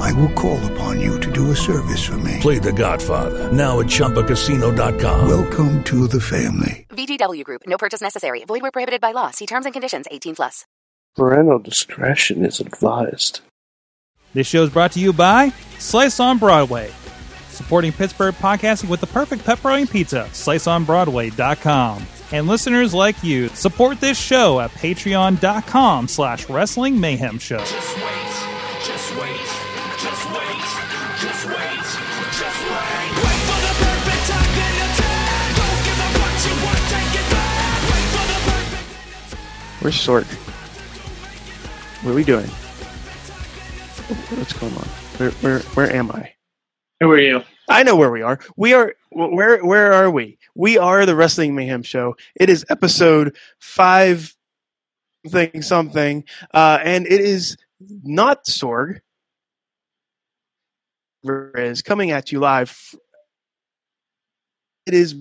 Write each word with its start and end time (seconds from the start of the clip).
I 0.00 0.12
will 0.12 0.32
call 0.32 0.58
upon 0.72 1.00
you 1.00 1.18
to 1.20 1.30
do 1.32 1.50
a 1.50 1.56
service 1.56 2.04
for 2.06 2.18
me. 2.18 2.38
Play 2.40 2.58
The 2.58 2.72
Godfather 2.72 3.50
now 3.52 3.80
at 3.80 3.86
ChumbaCasino.com. 3.86 5.28
Welcome 5.28 5.82
to 5.84 6.06
the 6.08 6.20
family. 6.20 6.86
VGW 6.90 7.44
Group. 7.44 7.62
No 7.66 7.76
purchase 7.78 8.00
necessary. 8.00 8.44
Void 8.44 8.62
where 8.62 8.70
prohibited 8.70 9.00
by 9.00 9.12
law. 9.12 9.30
See 9.30 9.46
terms 9.46 9.64
and 9.66 9.72
conditions. 9.72 10.06
18 10.10 10.36
plus. 10.36 10.64
Parental 11.16 11.58
discretion 11.58 12.44
is 12.44 12.60
advised. 12.60 13.40
This 14.34 14.46
show 14.46 14.62
is 14.62 14.70
brought 14.70 14.92
to 14.92 15.00
you 15.00 15.12
by 15.12 15.50
Slice 15.78 16.18
on 16.20 16.38
Broadway, 16.38 16.90
supporting 17.50 17.92
Pittsburgh 17.92 18.34
podcasting 18.36 18.88
with 18.88 19.00
the 19.00 19.06
perfect 19.06 19.44
pepperoni 19.44 19.90
pizza. 19.90 20.26
SliceOnBroadway.com. 20.32 22.06
And 22.32 22.46
listeners 22.46 22.94
like 22.94 23.22
you, 23.22 23.48
support 23.48 24.00
this 24.00 24.18
show 24.18 24.58
at 24.60 24.70
patreon.com 24.70 26.08
slash 26.08 26.48
wrestling 26.48 26.98
mayhem 26.98 27.38
show. 27.38 27.58
Just 27.58 27.96
wait, 27.98 28.02
Where's 39.82 39.96
Sorg? 39.96 40.24
What 42.04 42.12
are 42.12 42.14
we 42.14 42.22
doing? 42.22 42.46
What's 44.38 44.52
going 44.52 44.72
on? 44.72 44.88
Where 45.18 45.30
where 45.32 45.58
where 45.58 45.92
am 45.92 46.12
I? 46.12 46.32
Who 47.00 47.10
are 47.10 47.18
you? 47.18 47.42
I 47.68 47.82
know 47.82 47.96
where 47.96 48.12
we 48.12 48.22
are. 48.22 48.38
We 48.56 48.74
are 48.74 48.94
where 49.10 49.58
where 49.64 49.92
are 49.92 50.08
we? 50.08 50.38
We 50.54 50.78
are 50.78 51.04
the 51.04 51.16
Wrestling 51.16 51.56
Mayhem 51.56 51.82
Show. 51.82 52.14
It 52.36 52.48
is 52.48 52.64
episode 52.68 53.36
five 53.58 54.36
thing 55.26 55.62
something, 55.62 56.22
uh, 56.54 56.78
and 56.84 57.04
it 57.04 57.20
is 57.20 57.56
not 58.04 58.44
Sorg. 58.44 59.00
Is 61.24 61.82
coming 61.82 62.12
at 62.12 62.30
you 62.30 62.38
live. 62.38 62.94
It 64.86 64.94
is 64.94 65.16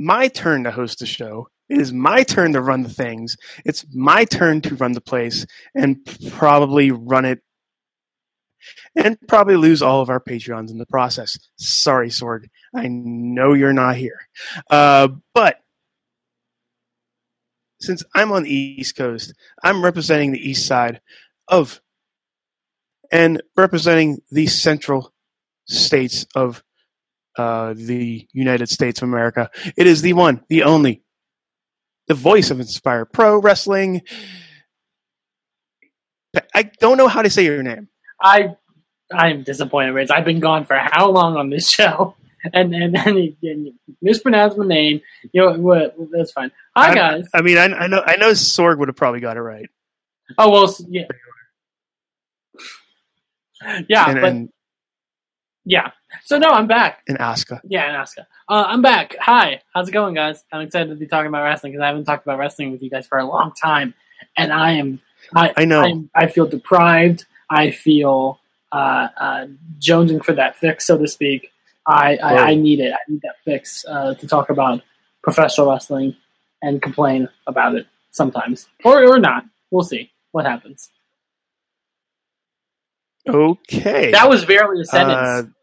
my 0.00 0.26
turn 0.26 0.64
to 0.64 0.72
host 0.72 0.98
the 0.98 1.06
show. 1.06 1.46
It 1.70 1.80
is 1.80 1.92
my 1.92 2.24
turn 2.24 2.52
to 2.54 2.60
run 2.60 2.82
the 2.82 2.88
things. 2.88 3.36
It's 3.64 3.86
my 3.94 4.24
turn 4.24 4.60
to 4.62 4.74
run 4.74 4.92
the 4.92 5.00
place 5.00 5.46
and 5.74 5.98
probably 6.30 6.90
run 6.90 7.24
it 7.24 7.40
and 8.96 9.16
probably 9.28 9.56
lose 9.56 9.80
all 9.80 10.02
of 10.02 10.10
our 10.10 10.20
Patreons 10.20 10.70
in 10.70 10.78
the 10.78 10.86
process. 10.86 11.38
Sorry, 11.56 12.08
Sorg. 12.08 12.48
I 12.74 12.88
know 12.88 13.54
you're 13.54 13.72
not 13.72 13.96
here. 13.96 14.18
Uh, 14.68 15.08
but 15.32 15.60
since 17.80 18.02
I'm 18.14 18.32
on 18.32 18.42
the 18.42 18.52
East 18.52 18.96
Coast, 18.96 19.32
I'm 19.62 19.82
representing 19.82 20.32
the 20.32 20.50
East 20.50 20.66
Side 20.66 21.00
of 21.48 21.80
and 23.10 23.42
representing 23.56 24.20
the 24.30 24.46
central 24.46 25.12
states 25.66 26.26
of 26.34 26.62
uh, 27.38 27.74
the 27.76 28.28
United 28.32 28.68
States 28.68 29.00
of 29.00 29.08
America. 29.08 29.50
It 29.76 29.86
is 29.86 30.02
the 30.02 30.12
one, 30.12 30.44
the 30.48 30.64
only, 30.64 31.02
the 32.10 32.14
voice 32.14 32.50
of 32.50 32.58
Inspire 32.58 33.04
Pro 33.04 33.38
Wrestling. 33.38 34.02
I 36.52 36.64
don't 36.80 36.96
know 36.96 37.06
how 37.06 37.22
to 37.22 37.30
say 37.30 37.44
your 37.44 37.62
name. 37.62 37.86
I 38.20 38.56
I'm 39.12 39.44
disappointed, 39.44 39.94
Rizz. 39.94 40.10
I've 40.10 40.24
been 40.24 40.40
gone 40.40 40.64
for 40.64 40.76
how 40.76 41.08
long 41.08 41.36
on 41.36 41.50
this 41.50 41.70
show? 41.76 42.16
And 42.52 42.74
and 42.74 42.96
and 42.96 43.16
you, 43.16 43.36
you 43.40 43.74
mispronounced 44.02 44.58
my 44.58 44.66
name. 44.66 45.02
You 45.32 45.42
know 45.42 45.52
what? 45.52 45.94
That's 46.10 46.32
fine. 46.32 46.50
Hi 46.74 46.90
I- 46.90 46.94
guys. 46.96 47.28
I 47.32 47.42
mean, 47.42 47.58
I, 47.58 47.66
I 47.66 47.86
know, 47.86 48.02
I 48.04 48.16
know, 48.16 48.32
Sorg 48.32 48.78
would 48.78 48.88
have 48.88 48.96
probably 48.96 49.20
got 49.20 49.36
it 49.36 49.42
right. 49.42 49.70
Oh 50.36 50.50
well, 50.50 50.74
yeah, 50.88 51.04
yeah, 53.88 54.10
and, 54.10 54.20
but 54.20 54.24
and, 54.24 54.48
yeah. 55.64 55.90
So 56.24 56.38
no, 56.38 56.48
I'm 56.48 56.66
back. 56.66 57.02
In 57.06 57.16
Asuka. 57.16 57.60
Yeah, 57.64 57.88
in 57.88 57.94
Asuka. 57.94 58.26
Uh, 58.48 58.64
I'm 58.66 58.82
back. 58.82 59.16
Hi, 59.20 59.62
how's 59.74 59.88
it 59.88 59.92
going, 59.92 60.14
guys? 60.14 60.44
I'm 60.52 60.62
excited 60.62 60.88
to 60.90 60.96
be 60.96 61.06
talking 61.06 61.28
about 61.28 61.42
wrestling 61.44 61.72
because 61.72 61.82
I 61.82 61.86
haven't 61.88 62.04
talked 62.04 62.24
about 62.26 62.38
wrestling 62.38 62.72
with 62.72 62.82
you 62.82 62.90
guys 62.90 63.06
for 63.06 63.18
a 63.18 63.24
long 63.24 63.52
time, 63.60 63.94
and 64.36 64.52
I 64.52 64.72
am. 64.72 65.00
I 65.34 65.52
I 65.56 65.64
know. 65.64 65.82
I'm, 65.82 66.10
I 66.14 66.26
feel 66.26 66.46
deprived. 66.46 67.24
I 67.48 67.70
feel 67.70 68.40
uh, 68.72 69.08
uh, 69.16 69.46
jonesing 69.78 70.24
for 70.24 70.32
that 70.32 70.56
fix, 70.56 70.86
so 70.86 70.98
to 70.98 71.06
speak. 71.08 71.52
I, 71.86 72.16
I, 72.16 72.36
I 72.50 72.54
need 72.54 72.78
it. 72.80 72.92
I 72.92 72.98
need 73.08 73.22
that 73.22 73.36
fix 73.44 73.84
uh, 73.88 74.14
to 74.14 74.26
talk 74.28 74.50
about 74.50 74.82
professional 75.22 75.70
wrestling 75.70 76.14
and 76.62 76.80
complain 76.80 77.28
about 77.46 77.74
it 77.74 77.86
sometimes, 78.10 78.68
or 78.84 79.04
or 79.04 79.18
not. 79.18 79.44
We'll 79.70 79.84
see 79.84 80.10
what 80.32 80.44
happens. 80.44 80.90
Okay. 83.28 84.10
That 84.12 84.28
was 84.28 84.44
barely 84.44 84.80
a 84.80 84.82
Uh, 84.82 84.84
sentence. 84.84 85.54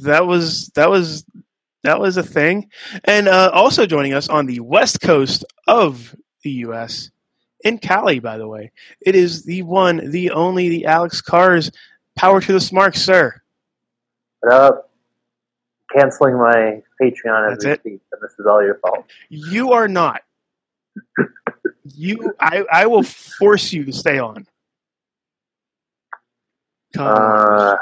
That 0.00 0.26
was 0.26 0.68
that 0.74 0.90
was 0.90 1.24
that 1.82 2.00
was 2.00 2.16
a 2.16 2.22
thing. 2.22 2.70
And 3.04 3.28
uh, 3.28 3.50
also 3.52 3.86
joining 3.86 4.14
us 4.14 4.28
on 4.28 4.46
the 4.46 4.60
west 4.60 5.00
coast 5.00 5.44
of 5.66 6.14
the 6.42 6.50
U.S. 6.50 7.10
in 7.64 7.78
Cali, 7.78 8.18
by 8.18 8.38
the 8.38 8.48
way, 8.48 8.72
it 9.00 9.14
is 9.14 9.44
the 9.44 9.62
one, 9.62 10.10
the 10.10 10.30
only, 10.30 10.68
the 10.68 10.86
Alex 10.86 11.20
Kahrs. 11.20 11.72
Power 12.16 12.40
to 12.40 12.52
the 12.52 12.60
smart, 12.60 12.94
sir. 12.94 13.40
What 14.40 14.52
up? 14.52 14.90
Canceling 15.96 16.36
my 16.36 16.82
Patreon 17.00 17.52
as 17.52 17.62
That's 17.62 17.80
it? 17.80 17.84
and 17.84 18.00
this 18.20 18.32
is 18.38 18.46
all 18.46 18.62
your 18.62 18.78
fault. 18.78 19.06
You 19.28 19.72
are 19.72 19.88
not. 19.88 20.22
You, 21.84 22.34
I, 22.38 22.64
I 22.70 22.86
will 22.86 23.02
force 23.02 23.72
you 23.72 23.84
to 23.84 23.92
stay 23.92 24.18
on. 24.18 24.46
Come 26.94 27.06
on. 27.06 27.78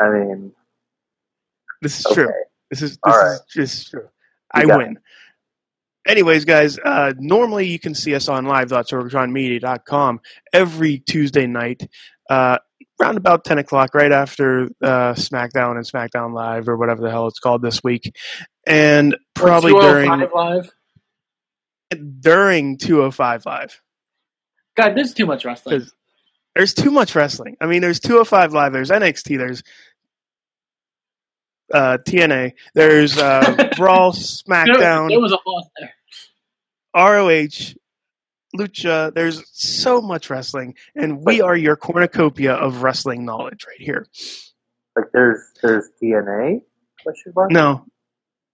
I 0.00 0.08
mean, 0.10 0.52
This 1.82 2.00
is 2.00 2.06
okay. 2.06 2.14
true. 2.16 2.32
This 2.70 2.82
is 2.82 2.98
this 3.04 3.16
All 3.16 3.26
is 3.26 3.42
just 3.54 3.90
true. 3.90 4.08
You 4.56 4.62
I 4.62 4.66
got 4.66 4.78
win. 4.78 4.98
Anyways, 6.06 6.44
guys, 6.46 6.78
uh, 6.84 7.12
normally 7.18 7.66
you 7.68 7.78
can 7.78 7.94
see 7.94 8.14
us 8.14 8.28
on 8.28 8.46
live.sorgatronmedia.com 8.46 10.20
every 10.52 10.98
Tuesday 11.00 11.46
night, 11.46 11.88
uh, 12.30 12.58
around 13.00 13.18
about 13.18 13.44
10 13.44 13.58
o'clock, 13.58 13.94
right 13.94 14.12
after 14.12 14.64
uh, 14.82 15.14
SmackDown 15.14 15.76
and 15.76 15.86
SmackDown 15.86 16.34
Live, 16.34 16.68
or 16.68 16.76
whatever 16.76 17.02
the 17.02 17.10
hell 17.10 17.28
it's 17.28 17.38
called 17.38 17.62
this 17.62 17.84
week. 17.84 18.16
And 18.66 19.16
probably 19.34 19.72
during 19.72 20.08
205 20.08 20.32
live. 20.34 20.70
during 22.20 22.78
205 22.78 23.46
Live. 23.46 23.80
God, 24.76 24.96
there's 24.96 25.14
too 25.14 25.26
much 25.26 25.44
wrestling. 25.44 25.86
There's 26.56 26.74
too 26.74 26.90
much 26.90 27.14
wrestling. 27.14 27.56
I 27.60 27.66
mean, 27.66 27.82
there's 27.82 28.00
205 28.00 28.52
Live, 28.52 28.72
there's 28.72 28.90
NXT, 28.90 29.38
there's 29.38 29.62
uh, 31.72 31.98
TNA, 32.06 32.52
there's 32.74 33.16
uh, 33.18 33.70
Raw, 33.78 34.10
There, 34.10 34.20
SmackDown. 34.20 35.08
there 35.08 35.20
was 35.20 35.32
a 35.32 35.38
loss 35.46 35.66
there. 35.78 35.94
ROH, 36.94 37.74
Lucha. 38.56 39.14
There's 39.14 39.42
so 39.52 40.00
much 40.00 40.28
wrestling, 40.30 40.74
and 40.96 41.24
we 41.24 41.40
are 41.40 41.56
your 41.56 41.76
cornucopia 41.76 42.52
of 42.54 42.82
wrestling 42.82 43.24
knowledge 43.24 43.64
right 43.68 43.80
here. 43.80 44.06
like 44.96 45.06
there's 45.12 45.40
there's 45.62 45.88
DNA 46.02 46.62
question 47.02 47.32
mark. 47.36 47.50
No, 47.52 47.86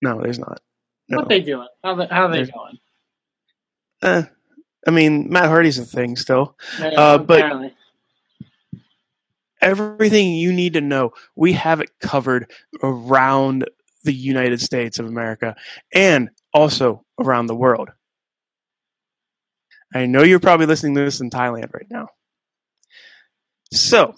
no, 0.03 0.21
there's 0.21 0.38
not. 0.38 0.60
No. 1.09 1.19
What 1.19 1.28
they 1.28 1.41
doing? 1.41 1.69
How 1.85 1.94
they, 1.94 2.06
how 2.06 2.29
they 2.29 2.38
There's- 2.38 2.50
going? 2.50 2.79
Eh, 4.02 4.23
I 4.87 4.91
mean, 4.91 5.31
Matt 5.31 5.46
Hardy's 5.46 5.79
a 5.79 5.85
thing 5.85 6.17
still. 6.17 6.56
Yeah, 6.81 6.88
uh, 6.88 7.19
but- 7.19 7.38
apparently. 7.41 7.75
Everything 9.61 10.35
you 10.35 10.53
need 10.53 10.75
to 10.75 10.81
know, 10.81 11.12
we 11.35 11.53
have 11.55 11.81
it 11.81 11.91
covered 12.00 12.50
around 12.82 13.69
the 14.05 14.12
United 14.12 14.61
States 14.61 14.99
of 14.99 15.06
America 15.06 15.56
and 15.94 16.31
also 16.53 17.05
around 17.19 17.47
the 17.47 17.55
world. 17.55 17.91
I 19.94 20.06
know 20.06 20.23
you're 20.23 20.41
probably 20.41 20.67
listening 20.67 20.94
to 20.97 21.05
this 21.05 21.20
in 21.20 21.31
Thailand 21.31 21.73
right 21.73 21.87
now. 21.91 22.08
So, 23.73 24.14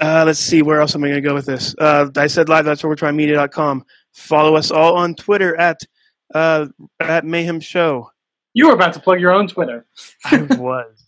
uh, 0.00 0.24
let's 0.26 0.38
see, 0.38 0.62
where 0.62 0.80
else 0.80 0.94
am 0.94 1.04
I 1.04 1.08
going 1.08 1.22
to 1.22 1.28
go 1.28 1.34
with 1.34 1.46
this? 1.46 1.74
Uh, 1.78 2.10
I 2.16 2.26
said 2.26 2.48
live, 2.48 2.64
that's 2.64 2.82
live.sorgatronmedia.com. 2.82 3.84
Follow 4.12 4.56
us 4.56 4.70
all 4.70 4.96
on 4.96 5.14
Twitter 5.14 5.58
at 5.58 5.80
uh, 6.34 6.66
at 6.98 7.24
Mayhem 7.24 7.60
Show. 7.60 8.10
you 8.54 8.68
were 8.68 8.74
about 8.74 8.94
to 8.94 9.00
plug 9.00 9.20
your 9.20 9.32
own 9.32 9.48
Twitter. 9.48 9.86
I 10.24 10.42
was 10.42 11.01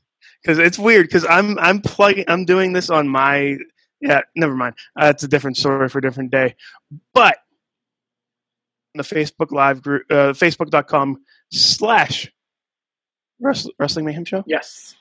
because 0.44 0.58
it's 0.58 0.78
weird 0.78 1.06
because 1.06 1.24
I'm 1.24 1.58
I'm 1.58 1.80
plugging 1.80 2.26
I'm 2.28 2.44
doing 2.44 2.72
this 2.72 2.90
on 2.90 3.08
my 3.08 3.56
yeah 4.00 4.20
never 4.36 4.54
mind 4.54 4.74
uh, 5.00 5.06
it's 5.06 5.22
a 5.22 5.28
different 5.28 5.56
story 5.56 5.88
for 5.88 5.98
a 5.98 6.02
different 6.02 6.30
day 6.30 6.54
but 7.14 7.38
the 8.94 9.02
Facebook 9.02 9.50
Live 9.50 9.82
group, 9.82 10.04
uh, 10.10 10.32
Facebook.com 10.32 11.22
slash 11.50 12.30
Wrestling 13.40 14.04
Mayhem 14.06 14.24
Show. 14.24 14.44
Yes. 14.46 14.94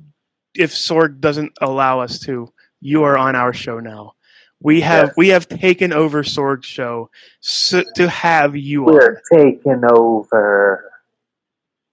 if 0.55 0.71
sorg 0.71 1.19
doesn't 1.19 1.55
allow 1.63 2.01
us 2.01 2.19
to. 2.21 2.53
You 2.83 3.05
are 3.05 3.17
on 3.17 3.35
our 3.35 3.55
show 3.55 3.81
now. 3.81 4.13
We 4.61 4.83
have 4.83 5.15
we 5.17 5.29
have 5.29 5.49
taken 5.49 5.95
over 5.95 6.23
sorg's 6.23 6.67
show 6.67 7.09
so, 7.41 7.83
to 7.95 8.07
have 8.07 8.55
you 8.55 8.87
on. 8.87 8.93
We're 8.93 9.23
taking 9.33 9.83
over. 9.91 10.93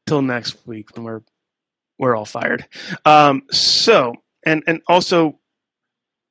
till 0.08 0.22
next 0.22 0.68
week 0.68 0.94
when 0.94 1.06
we're 1.06 1.22
we're 1.98 2.18
all 2.18 2.26
fired. 2.26 2.68
Um, 3.06 3.44
so 3.50 4.14
and 4.46 4.62
and 4.68 4.82
also, 4.88 5.40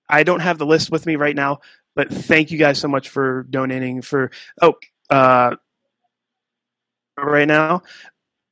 I 0.07 0.23
don't 0.23 0.41
have 0.41 0.59
the 0.59 0.67
list 0.67 0.91
with 0.91 1.07
me 1.07 1.17
right 1.17 1.35
now, 1.35 1.61
but 1.95 2.11
thank 2.11 2.51
you 2.51 2.59
guys 2.59 2.79
so 2.79 2.89
much 2.89 3.09
for 3.09 3.45
donating 3.45 4.03
for 4.03 4.33
oh 4.61 4.75
uh, 5.09 5.57
right 7.19 7.49
now. 7.49 7.83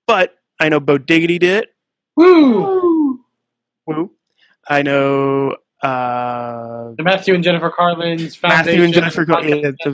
But 0.06 0.36
I 0.60 0.68
know 0.68 0.80
Bodiggity 0.80 1.38
did 1.38 1.64
it. 1.64 1.74
Woo! 2.16 3.20
Woo. 3.86 4.10
I 4.68 4.82
know 4.82 5.56
uh, 5.82 6.92
The 6.96 7.02
Matthew 7.02 7.34
and 7.34 7.42
Jennifer 7.42 7.70
Carlin's 7.70 8.36
Foundation. 8.36 8.66
Matthew 8.66 8.84
and 8.84 8.94
Jennifer. 8.94 9.24
Go- 9.24 9.34
podcast. 9.36 9.76
yeah, 9.84 9.92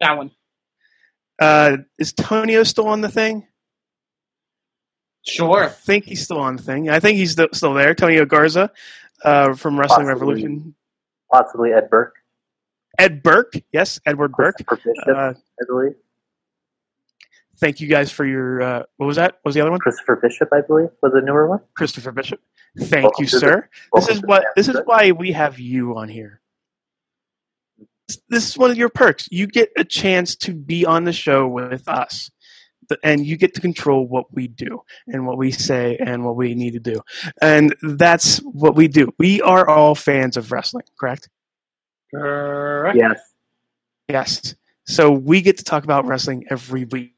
that 0.00 0.16
one. 0.16 0.30
uh, 1.40 1.76
is 1.98 2.12
Tonio 2.12 2.62
still 2.62 2.86
on 2.88 3.00
the 3.00 3.10
thing? 3.10 3.46
Sure. 5.26 5.64
I 5.64 5.68
think 5.68 6.04
he's 6.04 6.22
still 6.22 6.38
on 6.38 6.56
the 6.56 6.62
thing. 6.62 6.90
I 6.90 7.00
think 7.00 7.16
he's 7.16 7.32
still, 7.32 7.48
still 7.52 7.74
there. 7.74 7.94
Tonio 7.94 8.24
Garza 8.26 8.70
uh, 9.24 9.54
from 9.54 9.78
Wrestling 9.78 10.06
Possibly. 10.06 10.34
Revolution. 10.34 10.74
Possibly 11.32 11.72
Ed 11.72 11.88
Burke. 11.90 12.14
Ed 12.98 13.22
Burke, 13.22 13.54
yes, 13.72 13.98
Edward 14.06 14.32
Burke. 14.32 14.56
Bishop, 14.58 14.80
Uh, 15.08 15.32
I 15.32 15.64
believe. 15.66 15.94
Thank 17.58 17.80
you 17.80 17.88
guys 17.88 18.10
for 18.10 18.24
your. 18.24 18.62
Uh, 18.62 18.82
what 18.96 19.06
was 19.06 19.16
that? 19.16 19.34
What 19.42 19.46
was 19.46 19.54
the 19.54 19.60
other 19.60 19.70
one? 19.70 19.80
Christopher 19.80 20.16
Bishop, 20.16 20.48
I 20.52 20.60
believe, 20.60 20.88
was 21.02 21.12
the 21.12 21.20
newer 21.20 21.48
one. 21.48 21.60
Christopher 21.76 22.12
Bishop. 22.12 22.40
Thank 22.78 23.04
Welcome 23.04 23.24
you, 23.24 23.28
to 23.28 23.36
the- 23.36 23.40
sir. 23.40 23.68
This 23.94 24.08
is 24.08 24.22
what. 24.22 24.44
This 24.56 24.68
is 24.68 24.80
why 24.84 25.12
we 25.12 25.32
have 25.32 25.58
you 25.58 25.96
on 25.96 26.08
here. 26.08 26.40
This 28.28 28.48
is 28.48 28.58
one 28.58 28.70
of 28.70 28.76
your 28.76 28.90
perks. 28.90 29.28
You 29.30 29.46
get 29.46 29.70
a 29.76 29.84
chance 29.84 30.36
to 30.36 30.52
be 30.52 30.84
on 30.84 31.04
the 31.04 31.12
show 31.12 31.48
with 31.48 31.88
us, 31.88 32.30
and 33.02 33.24
you 33.24 33.36
get 33.36 33.54
to 33.54 33.60
control 33.60 34.06
what 34.06 34.26
we 34.32 34.46
do 34.46 34.82
and 35.06 35.26
what 35.26 35.38
we 35.38 35.50
say 35.50 35.96
and 35.98 36.24
what 36.24 36.36
we 36.36 36.54
need 36.54 36.72
to 36.72 36.80
do, 36.80 37.00
and 37.40 37.74
that's 37.82 38.38
what 38.38 38.74
we 38.74 38.88
do. 38.88 39.12
We 39.18 39.40
are 39.40 39.66
all 39.66 39.94
fans 39.94 40.36
of 40.36 40.52
wrestling, 40.52 40.84
correct? 41.00 41.28
Correct. 42.14 42.96
Yes. 42.96 43.20
Yes. 44.08 44.54
So 44.86 45.10
we 45.10 45.40
get 45.40 45.56
to 45.58 45.64
talk 45.64 45.84
about 45.84 46.06
wrestling 46.06 46.44
every 46.50 46.84
week. 46.84 47.13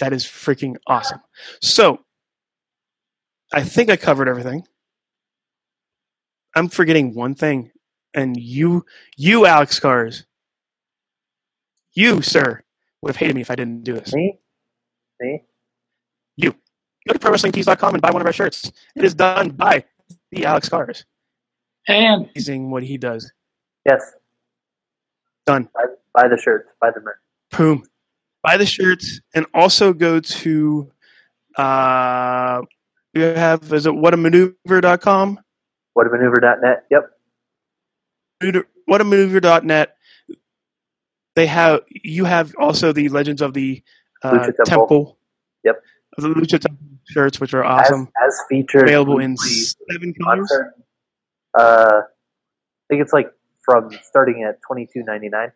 That 0.00 0.12
is 0.12 0.24
freaking 0.24 0.76
awesome. 0.86 1.20
So 1.60 2.00
I 3.52 3.62
think 3.62 3.90
I 3.90 3.96
covered 3.96 4.28
everything. 4.28 4.66
I'm 6.56 6.68
forgetting 6.68 7.14
one 7.14 7.34
thing. 7.34 7.70
And 8.14 8.36
you, 8.36 8.84
you, 9.16 9.44
Alex 9.44 9.80
Kahrs, 9.80 10.24
you, 11.94 12.22
sir, 12.22 12.62
would 13.02 13.10
have 13.10 13.16
hated 13.16 13.34
me 13.34 13.40
if 13.40 13.50
I 13.50 13.56
didn't 13.56 13.82
do 13.82 13.94
this. 13.94 14.12
Me? 14.14 14.38
Me? 15.20 15.42
You. 16.36 16.54
Go 17.06 17.12
to 17.12 17.18
ProWrestlingTees.com 17.18 17.94
and 17.94 18.02
buy 18.02 18.10
one 18.10 18.22
of 18.22 18.26
our 18.26 18.32
shirts. 18.32 18.70
It 18.96 19.04
is 19.04 19.14
done 19.14 19.50
by 19.50 19.84
the 20.30 20.44
Alex 20.46 20.68
Kahrs. 20.68 21.04
And 21.86 22.30
Amazing 22.34 22.70
what 22.70 22.82
he 22.82 22.96
does. 22.96 23.30
Yes. 23.84 24.00
Done. 25.44 25.68
Buy, 25.74 25.84
buy 26.14 26.28
the 26.28 26.38
shirts. 26.38 26.68
Buy 26.80 26.90
the 26.94 27.00
merch. 27.00 27.18
Boom. 27.56 27.84
Buy 28.44 28.58
the 28.58 28.66
shirts 28.66 29.20
and 29.34 29.46
also 29.54 29.92
go 29.92 30.20
to 30.20 30.90
uh 31.56 32.60
you 33.14 33.22
have 33.22 33.72
is 33.72 33.86
it 33.86 33.92
whatamaneuver.com? 33.92 35.40
Whatamaneuver.net. 35.96 36.84
Yep. 36.90 37.10
Whatamaneuver.net. 38.90 39.96
They 41.36 41.46
have 41.46 41.80
you 41.88 42.24
have 42.26 42.54
also 42.58 42.92
the 42.92 43.08
Legends 43.08 43.40
of 43.40 43.54
the 43.54 43.82
uh, 44.22 44.30
Temple. 44.30 44.64
Temple. 44.64 45.18
Yep. 45.64 45.82
The 46.18 46.28
Lucha 46.28 46.60
Temple 46.60 46.86
shirts, 47.08 47.40
which 47.40 47.54
are 47.54 47.64
awesome. 47.64 48.08
As, 48.22 48.34
as 48.34 48.40
featured. 48.48 48.82
Available 48.82 49.18
in 49.18 49.36
seven 49.36 50.14
colors. 50.22 50.52
Uh, 51.58 52.02
I 52.02 52.02
think 52.88 53.02
it's 53.02 53.12
like 53.12 53.32
from 53.64 53.90
starting 54.02 54.44
at 54.44 54.60
twenty 54.62 54.86
two 54.92 55.02
ninety 55.02 55.28
nine, 55.28 55.52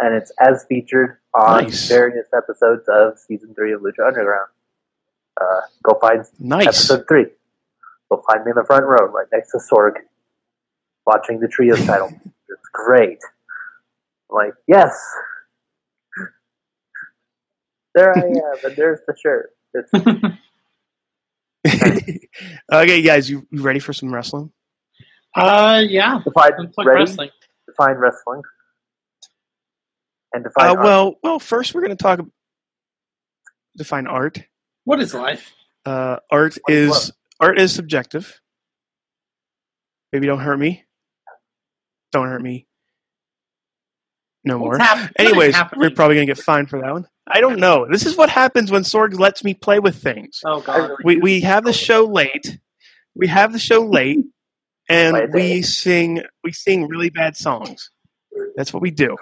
and 0.00 0.14
it's 0.14 0.32
as 0.40 0.64
featured 0.68 1.18
on 1.34 1.64
Nice. 1.64 1.88
various 1.88 2.26
episodes 2.36 2.84
of 2.88 3.18
season 3.18 3.54
three 3.54 3.72
of 3.72 3.80
Lucha 3.80 4.06
Underground. 4.06 4.48
Uh, 5.40 5.60
go 5.82 5.98
find 6.00 6.24
Nice. 6.38 6.66
episode 6.66 7.04
three. 7.08 7.26
Go 8.10 8.22
find 8.30 8.44
me 8.44 8.50
in 8.50 8.56
the 8.56 8.64
front 8.64 8.84
row, 8.84 9.06
right 9.06 9.26
next 9.32 9.50
to 9.52 9.58
Sorg, 9.58 9.94
watching 11.06 11.40
the 11.40 11.48
trio 11.48 11.74
title. 11.86 12.10
It's 12.24 12.68
great. 12.72 13.18
I'm 14.30 14.36
like, 14.36 14.54
yes. 14.68 14.92
There 17.94 18.16
I 18.16 18.20
am, 18.26 18.54
and 18.64 18.76
there's 18.76 19.00
the 19.06 19.14
shirt. 19.20 19.50
It's 19.74 19.90
okay, 22.72 23.02
guys, 23.02 23.28
you, 23.30 23.46
you 23.50 23.62
ready 23.62 23.78
for 23.80 23.92
some 23.92 24.12
wrestling? 24.12 24.50
uh, 25.36 25.82
yeah, 25.88 26.20
define 26.24 26.52
ready, 26.78 27.00
wrestling. 27.00 27.30
define 27.66 27.96
wrestling, 27.96 28.42
and 30.34 30.44
define 30.44 30.66
Uh, 30.66 30.74
art. 30.74 30.84
well, 30.84 31.14
well, 31.22 31.38
first 31.38 31.74
we're 31.74 31.80
going 31.82 31.96
to 31.96 32.02
talk 32.02 32.20
define 33.76 34.06
art. 34.06 34.38
What 34.84 35.00
is 35.00 35.14
life? 35.14 35.52
Uh, 35.86 36.16
art 36.30 36.56
What 36.62 36.72
is 36.74 36.90
is 36.96 37.12
art 37.40 37.58
is 37.58 37.72
subjective. 37.74 38.40
Maybe 40.12 40.26
don't 40.26 40.38
hurt 40.40 40.58
me. 40.58 40.84
Don't 42.12 42.28
hurt 42.28 42.42
me. 42.42 42.66
no 44.44 44.58
more. 44.58 44.78
Hap- 44.78 45.12
Anyways, 45.18 45.56
we're 45.76 45.90
probably 45.90 46.16
gonna 46.16 46.26
get 46.26 46.38
fined 46.38 46.68
for 46.70 46.80
that 46.80 46.92
one. 46.92 47.08
I 47.26 47.40
don't 47.40 47.58
know. 47.58 47.86
This 47.90 48.04
is 48.06 48.16
what 48.16 48.28
happens 48.28 48.70
when 48.70 48.82
Sorg 48.82 49.18
lets 49.18 49.42
me 49.42 49.54
play 49.54 49.78
with 49.78 49.96
things. 50.02 50.40
Oh 50.44 50.60
god. 50.60 50.92
We 51.02 51.16
we 51.18 51.40
have 51.40 51.64
the 51.64 51.72
show 51.72 52.04
late. 52.04 52.58
We 53.14 53.26
have 53.28 53.52
the 53.52 53.58
show 53.58 53.80
late, 53.86 54.18
and 54.88 55.32
we 55.32 55.62
sing 55.62 56.22
we 56.44 56.52
sing 56.52 56.86
really 56.88 57.10
bad 57.10 57.36
songs. 57.36 57.90
That's 58.56 58.72
what 58.72 58.82
we 58.82 58.90
do. 58.90 59.16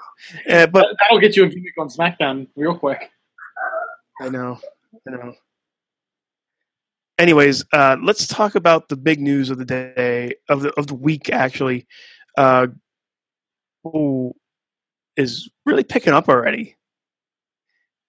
Uh, 0.49 0.67
but 0.67 0.83
That- 0.89 0.97
That'll 1.01 1.21
get 1.21 1.37
you 1.37 1.45
a 1.45 1.49
gimmick 1.49 1.75
on 1.79 1.89
SmackDown 1.89 2.49
real 2.57 2.77
quick. 2.77 3.11
I 4.21 4.29
know, 4.29 4.59
I 5.09 5.11
know. 5.11 5.35
Anyways, 7.19 7.65
uh, 7.73 7.97
let's 8.03 8.27
talk 8.27 8.55
about 8.55 8.89
the 8.89 8.97
big 8.97 9.21
news 9.21 9.51
of 9.51 9.59
the 9.59 9.65
day 9.65 10.35
of 10.49 10.63
the 10.63 10.73
of 10.79 10.87
the 10.87 10.95
week. 10.95 11.31
Actually, 11.31 11.87
uh, 12.37 12.67
who 13.85 14.35
is 15.17 15.51
really 15.67 15.85
picking 15.85 16.13
up 16.13 16.29
already? 16.29 16.77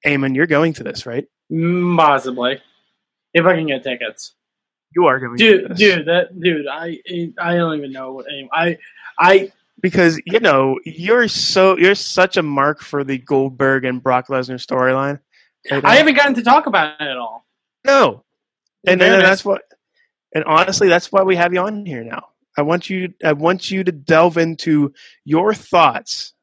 Eamon, 0.06 0.36
you're 0.36 0.48
going 0.48 0.74
to 0.74 0.84
this, 0.84 1.06
right? 1.06 1.26
Mm, 1.52 1.98
Possibly. 1.98 2.62
If 3.34 3.46
I 3.46 3.56
can 3.56 3.68
get 3.68 3.84
tickets. 3.84 4.34
You 4.96 5.08
are 5.08 5.20
going, 5.20 5.38
to 5.38 5.44
Dude, 5.44 5.72
this. 5.72 5.80
dude, 5.80 6.06
that 6.08 6.40
dude, 6.40 6.68
I 6.68 7.00
I 7.40 7.56
don't 7.56 7.78
even 7.78 7.92
know 7.92 8.14
what 8.14 8.26
any- 8.32 8.50
I 8.54 8.78
I 9.20 9.52
because 9.82 10.22
you 10.26 10.40
know 10.40 10.80
you're 10.86 11.28
so 11.28 11.78
you're 11.78 11.96
such 11.96 12.38
a 12.38 12.44
mark 12.44 12.82
for 12.82 13.04
the 13.04 13.18
Goldberg 13.18 13.86
and 13.86 14.02
Brock 14.02 14.28
Lesnar 14.28 14.64
storyline. 14.64 15.20
right 15.72 15.84
I 15.86 15.96
haven't 15.96 16.16
gotten 16.16 16.36
to 16.36 16.44
talk 16.44 16.66
about 16.66 17.02
it 17.02 17.04
at 17.04 17.18
all. 17.18 17.46
no, 17.86 18.24
and, 18.86 19.02
In 19.02 19.14
and 19.14 19.24
that's 19.24 19.46
what. 19.46 19.62
And 20.36 20.44
honestly, 20.46 20.88
that's 20.88 21.12
why 21.12 21.22
we 21.22 21.36
have 21.36 21.54
you 21.54 21.60
on 21.60 21.86
here 21.86 22.04
now. 22.04 22.30
I 22.58 22.64
want 22.64 22.90
you. 22.90 23.14
I 23.24 23.34
want 23.34 23.72
you 23.72 23.84
to 23.84 23.92
delve 23.92 24.38
into 24.38 24.94
your 25.26 25.54
thoughts. 25.54 26.34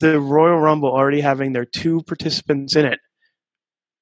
The 0.00 0.18
Royal 0.18 0.58
Rumble 0.58 0.90
already 0.90 1.20
having 1.20 1.52
their 1.52 1.66
two 1.66 2.02
participants 2.02 2.74
in 2.74 2.86
it, 2.86 3.00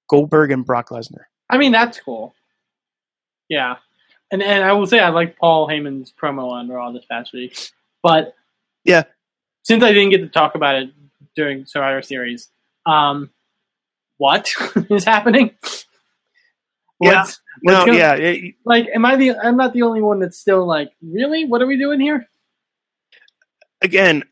Goldberg 0.09 0.53
and 0.53 0.65
Brock 0.65 0.91
Lesnar. 0.91 1.25
I 1.51 1.59
mean, 1.59 1.73
that's 1.73 1.99
cool. 2.01 2.35
Yeah, 3.49 3.77
and 4.31 4.43
and 4.43 4.65
I 4.65 4.73
will 4.73 4.87
say 4.87 5.01
I 5.01 5.09
like 5.09 5.39
Paul 5.39 5.69
Heyman's 5.69 6.13
promo 6.13 6.51
on 6.51 6.69
Raw 6.69 6.93
this 6.93 7.05
past 7.05 7.33
week, 7.33 7.71
but 8.03 8.35
Yeah. 8.85 9.05
since 9.63 9.83
I 9.85 9.93
didn't 9.93 10.11
get 10.11 10.19
to 10.23 10.29
talk 10.29 10.55
about 10.55 10.77
it 10.77 10.91
during 11.35 11.67
Survivor 11.67 12.03
Series, 12.03 12.49
um, 12.87 13.31
what 14.19 14.53
is 14.91 15.05
happening? 15.05 15.51
Yeah. 17.01 17.21
What's- 17.21 17.41
No, 17.63 17.73
what's 17.75 17.87
gonna- 17.87 17.99
yeah, 17.99 18.51
Like, 18.65 18.87
am 18.95 19.05
I 19.05 19.17
the? 19.17 19.37
I'm 19.37 19.57
not 19.57 19.73
the 19.73 19.83
only 19.83 20.01
one 20.03 20.21
that's 20.21 20.39
still 20.39 20.65
like, 20.67 20.91
really? 21.03 21.45
What 21.45 21.61
are 21.63 21.67
we 21.67 21.77
doing 21.79 22.01
here? 22.01 22.29
again, 23.83 24.25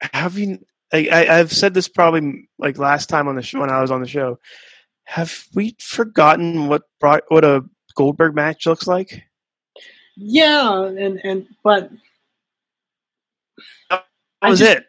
have 0.00 0.38
you? 0.38 0.58
I, 0.92 1.08
I, 1.12 1.38
I've 1.38 1.52
said 1.52 1.74
this 1.74 1.88
probably 1.88 2.48
like 2.58 2.78
last 2.78 3.08
time 3.10 3.28
on 3.28 3.36
the 3.36 3.42
show 3.42 3.60
when 3.60 3.70
I 3.70 3.80
was 3.82 3.90
on 3.90 4.00
the 4.00 4.08
show. 4.08 4.38
Have 5.04 5.44
we 5.54 5.76
forgotten 5.80 6.68
what 6.68 6.82
brought 7.00 7.24
what 7.28 7.44
a 7.44 7.64
Goldberg 7.94 8.34
match 8.34 8.66
looks 8.66 8.86
like? 8.86 9.22
Yeah, 10.16 10.84
and 10.84 11.20
and 11.24 11.46
but 11.62 11.90
That 14.42 14.50
was 14.50 14.58
just- 14.58 14.78
it. 14.78 14.84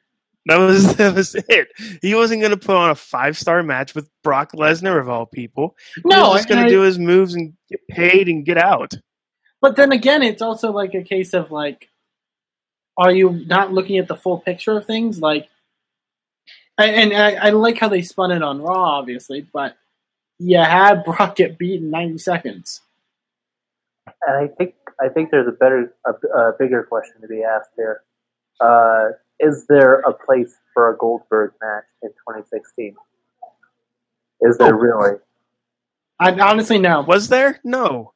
That 0.46 0.58
was 0.58 0.96
that 0.98 1.13
was 1.15 1.36
it. 1.36 1.68
He 2.01 2.15
wasn't 2.15 2.41
going 2.41 2.51
to 2.51 2.58
put 2.58 2.75
on 2.75 2.89
a 2.89 2.96
five 2.96 3.38
star 3.38 3.62
match 3.62 3.94
with 3.94 4.10
Brock 4.24 4.53
Lesnar 4.53 5.00
of 5.00 5.10
all 5.10 5.25
people. 5.25 5.75
He 5.96 6.01
No, 6.06 6.29
was 6.29 6.39
just 6.39 6.50
going 6.50 6.63
to 6.63 6.70
do 6.70 6.82
his 6.82 6.98
moves 6.98 7.36
and 7.36 7.53
get 7.70 7.82
paid 7.89 8.27
and 8.29 8.46
get 8.46 8.58
out. 8.58 8.94
But 9.62 9.75
then 9.75 9.91
again, 9.91 10.24
it's 10.24 10.41
also 10.41 10.72
like 10.72 10.94
a 10.96 11.03
case 11.03 11.34
of 11.34 11.51
like, 11.51 11.89
are 12.98 13.12
you 13.12 13.32
not 13.46 13.74
looking 13.74 13.98
at 13.98 14.08
the 14.08 14.15
full 14.15 14.39
picture 14.39 14.77
of 14.77 14.86
things? 14.86 15.20
Like, 15.20 15.50
and, 16.77 17.13
and 17.13 17.13
I, 17.13 17.48
I 17.48 17.50
like 17.50 17.77
how 17.77 17.89
they 17.89 18.01
spun 18.01 18.32
it 18.32 18.41
on 18.41 18.62
Raw, 18.62 18.98
obviously, 18.98 19.46
but 19.53 19.75
you 20.39 20.58
had 20.58 21.03
Brock 21.06 21.36
get 21.36 21.58
beat 21.58 21.82
in 21.82 21.91
90 21.91 22.18
seconds. 22.18 22.82
And 24.25 24.38
I 24.38 24.48
think 24.56 24.74
I 25.01 25.10
think 25.10 25.32
there's 25.32 25.48
a 25.48 25.51
better, 25.51 25.94
a, 26.06 26.12
a 26.27 26.53
bigger 26.58 26.84
question 26.84 27.22
to 27.22 27.27
be 27.27 27.44
asked 27.44 27.72
here. 27.75 28.01
Uh, 28.60 29.10
is 29.39 29.65
there 29.67 30.00
a 30.01 30.13
place 30.13 30.55
for 30.74 30.93
a 30.93 30.98
Goldberg 30.98 31.53
match 31.62 31.86
in 32.03 32.10
2016? 32.10 32.96
Is 34.41 34.58
there 34.58 34.74
Oh. 34.74 34.77
really? 34.77 35.17
I 36.19 36.31
honestly 36.31 36.77
no. 36.79 37.01
Was 37.01 37.29
there? 37.29 37.60
No. 37.63 38.13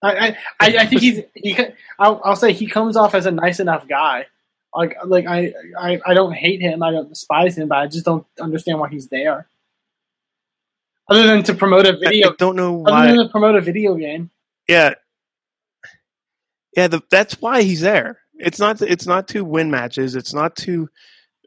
I, 0.00 0.10
I, 0.28 0.36
I 0.60 0.76
I 0.78 0.86
think 0.86 1.00
he's 1.02 1.20
he. 1.34 1.58
I'll, 1.98 2.20
I'll 2.24 2.36
say 2.36 2.52
he 2.52 2.68
comes 2.68 2.96
off 2.96 3.14
as 3.16 3.26
a 3.26 3.32
nice 3.32 3.58
enough 3.58 3.88
guy. 3.88 4.26
Like 4.74 4.96
like 5.04 5.26
I, 5.26 5.52
I 5.76 6.00
I 6.06 6.14
don't 6.14 6.32
hate 6.34 6.60
him. 6.60 6.82
I 6.84 6.92
don't 6.92 7.08
despise 7.08 7.58
him, 7.58 7.68
but 7.68 7.78
I 7.78 7.86
just 7.88 8.04
don't 8.04 8.24
understand 8.40 8.78
why 8.78 8.88
he's 8.90 9.08
there. 9.08 9.48
Other 11.08 11.26
than 11.26 11.42
to 11.44 11.54
promote 11.54 11.86
a 11.86 11.96
I, 11.96 11.98
video, 11.98 12.30
I 12.30 12.34
don't 12.38 12.54
know 12.54 12.84
other 12.86 13.08
than 13.08 13.24
to 13.26 13.28
promote 13.30 13.56
a 13.56 13.60
video 13.60 13.94
game. 13.96 14.30
Yeah, 14.68 14.94
yeah. 16.76 16.86
The, 16.86 17.00
that's 17.10 17.40
why 17.40 17.62
he's 17.62 17.80
there. 17.80 18.20
It's 18.38 18.58
not. 18.58 18.80
It's 18.80 19.06
not 19.06 19.28
to 19.28 19.44
win 19.44 19.70
matches. 19.70 20.14
It's 20.14 20.32
not 20.32 20.56
to 20.56 20.88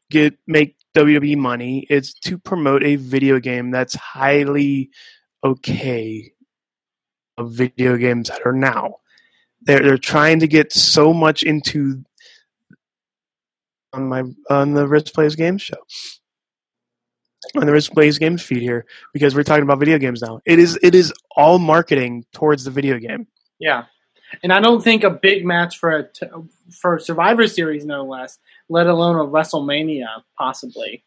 get 0.09 0.37
make 0.47 0.75
WWE 0.95 1.37
money. 1.37 1.87
It's 1.89 2.13
to 2.21 2.37
promote 2.37 2.83
a 2.83 2.97
video 2.97 3.39
game 3.39 3.71
that's 3.71 3.95
highly 3.95 4.89
okay 5.43 6.33
of 7.37 7.51
video 7.53 7.97
games 7.97 8.29
that 8.29 8.45
are 8.45 8.53
now. 8.53 8.95
They're 9.61 9.81
they're 9.81 9.97
trying 9.97 10.39
to 10.39 10.47
get 10.47 10.71
so 10.71 11.13
much 11.13 11.43
into 11.43 12.03
on 13.93 14.07
my 14.09 14.23
on 14.49 14.73
the 14.73 14.85
Rizz 14.85 15.13
Plays 15.13 15.35
Games 15.35 15.61
show. 15.61 15.77
On 17.55 17.65
the 17.65 17.71
Rizz 17.71 17.91
Plays 17.91 18.17
Games 18.17 18.41
feed 18.41 18.61
here 18.61 18.85
because 19.13 19.35
we're 19.35 19.43
talking 19.43 19.63
about 19.63 19.79
video 19.79 19.97
games 19.97 20.21
now. 20.21 20.41
It 20.45 20.59
is 20.59 20.77
it 20.81 20.95
is 20.95 21.13
all 21.35 21.59
marketing 21.59 22.25
towards 22.33 22.63
the 22.63 22.71
video 22.71 22.97
game. 22.97 23.27
Yeah, 23.59 23.85
and 24.43 24.51
I 24.53 24.59
don't 24.59 24.83
think 24.83 25.03
a 25.03 25.09
big 25.09 25.45
match 25.45 25.77
for 25.77 25.91
a 25.91 26.03
t- 26.07 26.25
for 26.79 26.99
Survivor 26.99 27.47
Series, 27.47 27.85
no 27.85 28.03
less, 28.03 28.39
let 28.69 28.87
alone 28.87 29.15
a 29.15 29.29
WrestleMania, 29.29 30.07
possibly, 30.37 31.03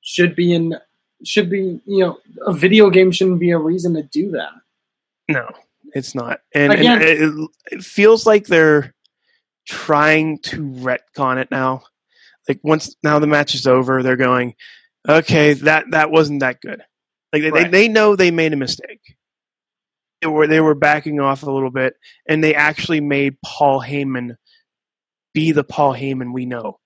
should 0.00 0.34
be 0.34 0.52
in 0.54 0.76
should 1.24 1.48
be 1.50 1.80
you 1.86 2.00
know 2.00 2.18
a 2.46 2.52
video 2.52 2.90
game 2.90 3.10
shouldn't 3.12 3.38
be 3.40 3.50
a 3.50 3.58
reason 3.58 3.94
to 3.94 4.02
do 4.02 4.32
that. 4.32 4.50
No, 5.28 5.48
it's 5.94 6.14
not. 6.14 6.40
And, 6.54 6.72
Again- 6.72 7.00
and 7.00 7.02
it, 7.02 7.50
it 7.70 7.84
feels 7.84 8.26
like 8.26 8.46
they're 8.46 8.94
trying 9.66 10.38
to 10.40 10.56
retcon 10.62 11.40
it 11.40 11.50
now. 11.50 11.82
Like 12.48 12.58
once 12.64 12.96
now 13.04 13.18
the 13.20 13.26
match 13.28 13.54
is 13.54 13.66
over, 13.68 14.02
they're 14.02 14.16
going, 14.16 14.54
okay, 15.08 15.52
that 15.54 15.84
that 15.92 16.10
wasn't 16.10 16.40
that 16.40 16.60
good. 16.60 16.82
Like 17.32 17.42
they, 17.42 17.50
Right. 17.50 17.70
they, 17.70 17.86
they 17.86 17.88
know 17.88 18.16
they 18.16 18.30
made 18.32 18.52
a 18.52 18.56
mistake. 18.56 19.16
They 20.22 20.28
were 20.28 20.46
they 20.46 20.60
were 20.60 20.76
backing 20.76 21.18
off 21.20 21.42
a 21.42 21.50
little 21.50 21.70
bit, 21.70 21.96
and 22.28 22.42
they 22.42 22.54
actually 22.54 23.00
made 23.00 23.36
Paul 23.44 23.80
Heyman 23.82 24.36
be 25.34 25.50
the 25.50 25.64
Paul 25.64 25.94
Heyman 25.94 26.32
we 26.32 26.46
know. 26.46 26.78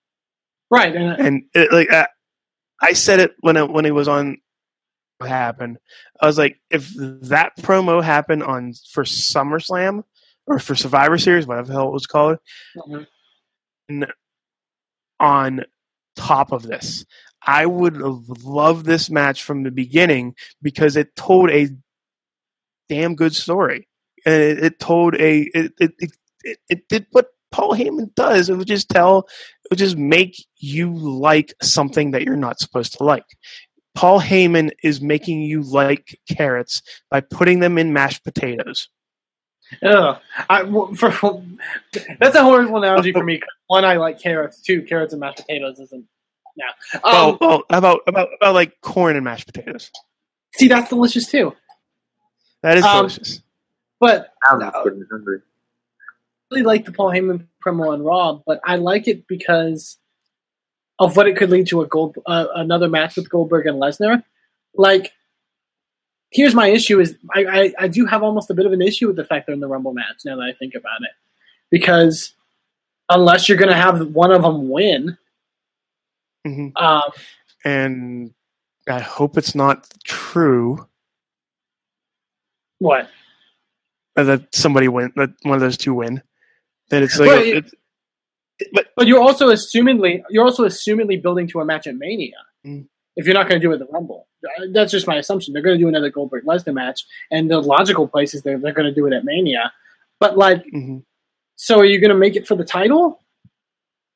Right, 0.70 0.96
and 0.96 1.10
uh, 1.12 1.16
And 1.18 1.42
it, 1.54 1.70
like 1.70 1.92
I, 1.92 2.06
I 2.80 2.92
said 2.94 3.20
it 3.20 3.34
when 3.40 3.56
it, 3.56 3.70
when 3.70 3.84
it 3.84 3.94
was 3.94 4.08
on 4.08 4.38
what 5.18 5.28
happened. 5.28 5.78
I 6.20 6.26
was 6.26 6.38
like, 6.38 6.58
if 6.70 6.90
that 6.96 7.52
promo 7.58 8.02
happened 8.02 8.42
on 8.42 8.72
for 8.90 9.04
SummerSlam 9.04 10.02
or 10.46 10.58
for 10.58 10.74
Survivor 10.74 11.18
Series, 11.18 11.46
whatever 11.46 11.68
the 11.68 11.74
hell 11.74 11.88
it 11.88 11.92
was 11.92 12.06
called, 12.06 12.38
Mhm. 12.76 13.06
and 13.88 14.06
on 15.20 15.64
top 16.16 16.52
of 16.52 16.62
this, 16.62 17.04
I 17.42 17.66
would 17.66 17.96
have 17.96 18.28
loved 18.44 18.86
this 18.86 19.10
match 19.10 19.42
from 19.42 19.62
the 19.62 19.70
beginning 19.70 20.34
because 20.62 20.96
it 20.96 21.14
told 21.16 21.50
a 21.50 21.68
damn 22.88 23.14
good 23.14 23.34
story, 23.34 23.88
and 24.24 24.34
it, 24.42 24.64
it 24.64 24.78
told 24.80 25.14
a 25.14 25.40
it 25.54 25.72
it, 25.78 25.92
it 25.98 26.58
it 26.68 26.88
did 26.88 27.06
what 27.12 27.28
Paul 27.50 27.74
Heyman 27.74 28.14
does. 28.14 28.48
It 28.50 28.56
would 28.56 28.66
just 28.68 28.88
tell, 28.88 29.20
it 29.64 29.70
would 29.70 29.78
just 29.78 29.96
make 29.96 30.36
you 30.58 30.94
like 30.94 31.54
something 31.62 32.10
that 32.12 32.22
you're 32.22 32.36
not 32.36 32.60
supposed 32.60 32.98
to 32.98 33.04
like. 33.04 33.24
Paul 33.94 34.20
Heyman 34.20 34.72
is 34.82 35.00
making 35.00 35.40
you 35.42 35.62
like 35.62 36.18
carrots 36.28 36.82
by 37.10 37.20
putting 37.22 37.60
them 37.60 37.78
in 37.78 37.92
mashed 37.92 38.24
potatoes. 38.24 38.88
Ugh. 39.82 40.18
I, 40.50 40.62
w- 40.62 40.94
for, 40.94 41.10
that's 42.20 42.36
a 42.36 42.42
horrible 42.42 42.76
analogy 42.76 43.12
for 43.12 43.24
me. 43.24 43.40
One, 43.68 43.84
I 43.84 43.96
like 43.96 44.20
carrots. 44.20 44.60
Two, 44.60 44.82
carrots 44.82 45.12
and 45.12 45.20
mashed 45.20 45.38
potatoes 45.38 45.80
isn't. 45.80 46.04
Oh, 47.04 47.32
Um, 47.32 47.38
oh, 47.40 47.62
how 47.70 47.78
about 47.78 48.00
about 48.06 48.28
about 48.40 48.54
like 48.54 48.80
corn 48.80 49.16
and 49.16 49.24
mashed 49.24 49.46
potatoes? 49.46 49.90
see, 50.54 50.68
that's 50.68 50.88
delicious 50.90 51.26
too. 51.30 51.52
That 52.62 52.78
is 52.78 52.84
Um, 52.84 52.98
delicious. 52.98 53.42
But 54.00 54.34
I'm 54.44 54.58
No. 54.58 54.70
getting 54.84 55.06
hungry. 55.10 55.40
really 56.50 56.62
like 56.62 56.84
the 56.84 56.92
Paul 56.92 57.10
Heyman 57.10 57.46
promo 57.64 57.92
on 57.92 58.02
Raw, 58.04 58.40
but 58.46 58.60
I 58.64 58.76
like 58.76 59.08
it 59.08 59.26
because 59.26 59.98
of 61.00 61.16
what 61.16 61.26
it 61.26 61.36
could 61.36 61.50
lead 61.50 61.66
to 61.68 61.80
a 61.82 61.86
gold 61.88 62.16
uh, 62.26 62.46
another 62.54 62.88
match 62.88 63.16
with 63.16 63.28
Goldberg 63.28 63.66
and 63.66 63.80
Lesnar. 63.82 64.22
Like, 64.74 65.12
here's 66.30 66.54
my 66.54 66.68
issue: 66.68 67.00
is 67.00 67.16
I, 67.34 67.44
I 67.44 67.74
I 67.80 67.88
do 67.88 68.06
have 68.06 68.22
almost 68.22 68.48
a 68.50 68.54
bit 68.54 68.64
of 68.66 68.72
an 68.72 68.80
issue 68.80 69.06
with 69.08 69.16
the 69.16 69.24
fact 69.24 69.46
they're 69.46 69.54
in 69.54 69.60
the 69.60 69.66
Rumble 69.68 69.92
match. 69.92 70.22
Now 70.24 70.36
that 70.36 70.42
I 70.44 70.52
think 70.52 70.74
about 70.76 71.02
it, 71.02 71.10
because 71.70 72.32
unless 73.08 73.48
you're 73.48 73.58
going 73.58 73.68
to 73.70 73.74
have 73.76 74.08
one 74.14 74.30
of 74.32 74.42
them 74.42 74.68
win, 74.68 75.18
hmm 76.46 76.68
Um, 76.76 77.02
And 77.64 78.34
I 78.88 79.00
hope 79.00 79.36
it's 79.36 79.54
not 79.56 79.88
true 80.04 80.86
what? 82.78 83.08
that 84.14 84.54
somebody 84.54 84.88
win, 84.88 85.12
that 85.16 85.30
one 85.42 85.54
of 85.54 85.60
those 85.60 85.76
two 85.76 85.92
win. 85.94 86.22
Then 86.88 87.02
it's 87.02 87.18
like, 87.18 87.28
Well, 87.28 87.42
it- 87.42 87.56
it's, 87.56 87.74
but 88.72 88.86
But 88.96 89.06
you're 89.06 89.20
also 89.20 89.48
assumingly 89.50 90.22
you're 90.30 90.44
also 90.44 90.64
assumingly 90.64 91.20
building 91.22 91.46
to 91.48 91.60
a 91.60 91.64
match 91.64 91.86
at 91.86 91.96
Mania. 91.96 92.36
Mm. 92.66 92.86
If 93.16 93.26
you're 93.26 93.34
not 93.34 93.48
going 93.48 93.60
to 93.60 93.66
do 93.66 93.70
it 93.72 93.74
at 93.74 93.80
the 93.80 93.92
Rumble, 93.92 94.28
Uh, 94.44 94.66
that's 94.72 94.92
just 94.92 95.06
my 95.06 95.16
assumption. 95.16 95.52
They're 95.52 95.62
going 95.62 95.76
to 95.78 95.82
do 95.82 95.88
another 95.88 96.10
Goldberg 96.10 96.44
Lesnar 96.46 96.72
match, 96.74 97.04
and 97.30 97.50
the 97.50 97.60
logical 97.60 98.08
place 98.08 98.32
is 98.34 98.42
they're 98.42 98.58
they're 98.58 98.72
going 98.72 98.88
to 98.88 98.94
do 98.94 99.06
it 99.06 99.12
at 99.12 99.24
Mania. 99.24 99.72
But 100.20 100.38
like, 100.38 100.64
mhm. 100.74 101.04
so 101.56 101.78
are 101.80 101.84
you 101.84 102.00
going 102.00 102.10
to 102.10 102.16
make 102.16 102.36
it 102.36 102.46
for 102.46 102.54
the 102.56 102.64
title? 102.64 103.22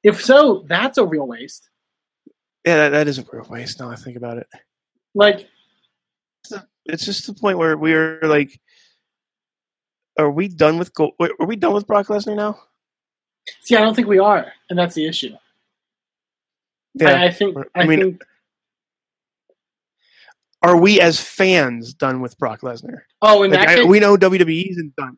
If 0.03 0.25
so, 0.25 0.65
that's 0.67 0.97
a 0.97 1.05
real 1.05 1.27
waste. 1.27 1.69
yeah, 2.65 2.77
that, 2.77 2.89
that 2.91 3.09
is 3.09 3.19
a 3.19 3.25
real 3.31 3.47
waste. 3.51 3.81
Now 3.81 3.91
I 3.91 3.97
think 3.97 4.17
about 4.17 4.39
it. 4.39 4.47
Like, 5.15 5.47
it's 6.93 7.05
just 7.05 7.27
the 7.27 7.35
point 7.35 7.59
where 7.59 7.77
we're 7.77 8.21
like, 8.23 8.61
are 10.19 10.31
we 10.31 10.49
done 10.49 10.79
with 10.79 10.91
wait, 11.19 11.31
Are 11.41 11.47
we 11.47 11.57
done 11.57 11.73
with 11.75 11.87
Brock 11.87 12.09
Lesnar 12.09 12.37
now? 12.37 12.59
see, 13.63 13.75
I 13.77 13.81
don't 13.81 13.95
think 13.95 14.07
we 14.09 14.19
are, 14.19 14.53
and 14.69 14.79
that's 14.79 14.95
the 14.95 15.07
issue. 15.07 15.35
I, 17.01 17.27
I 17.27 17.31
think. 17.31 17.57
I, 17.75 17.83
I 17.83 17.87
mean, 17.87 18.01
think. 18.01 18.23
are 20.63 20.77
we 20.77 21.01
as 21.01 21.21
fans 21.21 21.95
done 21.95 22.21
with 22.21 22.37
Brock 22.39 22.61
Lesnar? 22.61 23.03
Oh, 23.23 23.43
in 23.43 23.51
Like, 23.51 23.61
that 23.61 23.69
I- 23.69 23.75
case, 23.77 23.87
we 23.87 24.01
know 24.01 24.17
WWE 24.17 24.71
isn't 24.71 24.95
done. 24.97 25.17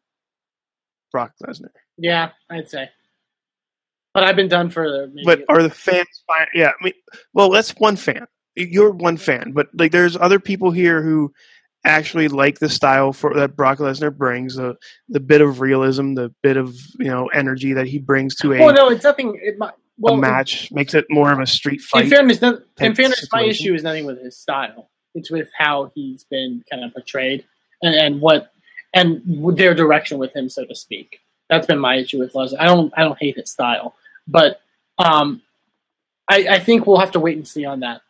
Brock 1.11 1.33
Lesnar, 1.43 1.69
yeah, 1.99 2.31
I'd 2.49 2.71
say. 2.71 2.89
But 4.15 4.25
I've 4.25 4.37
been 4.37 4.49
done 4.49 4.69
for 4.71 5.09
maybe 5.09 5.25
but 5.25 5.43
are 5.49 5.63
the 5.63 5.71
fans 5.71 6.23
fine? 6.27 6.47
Yeah, 6.55 6.69
I 6.79 6.85
mean, 6.85 6.93
well, 7.35 7.51
that's 7.51 7.71
one 7.77 7.97
fan. 7.97 8.27
You're 8.55 8.91
one 8.91 9.17
fan, 9.17 9.53
but 9.53 9.69
like, 9.75 9.93
there's 9.93 10.17
other 10.17 10.39
people 10.39 10.71
here 10.71 11.03
who 11.03 11.33
actually 11.85 12.29
like 12.29 12.59
the 12.59 12.69
style 12.69 13.13
for 13.13 13.35
that 13.35 13.57
Brock 13.57 13.79
Lesnar 13.79 14.17
brings 14.17 14.57
the 14.57 14.77
the 15.09 15.21
bit 15.21 15.41
of 15.41 15.61
realism, 15.61 16.15
the 16.15 16.33
bit 16.43 16.57
of 16.57 16.77
you 16.99 17.11
know 17.11 17.29
energy 17.29 17.73
that 17.73 17.87
he 17.87 17.99
brings 17.99 18.35
to 18.37 18.53
a, 18.53 18.61
Well, 18.61 18.75
no, 18.75 18.91
it's 18.91 19.05
nothing. 19.05 19.39
It, 19.43 19.59
might- 19.59 19.75
well, 19.99 20.15
a 20.15 20.17
match, 20.17 20.73
makes 20.73 20.95
it 20.95 21.07
more 21.11 21.33
of 21.33 21.39
a 21.39 21.47
street 21.47 21.81
fight. 21.81 22.05
In 22.05 22.11
fairness, 22.11 22.41
no, 22.41 22.61
in 22.81 22.95
fairness, 22.95 23.29
my 23.33 23.43
issue 23.43 23.75
is 23.75 23.83
nothing 23.83 24.07
with 24.07 24.21
his 24.21 24.37
style. 24.37 24.91
It's 25.15 25.31
with 25.31 25.49
how 25.57 25.93
he's 25.95 26.25
been 26.25 26.65
kind 26.71 26.83
of 26.83 26.93
portrayed 26.93 27.45
and, 27.83 27.95
and 27.95 28.21
what 28.21 28.53
and 28.95 29.23
their 29.57 29.75
direction 29.75 30.19
with 30.19 30.35
him, 30.35 30.49
so 30.49 30.65
to 30.65 30.75
speak. 30.75 31.21
That's 31.49 31.67
been 31.67 31.79
my 31.79 31.97
issue 31.97 32.19
with 32.19 32.33
Lesnar. 32.33 32.59
I 32.59 32.65
don't 32.65 32.93
I 32.97 33.03
don't 33.03 33.19
hate 33.19 33.37
his 33.37 33.51
style, 33.51 33.95
but 34.27 34.61
um, 34.99 35.43
I, 36.29 36.47
I 36.51 36.59
think 36.61 36.87
we'll 36.87 36.99
have 36.99 37.13
to 37.13 37.21
wait 37.21 37.37
and 37.37 37.47
see 37.47 37.65
on 37.65 37.81
that. 37.81 38.01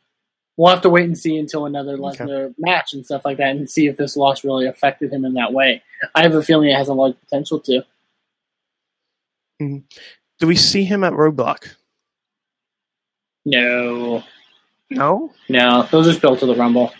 We'll 0.56 0.70
have 0.70 0.82
to 0.82 0.90
wait 0.90 1.04
and 1.06 1.16
see 1.18 1.38
until 1.38 1.64
another 1.66 1.92
Okay. 1.94 2.24
Lesnar 2.24 2.54
match 2.58 2.92
and 2.92 3.04
stuff 3.04 3.24
like 3.24 3.38
that, 3.38 3.50
and 3.56 3.68
see 3.70 3.86
if 3.86 3.96
this 3.96 4.16
loss 4.16 4.44
really 4.44 4.66
affected 4.66 5.12
him 5.12 5.24
in 5.24 5.34
that 5.34 5.52
way. 5.52 5.82
I 6.14 6.22
have 6.22 6.34
a 6.34 6.42
feeling 6.42 6.68
it 6.70 6.76
has 6.76 6.88
a 6.88 6.94
lot 6.94 7.10
of 7.10 7.20
potential 7.20 7.58
to. 7.60 7.84
Do 9.58 10.46
we 10.46 10.56
see 10.56 10.84
him 10.84 11.04
at 11.04 11.12
Roadblock? 11.12 11.68
No, 13.44 14.22
No. 14.90 15.32
no, 15.48 15.82
those 15.90 16.14
are 16.14 16.20
built 16.20 16.40
to 16.40 16.46
the 16.46 16.54
Rumble. 16.54 16.92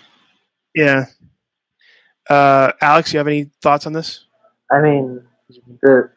Yeah. 0.75 1.07
Uh, 2.31 2.73
Alex, 2.81 3.13
you 3.13 3.19
have 3.19 3.27
any 3.29 3.51
thoughts 3.63 3.87
on 3.87 3.93
this? 3.93 4.25
I 4.71 4.81
mean, 4.81 5.23
the 5.83 6.11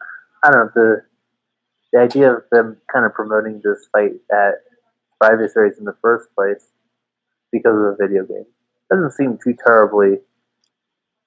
I 0.43 0.51
don't 0.51 0.65
know 0.65 0.71
the 0.75 1.01
the 1.91 1.99
idea 1.99 2.31
of 2.31 2.43
them 2.51 2.77
kind 2.91 3.05
of 3.05 3.13
promoting 3.13 3.61
this 3.63 3.87
fight 3.91 4.13
at 4.31 4.53
Survivor 5.21 5.47
Series 5.47 5.77
in 5.77 5.83
the 5.85 5.95
first 6.01 6.29
place 6.35 6.67
because 7.55 7.75
of 7.75 7.85
a 7.93 7.95
video 7.95 8.25
game 8.25 8.45
doesn't 8.91 9.11
seem 9.11 9.37
too 9.43 9.55
terribly 9.65 10.19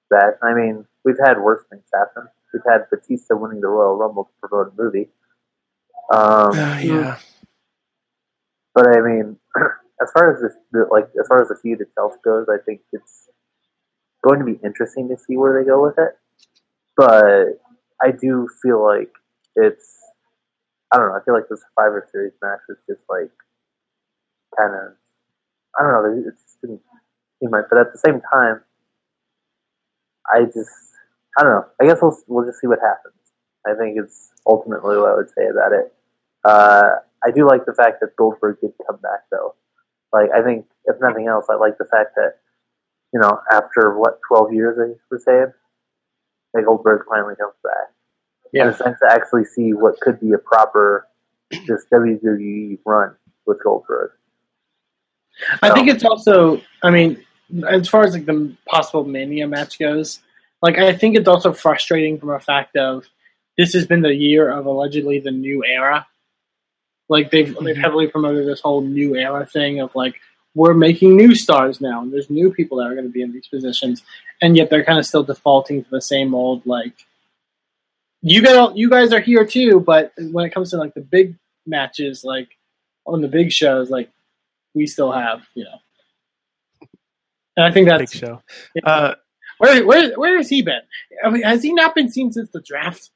bad. 0.09 0.33
I 0.43 0.53
mean, 0.53 0.85
we've 1.03 1.19
had 1.23 1.39
worse 1.41 1.63
things 1.69 1.83
happen. 1.93 2.27
We've 2.53 2.63
had 2.69 2.89
Batista 2.89 3.35
winning 3.35 3.61
the 3.61 3.67
Royal 3.67 3.97
Rumble 3.97 4.25
to 4.25 4.47
promote 4.47 4.73
a 4.73 4.81
movie. 4.81 5.09
Um, 6.13 6.51
Uh, 6.57 6.79
yeah. 6.81 7.17
but 8.73 8.87
I 8.97 9.01
mean, 9.01 9.37
as 10.01 10.11
far 10.11 10.33
as 10.33 10.41
this, 10.41 10.53
the, 10.71 10.87
like 10.91 11.09
as 11.19 11.27
far 11.27 11.41
as 11.41 11.49
the 11.49 11.57
feud 11.61 11.81
itself 11.81 12.13
goes, 12.23 12.47
I 12.49 12.57
think 12.65 12.81
it's 12.93 13.29
going 14.23 14.39
to 14.39 14.45
be 14.45 14.59
interesting 14.63 15.09
to 15.09 15.17
see 15.17 15.37
where 15.37 15.59
they 15.59 15.67
go 15.67 15.81
with 15.83 15.97
it. 15.97 16.17
But 16.97 17.59
I 18.01 18.11
do 18.11 18.47
feel 18.61 18.83
like 18.83 19.11
it's, 19.55 19.97
I 20.91 20.97
don't 20.97 21.09
know. 21.09 21.15
I 21.15 21.23
feel 21.23 21.33
like 21.33 21.47
the 21.49 21.57
Survivor 21.57 22.07
Series 22.11 22.33
match 22.41 22.59
is 22.69 22.77
just 22.87 23.01
like 23.09 23.31
kind 24.57 24.73
of, 24.73 24.93
I 25.79 25.83
don't 25.83 25.91
know. 25.93 26.29
It 26.29 26.33
just 26.33 26.61
didn't 26.61 26.81
seem 27.39 27.49
right. 27.51 27.65
But 27.69 27.79
at 27.79 27.91
the 27.93 27.99
same 27.99 28.21
time, 28.33 28.61
I 30.31 30.43
just, 30.45 30.69
I 31.37 31.43
don't 31.43 31.51
know. 31.51 31.65
I 31.81 31.85
guess 31.85 31.99
we'll 32.01 32.17
we'll 32.27 32.45
just 32.45 32.59
see 32.59 32.67
what 32.67 32.79
happens. 32.79 33.15
I 33.65 33.73
think 33.75 33.97
it's 33.97 34.31
ultimately 34.45 34.97
what 34.97 35.11
I 35.11 35.15
would 35.15 35.29
say 35.29 35.47
about 35.47 35.71
it. 35.73 35.93
Uh, 36.43 36.89
I 37.25 37.31
do 37.31 37.47
like 37.47 37.65
the 37.65 37.73
fact 37.73 37.99
that 38.01 38.15
Goldberg 38.15 38.57
did 38.61 38.71
come 38.87 38.97
back, 39.01 39.21
though. 39.31 39.55
Like, 40.13 40.29
I 40.35 40.41
think, 40.41 40.65
if 40.85 40.95
nothing 41.01 41.27
else, 41.27 41.45
I 41.49 41.55
like 41.55 41.77
the 41.77 41.85
fact 41.85 42.15
that, 42.15 42.35
you 43.13 43.19
know, 43.19 43.39
after 43.51 43.97
what, 43.97 44.19
12 44.27 44.53
years, 44.53 44.77
they 44.77 44.95
were 45.11 45.19
saying, 45.23 45.53
that 46.53 46.63
Goldberg 46.65 47.05
finally 47.09 47.35
comes 47.35 47.53
back. 47.63 47.89
And 48.45 48.51
Yeah. 48.53 48.69
it's 48.69 48.79
nice 48.79 48.97
to 48.99 49.11
actually 49.11 49.45
see 49.45 49.73
what 49.73 49.99
could 49.99 50.19
be 50.19 50.31
a 50.33 50.37
proper, 50.37 51.07
just 51.51 51.89
WWE 51.91 52.79
run 52.85 53.15
with 53.45 53.61
Goldberg. 53.63 54.11
I 55.61 55.73
think 55.73 55.87
it's 55.87 56.03
also, 56.03 56.61
I 56.83 56.89
mean, 56.89 57.23
as 57.67 57.87
far 57.87 58.03
as 58.03 58.13
like 58.13 58.25
the 58.25 58.55
possible 58.65 59.03
Mania 59.05 59.47
match 59.47 59.79
goes, 59.79 60.19
like 60.61 60.77
I 60.77 60.93
think 60.93 61.15
it's 61.15 61.27
also 61.27 61.53
frustrating 61.53 62.19
from 62.19 62.31
a 62.31 62.39
fact 62.39 62.75
of 62.75 63.05
this 63.57 63.73
has 63.73 63.85
been 63.87 64.01
the 64.01 64.13
year 64.13 64.49
of 64.51 64.65
allegedly 64.65 65.19
the 65.19 65.31
new 65.31 65.63
era. 65.65 66.05
Like 67.07 67.31
they've 67.31 67.55
they've 67.63 67.75
Mhm. 67.75 67.81
heavily 67.81 68.07
promoted 68.07 68.45
this 68.47 68.61
whole 68.61 68.81
new 68.81 69.15
era 69.15 69.45
thing 69.45 69.79
of 69.79 69.95
like 69.95 70.15
we're 70.55 70.73
making 70.73 71.15
new 71.15 71.33
stars 71.35 71.79
now, 71.81 72.01
and 72.01 72.11
there's 72.11 72.29
new 72.29 72.51
people 72.51 72.77
that 72.77 72.87
are 72.87 72.93
going 72.95 73.05
to 73.07 73.11
be 73.11 73.21
in 73.21 73.31
these 73.31 73.47
positions, 73.47 74.03
and 74.41 74.55
yet 74.57 74.69
they're 74.69 74.83
kind 74.83 74.99
of 74.99 75.05
still 75.05 75.23
defaulting 75.23 75.83
to 75.83 75.89
the 75.89 76.01
same 76.01 76.35
old 76.35 76.65
like 76.65 76.93
you 78.21 78.41
guys 78.43 78.71
you 78.75 78.89
guys 78.89 79.13
are 79.13 79.19
here 79.21 79.45
too, 79.45 79.79
but 79.79 80.11
when 80.31 80.45
it 80.45 80.53
comes 80.53 80.71
to 80.71 80.77
like 80.77 80.93
the 80.93 81.01
big 81.01 81.35
matches, 81.65 82.23
like 82.23 82.49
on 83.05 83.21
the 83.21 83.27
big 83.27 83.51
shows, 83.51 83.89
like 83.89 84.09
we 84.73 84.87
still 84.87 85.11
have, 85.11 85.45
you 85.55 85.63
know. 85.63 86.87
And 87.57 87.65
I 87.65 87.71
think 87.71 87.87
Big 87.89 87.99
that's 87.99 88.15
show. 88.15 88.41
yeah. 88.75 88.85
Uh, 88.85 89.15
where 89.57 89.85
where 89.85 90.17
where 90.17 90.37
has 90.37 90.49
he 90.49 90.61
been? 90.61 90.81
I 91.23 91.29
mean, 91.29 91.43
has 91.43 91.61
he 91.61 91.73
not 91.73 91.93
been 91.95 92.09
seen 92.09 92.31
since 92.31 92.49
the 92.51 92.61
draft? 92.61 93.09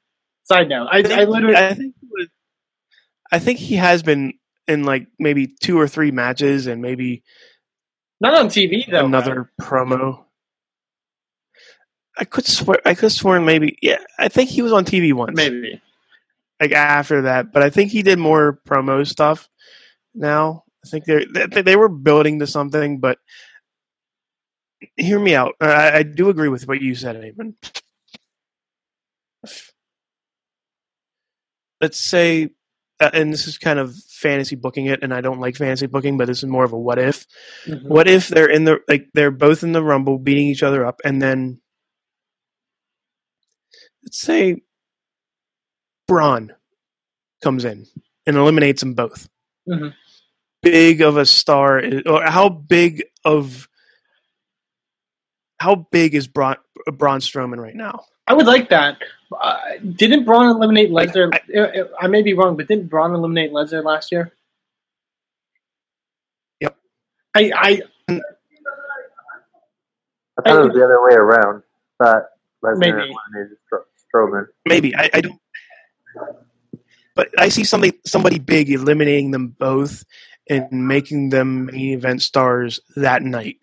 Side 0.46 0.68
note, 0.68 0.88
I, 0.92 0.98
I 0.98 1.24
literally 1.24 1.56
I 1.56 1.72
think 1.72 1.94
he 1.98 2.06
was, 2.10 2.28
I 3.32 3.38
think 3.38 3.58
he 3.58 3.76
has 3.76 4.02
been 4.02 4.34
in 4.68 4.84
like 4.84 5.06
maybe 5.18 5.46
two 5.46 5.80
or 5.80 5.88
three 5.88 6.10
matches 6.10 6.66
and 6.66 6.82
maybe 6.82 7.22
not 8.20 8.34
on 8.38 8.48
TV 8.48 8.84
though. 8.90 9.06
another 9.06 9.50
promo. 9.58 10.24
I 12.18 12.24
could 12.24 12.44
swear 12.46 12.78
I 12.84 12.94
could 12.94 13.10
swear 13.10 13.40
maybe 13.40 13.78
yeah 13.80 13.98
I 14.18 14.28
think 14.28 14.50
he 14.50 14.60
was 14.60 14.72
on 14.72 14.84
TV 14.84 15.14
once 15.14 15.34
maybe. 15.34 15.80
like 16.60 16.72
after 16.72 17.22
that 17.22 17.50
but 17.50 17.62
I 17.62 17.70
think 17.70 17.90
he 17.90 18.02
did 18.02 18.18
more 18.18 18.60
promo 18.68 19.06
stuff 19.06 19.48
now 20.14 20.64
I 20.84 20.88
think 20.88 21.04
they 21.06 21.62
they, 21.62 21.76
were 21.76 21.88
building 21.88 22.38
to 22.40 22.46
something 22.46 22.98
but 23.00 23.18
hear 24.96 25.18
me 25.18 25.34
out 25.34 25.54
I, 25.60 25.98
I 25.98 26.02
do 26.02 26.28
agree 26.28 26.48
with 26.48 26.68
what 26.68 26.82
you 26.82 26.94
said 26.94 27.16
Eamon. 27.16 27.54
let's 31.80 31.98
say 31.98 32.50
uh, 33.00 33.10
and 33.12 33.32
this 33.32 33.46
is 33.46 33.58
kind 33.58 33.78
of 33.78 33.94
fantasy 34.08 34.56
booking 34.56 34.86
it 34.86 35.02
and 35.02 35.12
I 35.12 35.20
don't 35.20 35.40
like 35.40 35.56
fantasy 35.56 35.86
booking 35.86 36.16
but 36.16 36.26
this 36.26 36.38
is 36.38 36.48
more 36.48 36.64
of 36.64 36.72
a 36.72 36.78
what 36.78 36.98
if 36.98 37.26
Mhm. 37.66 37.88
what 37.88 38.08
if 38.08 38.28
they're 38.28 38.50
in 38.50 38.64
the 38.64 38.78
like 38.88 39.08
they're 39.14 39.30
both 39.30 39.62
in 39.62 39.72
the 39.72 39.82
rumble 39.82 40.18
beating 40.18 40.46
each 40.48 40.62
other 40.62 40.84
up 40.86 41.00
and 41.04 41.20
then 41.20 41.60
let's 44.02 44.18
say 44.18 44.62
Braun 46.06 46.52
comes 47.42 47.64
in 47.64 47.86
and 48.26 48.36
eliminates 48.36 48.80
them 48.80 48.94
both. 48.94 49.28
Mhm. 49.68 49.94
Big 50.64 51.02
of 51.02 51.16
a 51.16 51.26
star 51.26 51.78
is, 51.78 52.02
or 52.06 52.22
how 52.24 52.48
big 52.48 53.04
of 53.24 53.68
how 55.60 55.74
big 55.92 56.14
is 56.14 56.26
Braun, 56.26 56.56
Braun 56.92 57.20
Strowman 57.20 57.58
right 57.58 57.74
now? 57.76 58.04
I 58.26 58.32
would 58.34 58.46
like 58.46 58.70
that. 58.70 58.98
Uh, 59.38 59.58
didn't 59.96 60.24
Braun 60.24 60.48
eliminate 60.48 60.90
Lesnar? 60.90 61.30
I- 61.32 61.58
I, 61.60 62.04
I 62.04 62.06
may 62.08 62.22
be 62.22 62.32
wrong, 62.34 62.56
but 62.56 62.66
didn't 62.68 62.88
Braun 62.88 63.14
eliminate 63.14 63.52
Lesnar 63.52 63.84
last 63.84 64.10
year? 64.10 64.32
Yep. 66.60 66.76
I, 67.36 67.52
I 67.54 67.82
I 68.08 68.20
thought 70.42 70.60
it 70.60 70.64
was 70.64 70.74
the 70.74 70.84
other 70.84 71.02
way 71.02 71.14
around. 71.14 71.62
But 71.98 72.30
Lesnar 72.64 72.78
Maybe. 72.78 72.92
eliminated 72.92 73.58
Strowman. 74.14 74.46
Maybe 74.66 74.96
I, 74.96 75.10
I 75.12 75.20
don't, 75.20 75.40
but 77.14 77.28
I 77.38 77.48
see 77.50 77.64
something 77.64 77.92
somebody 78.06 78.38
big 78.38 78.70
eliminating 78.70 79.30
them 79.30 79.48
both, 79.48 80.04
and 80.48 80.88
making 80.88 81.30
them 81.30 81.66
main 81.66 81.94
event 81.94 82.22
stars 82.22 82.80
that 82.96 83.22
night. 83.22 83.56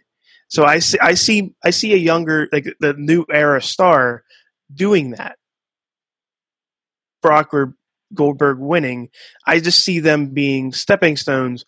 So 0.47 0.65
I 0.65 0.79
see, 0.79 0.99
I 0.99 1.13
see, 1.13 1.53
I 1.63 1.69
see 1.69 1.93
a 1.93 1.97
younger, 1.97 2.49
like 2.51 2.67
the 2.79 2.93
new 2.93 3.25
era 3.31 3.61
star 3.61 4.23
doing 4.73 5.11
that. 5.11 5.37
Brock 7.21 7.53
or 7.53 7.75
Goldberg 8.13 8.59
winning. 8.59 9.09
I 9.45 9.59
just 9.59 9.83
see 9.83 9.99
them 9.99 10.33
being 10.33 10.73
stepping 10.73 11.17
stones 11.17 11.65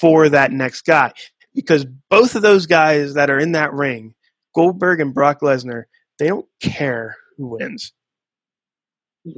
for 0.00 0.28
that 0.28 0.52
next 0.52 0.82
guy 0.82 1.12
because 1.54 1.86
both 2.10 2.34
of 2.34 2.42
those 2.42 2.66
guys 2.66 3.14
that 3.14 3.30
are 3.30 3.38
in 3.38 3.52
that 3.52 3.72
ring, 3.72 4.14
Goldberg 4.54 5.00
and 5.00 5.14
Brock 5.14 5.40
Lesnar, 5.40 5.84
they 6.18 6.28
don't 6.28 6.46
care 6.60 7.16
who 7.36 7.56
wins. 7.58 7.92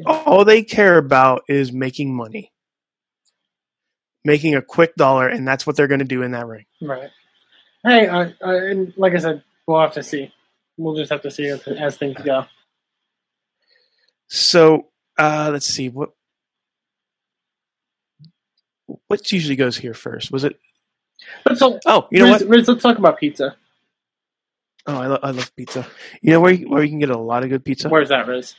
All 0.04 0.44
they 0.44 0.62
care 0.62 0.98
about 0.98 1.42
is 1.48 1.72
making 1.72 2.14
money, 2.14 2.52
making 4.26 4.54
a 4.56 4.60
quick 4.62 4.94
dollar, 4.96 5.28
and 5.28 5.46
that's 5.46 5.66
what 5.66 5.76
they're 5.76 5.86
going 5.86 6.00
to 6.00 6.04
do 6.04 6.22
in 6.22 6.32
that 6.32 6.46
ring. 6.46 6.66
Right. 6.82 7.10
Hey, 7.84 8.08
uh, 8.08 8.30
uh, 8.44 8.50
and 8.50 8.92
like 8.96 9.14
I 9.14 9.18
said, 9.18 9.42
we'll 9.66 9.80
have 9.80 9.92
to 9.92 10.02
see. 10.02 10.32
We'll 10.76 10.96
just 10.96 11.10
have 11.10 11.22
to 11.22 11.30
see 11.30 11.46
as, 11.46 11.66
as 11.66 11.96
things 11.96 12.20
go. 12.22 12.44
So 14.28 14.88
uh, 15.16 15.50
let's 15.52 15.66
see 15.66 15.88
what 15.88 16.10
what 19.06 19.32
usually 19.32 19.56
goes 19.56 19.76
here 19.76 19.94
first. 19.94 20.32
Was 20.32 20.44
it? 20.44 20.58
But 21.44 21.58
so, 21.58 21.78
Oh, 21.86 22.08
you 22.10 22.18
know 22.18 22.26
Rizz, 22.26 22.46
what? 22.46 22.58
Rizz, 22.58 22.68
let's 22.68 22.82
talk 22.82 22.98
about 22.98 23.18
pizza. 23.18 23.56
Oh, 24.86 24.96
I, 24.96 25.06
lo- 25.06 25.18
I 25.22 25.30
love 25.30 25.54
pizza. 25.56 25.86
You 26.20 26.32
know 26.32 26.40
where 26.40 26.52
you, 26.52 26.68
where 26.68 26.82
you 26.82 26.90
can 26.90 26.98
get 26.98 27.10
a 27.10 27.18
lot 27.18 27.42
of 27.42 27.48
good 27.50 27.64
pizza? 27.64 27.88
Where's 27.88 28.10
that, 28.10 28.26
Rizz? 28.26 28.54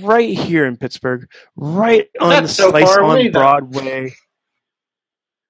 right 0.00 0.36
here 0.36 0.64
in 0.66 0.76
Pittsburgh, 0.78 1.28
right 1.54 2.08
on 2.20 2.30
That's 2.30 2.54
so 2.54 2.70
Slice 2.70 2.96
on 2.96 3.10
away. 3.10 3.28
Broadway. 3.28 4.14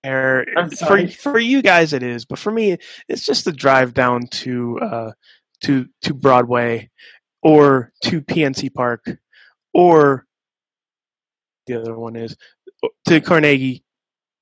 There, 0.07 0.47
for 0.87 1.09
for 1.09 1.39
you 1.39 1.63
guys 1.63 1.93
it 1.93 2.03
is, 2.05 2.25
but 2.25 2.39
for 2.39 2.53
me 2.53 2.77
it's 3.09 3.27
just 3.27 3.47
a 3.49 3.53
drive 3.53 3.93
down 3.93 4.29
to 4.29 4.79
uh, 4.81 5.11
to 5.63 5.87
to 6.03 6.15
Broadway 6.15 6.91
or 7.43 7.93
to 8.05 8.23
PNC 8.23 8.73
Park 8.73 9.19
or 9.75 10.27
the 11.67 11.81
other 11.81 11.99
one 11.99 12.15
is 12.15 12.37
to 13.07 13.21
Carnegie. 13.21 13.83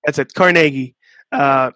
That's 0.05 0.19
it, 0.19 0.35
Carnegie. 0.35 0.95
Uh, 1.33 1.71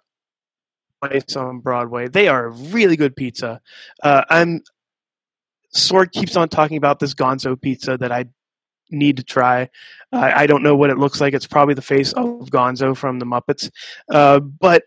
place 1.01 1.35
on 1.35 1.59
Broadway. 1.59 2.09
They 2.09 2.27
are 2.27 2.49
really 2.49 2.95
good 2.95 3.15
pizza. 3.15 3.59
Uh, 4.03 4.23
I'm 4.29 4.61
Sorg 5.75 6.11
keeps 6.11 6.35
on 6.35 6.49
talking 6.49 6.77
about 6.77 6.99
this 6.99 7.13
Gonzo 7.13 7.59
pizza 7.59 7.97
that 7.97 8.11
I 8.11 8.25
need 8.89 9.17
to 9.17 9.23
try. 9.23 9.69
I 10.11 10.43
I 10.43 10.47
don't 10.47 10.63
know 10.63 10.75
what 10.75 10.89
it 10.89 10.97
looks 10.97 11.21
like. 11.21 11.33
It's 11.33 11.47
probably 11.47 11.73
the 11.73 11.81
face 11.81 12.13
of 12.13 12.49
Gonzo 12.49 12.95
from 12.95 13.19
the 13.19 13.25
Muppets, 13.25 13.69
uh, 14.11 14.39
but 14.39 14.83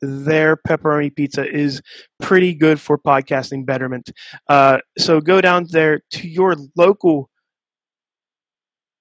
their 0.00 0.56
pepperoni 0.56 1.14
pizza 1.14 1.48
is 1.48 1.82
pretty 2.20 2.54
good 2.54 2.80
for 2.80 2.98
podcasting 2.98 3.66
betterment. 3.66 4.10
Uh, 4.48 4.78
so 4.98 5.20
go 5.20 5.40
down 5.40 5.66
there 5.70 6.00
to 6.10 6.28
your 6.28 6.56
local 6.76 7.28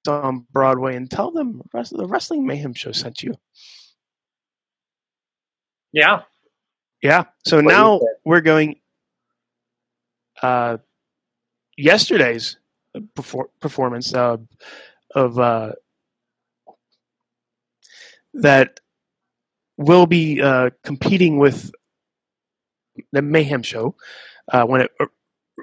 on 0.08 0.46
Broadway 0.52 0.96
and 0.96 1.10
tell 1.10 1.32
them 1.32 1.62
the 1.74 2.08
Wrestling 2.08 2.46
Mayhem 2.46 2.74
Show 2.74 2.92
sent 2.92 3.24
you. 3.24 3.36
Yeah. 5.92 6.22
Yeah. 7.02 7.26
So 7.46 7.58
What 7.58 7.66
now 7.66 8.02
we're 8.26 8.42
going. 8.42 8.78
Uh, 10.42 10.78
yesterday's 11.78 12.58
perfor- 12.96 13.50
performance 13.60 14.14
uh, 14.14 14.38
of 15.16 15.40
uh, 15.40 15.74
that 18.34 18.80
will 19.78 20.06
be 20.06 20.42
uh, 20.42 20.70
competing 20.84 21.38
with 21.38 21.72
the 23.12 23.22
Mayhem 23.22 23.64
Show 23.64 23.96
uh, 24.52 24.66
when 24.66 24.82
it 24.82 24.92
uh, 25.00 25.06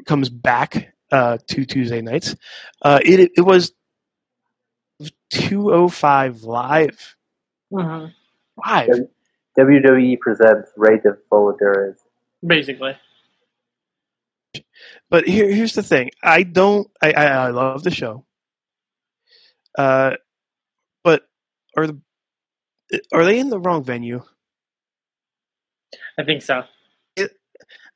comes 0.07 0.29
back 0.29 0.95
uh, 1.13 1.39
to 1.49 1.65
Tuesday 1.65 2.01
nights. 2.01 2.37
Uh, 2.83 3.01
it 3.05 3.33
it 3.37 3.43
was 3.43 3.73
two 5.31 5.73
oh 5.73 5.89
five 5.89 6.43
live 6.43 7.17
hmm 7.71 8.07
live. 8.67 8.89
WWE 9.59 10.19
presents 10.21 10.71
Rey 10.77 10.99
de 10.99 11.17
Voladores. 11.31 11.97
Basically. 12.47 12.97
But 15.11 15.27
here, 15.27 15.51
here's 15.51 15.75
the 15.75 15.83
thing. 15.83 16.11
I 16.23 16.43
don't. 16.43 16.89
I, 17.03 17.13
I, 17.13 17.25
I 17.25 17.51
love 17.51 17.83
the 17.83 17.91
show. 17.91 18.25
Uh, 19.77 20.17
but 21.05 21.23
are 21.77 21.87
the 21.87 22.01
are 23.13 23.25
they 23.25 23.39
in 23.39 23.51
the 23.51 23.61
wrong 23.61 23.85
venue? 23.85 24.23
I 26.19 26.25
think 26.25 26.43
so. 26.43 26.65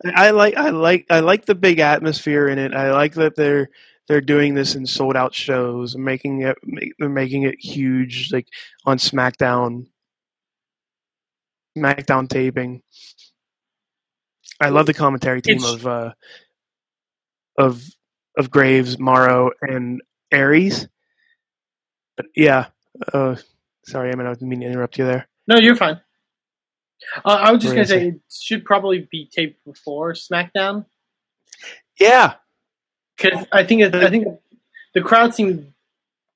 I 0.04 0.30
like 0.30 0.56
I 0.56 0.70
like 0.70 1.06
I 1.10 1.20
like 1.20 1.46
the 1.46 1.54
big 1.54 1.78
atmosphere 1.78 2.48
in 2.48 2.58
it. 2.58 2.74
I 2.74 2.92
like 2.92 3.14
that 3.14 3.36
they're 3.36 3.70
they're 4.08 4.20
doing 4.20 4.54
this 4.54 4.74
in 4.74 4.84
sold 4.86 5.16
out 5.16 5.34
shows 5.34 5.94
and 5.94 6.04
making 6.04 6.42
it 6.42 6.56
make, 6.64 6.92
they're 6.98 7.08
making 7.08 7.44
it 7.44 7.54
huge 7.60 8.32
like 8.32 8.48
on 8.84 8.98
SmackDown 8.98 9.86
SmackDown 11.78 12.28
taping. 12.28 12.82
I 14.62 14.68
love 14.68 14.86
the 14.86 14.94
commentary 14.94 15.42
team 15.42 15.56
It's- 15.56 15.72
of 15.74 15.86
uh 15.86 16.12
of 17.58 17.82
of 18.38 18.50
Graves, 18.50 18.98
Mauro, 18.98 19.50
and 19.60 20.00
Aries. 20.30 20.88
But 22.16 22.26
yeah, 22.34 22.66
uh, 23.12 23.36
sorry, 23.84 24.10
I 24.10 24.14
mean 24.14 24.26
I 24.26 24.32
didn't 24.32 24.48
mean 24.48 24.60
to 24.60 24.66
interrupt 24.66 24.98
you 24.98 25.04
there. 25.04 25.28
No, 25.46 25.56
you're 25.56 25.76
fine. 25.76 26.00
Uh, 27.24 27.38
I 27.40 27.52
was 27.52 27.62
just 27.62 27.74
gonna 27.74 27.80
were 27.88 27.94
you 27.94 28.00
say 28.00 28.08
it 28.08 28.20
should 28.30 28.64
probably 28.64 29.08
be 29.10 29.28
taped 29.30 29.64
before 29.64 30.12
SmackDown 30.12 30.86
Yeah, 31.98 32.34
because 33.16 33.44
I 33.50 33.64
think 33.64 33.94
I 33.94 34.08
think 34.08 34.28
the 34.94 35.00
crowd 35.00 35.34
seemed 35.34 35.72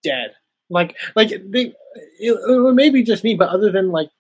dead. 0.02 0.34
Like 0.68 0.96
like 1.14 1.28
they, 1.28 1.72
it, 2.18 2.32
it 2.32 2.74
may 2.74 2.90
be 2.90 3.04
just 3.04 3.22
me, 3.22 3.36
but 3.36 3.48
other 3.50 3.70
than 3.70 3.90
like 3.92 4.10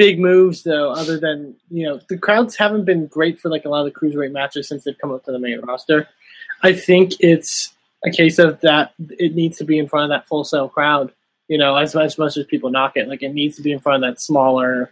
big 0.00 0.18
moves 0.18 0.62
though, 0.62 0.92
other 0.92 1.20
than 1.20 1.54
you 1.70 1.84
know 1.84 2.00
the 2.08 2.16
crowds 2.16 2.56
haven't 2.56 2.86
been 2.86 3.06
great 3.06 3.38
for 3.38 3.50
like 3.50 3.66
a 3.66 3.68
lot 3.68 3.86
of 3.86 3.92
the 3.92 4.00
cruiserweight 4.00 4.32
matches 4.32 4.66
since 4.66 4.82
they've 4.82 4.96
come 4.96 5.12
up 5.12 5.22
to 5.26 5.30
the 5.30 5.38
main 5.38 5.60
roster. 5.60 6.08
I 6.62 6.72
think 6.72 7.12
it's 7.20 7.74
a 8.02 8.10
case 8.10 8.38
of 8.38 8.58
that 8.62 8.94
it 8.98 9.34
needs 9.34 9.58
to 9.58 9.64
be 9.64 9.78
in 9.78 9.88
front 9.88 10.04
of 10.04 10.08
that 10.08 10.26
Full 10.26 10.44
Sail 10.44 10.70
crowd. 10.70 11.12
You 11.48 11.58
know, 11.58 11.76
as 11.76 11.94
as 11.94 12.16
much 12.16 12.38
as 12.38 12.46
people 12.46 12.70
knock 12.70 12.96
it, 12.96 13.08
like 13.08 13.22
it 13.22 13.34
needs 13.34 13.56
to 13.56 13.62
be 13.62 13.72
in 13.72 13.80
front 13.80 14.02
of 14.02 14.10
that 14.10 14.22
smaller 14.22 14.90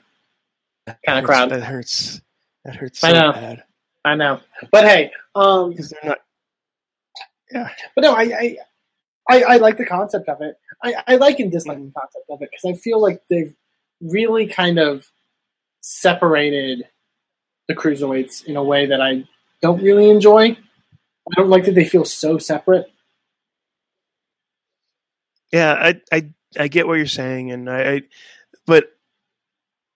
kind 1.07 1.18
of 1.18 1.25
crowd. 1.25 1.49
That 1.53 1.62
hurts. 1.62 2.21
That 2.66 2.77
hurts 2.77 3.03
I 3.03 3.12
know. 3.12 3.33
bad 3.33 3.64
I 4.05 4.14
know, 4.14 4.40
but 4.71 4.85
hey, 4.85 5.11
um, 5.35 5.71
because 5.71 5.88
they're 5.88 6.11
not. 6.11 6.18
Yeah. 7.51 7.68
But 7.94 8.03
no, 8.03 8.12
I, 8.12 8.23
I, 8.23 8.57
I, 9.29 9.42
I 9.42 9.57
like 9.57 9.79
the 9.79 9.87
concept 9.87 10.29
of 10.29 10.42
it. 10.42 10.57
I, 10.83 10.94
I 11.07 11.16
like 11.16 11.40
and 11.40 11.51
dislike 11.51 11.79
the 11.79 11.92
concept 11.99 12.27
of 12.29 12.42
it 12.42 12.51
because 12.51 12.77
I 12.77 12.79
feel 12.79 13.01
like 13.01 13.23
they've 13.31 13.55
really 14.00 14.46
kind 14.46 14.78
of 14.78 15.06
separated 15.80 16.88
the 17.66 17.74
cruiserweights 17.74 18.44
in 18.44 18.56
a 18.56 18.62
way 18.62 18.87
that 18.87 19.00
I 19.00 19.24
don't 19.61 19.82
really 19.82 20.11
enjoy. 20.11 20.50
I 20.50 21.34
don't 21.37 21.50
like 21.50 21.64
that 21.64 21.74
they 21.74 21.84
feel 21.84 22.04
so 22.04 22.38
separate. 22.38 22.90
Yeah, 25.52 25.72
I, 25.72 26.00
I, 26.12 26.28
I 26.58 26.68
get 26.68 26.87
what 26.87 26.94
you're 26.94 27.06
saying, 27.06 27.52
and 27.52 27.70
I, 27.70 27.92
I 27.92 28.02
but 28.66 28.90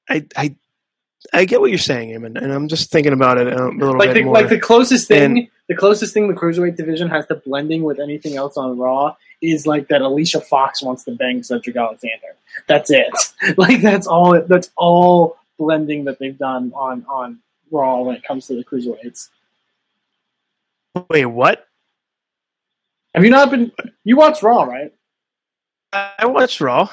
I, 0.08 0.26
I, 0.36 0.56
I 1.32 1.44
get 1.44 1.60
what 1.60 1.70
you're 1.70 1.78
saying, 1.78 2.10
Eamon, 2.10 2.40
and 2.42 2.52
I'm 2.52 2.68
just 2.68 2.90
thinking 2.90 3.12
about 3.12 3.38
it 3.38 3.52
um, 3.52 3.80
a 3.80 3.84
little 3.84 3.98
Like 3.98 4.08
bit 4.10 4.14
the, 4.14 4.22
more. 4.24 4.34
like 4.34 4.48
the 4.48 4.58
closest 4.58 5.08
thing, 5.08 5.38
And- 5.38 5.48
the 5.68 5.76
closest 5.76 6.12
thing 6.12 6.28
the 6.28 6.34
cruiserweight 6.34 6.76
division 6.76 7.08
has 7.08 7.26
to 7.26 7.36
blending 7.36 7.82
with 7.84 7.98
anything 8.00 8.36
else 8.36 8.56
on 8.56 8.76
Raw 8.76 9.14
is 9.40 9.66
like 9.66 9.88
that 9.88 10.02
Alicia 10.02 10.40
Fox 10.40 10.82
wants 10.82 11.04
to 11.04 11.12
bang 11.12 11.42
Cedric 11.42 11.76
Alexander. 11.76 12.36
That's 12.66 12.90
it. 12.90 13.12
like 13.56 13.80
that's 13.80 14.06
all. 14.06 14.40
That's 14.42 14.70
all 14.76 15.38
blending 15.58 16.04
that 16.04 16.18
they've 16.18 16.36
done 16.36 16.72
on 16.74 17.04
on 17.08 17.38
Raw 17.70 18.02
when 18.02 18.16
it 18.16 18.22
comes 18.24 18.46
to 18.48 18.54
the 18.56 18.64
cruiserweights. 18.64 19.28
Wait, 21.08 21.24
what? 21.26 21.66
Have 23.14 23.24
you 23.24 23.30
not 23.30 23.50
been? 23.50 23.72
You 24.04 24.16
watch 24.16 24.42
Raw, 24.42 24.64
right? 24.64 24.92
I 25.92 26.26
watched 26.26 26.60
Raw. 26.60 26.88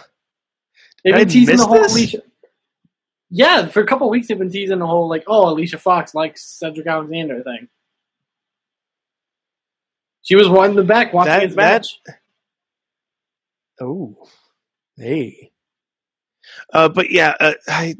They've 1.03 1.13
been 1.13 1.21
I 1.21 1.25
teasing 1.25 1.57
the 1.57 1.65
whole 1.65 1.79
this? 1.79 1.93
Alicia. 1.93 2.21
Yeah, 3.31 3.67
for 3.67 3.81
a 3.81 3.85
couple 3.85 4.09
weeks 4.09 4.27
they've 4.27 4.37
been 4.39 4.51
teasing 4.51 4.79
the 4.79 4.87
whole 4.87 5.07
like, 5.07 5.23
oh, 5.27 5.49
Alicia 5.49 5.77
Fox 5.77 6.15
likes 6.15 6.43
Cedric 6.43 6.87
Alexander 6.87 7.43
thing. 7.43 7.67
She 10.21 10.35
was 10.35 10.49
one 10.49 10.71
in 10.71 10.75
the 10.75 10.83
back 10.83 11.13
watching 11.13 11.31
That- 11.33 11.43
his 11.43 11.55
that- 11.55 11.81
match. 11.81 11.99
Oh, 13.81 14.17
hey. 14.97 15.51
Uh, 16.73 16.89
but 16.89 17.09
yeah, 17.11 17.33
uh, 17.39 17.53
I, 17.67 17.95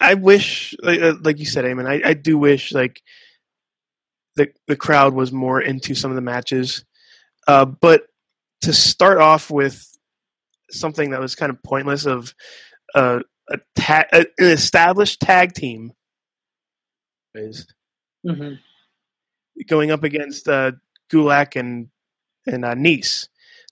I 0.00 0.14
wish, 0.14 0.74
like, 0.82 1.00
uh, 1.00 1.14
like 1.20 1.38
you 1.38 1.44
said, 1.44 1.64
Eamon, 1.66 1.86
I, 1.86 2.10
I 2.10 2.14
do 2.14 2.38
wish 2.38 2.72
like 2.72 3.02
the 4.36 4.48
the 4.66 4.76
crowd 4.76 5.12
was 5.12 5.32
more 5.32 5.60
into 5.60 5.94
some 5.94 6.10
of 6.10 6.14
the 6.14 6.22
matches. 6.22 6.84
Uh, 7.46 7.66
but 7.66 8.04
to 8.62 8.72
start 8.72 9.18
off 9.18 9.50
with 9.50 9.84
something 10.70 11.10
that 11.10 11.20
was 11.20 11.34
kind 11.34 11.50
of 11.50 11.62
pointless 11.62 12.06
of 12.06 12.34
uh, 12.94 13.20
a 13.50 13.58
ta- 13.76 14.06
a- 14.12 14.26
an 14.38 14.46
established 14.50 15.20
tag 15.20 15.52
team 15.54 15.92
is 17.34 17.66
hmm 18.26 18.54
going 19.66 19.90
up 19.90 20.04
against 20.04 20.48
uh, 20.48 20.72
Gulak 21.12 21.54
and 21.56 21.88
and 22.46 22.64
uh, 22.64 22.74
Nese, 22.74 23.28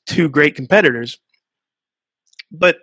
two 0.07 0.29
great 0.29 0.55
competitors. 0.55 1.19
But 2.51 2.79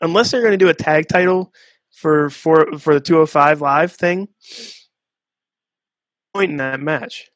unless 0.00 0.30
they're 0.30 0.40
going 0.40 0.52
to 0.52 0.56
do 0.58 0.68
a 0.70 0.74
tag 0.74 1.08
title 1.08 1.52
for 1.92 2.30
for 2.30 2.78
for 2.78 2.94
the 2.94 3.00
205 3.00 3.60
live 3.60 3.92
thing, 3.92 4.28
point 6.34 6.50
in 6.52 6.56
that 6.58 6.80
match. 6.80 7.28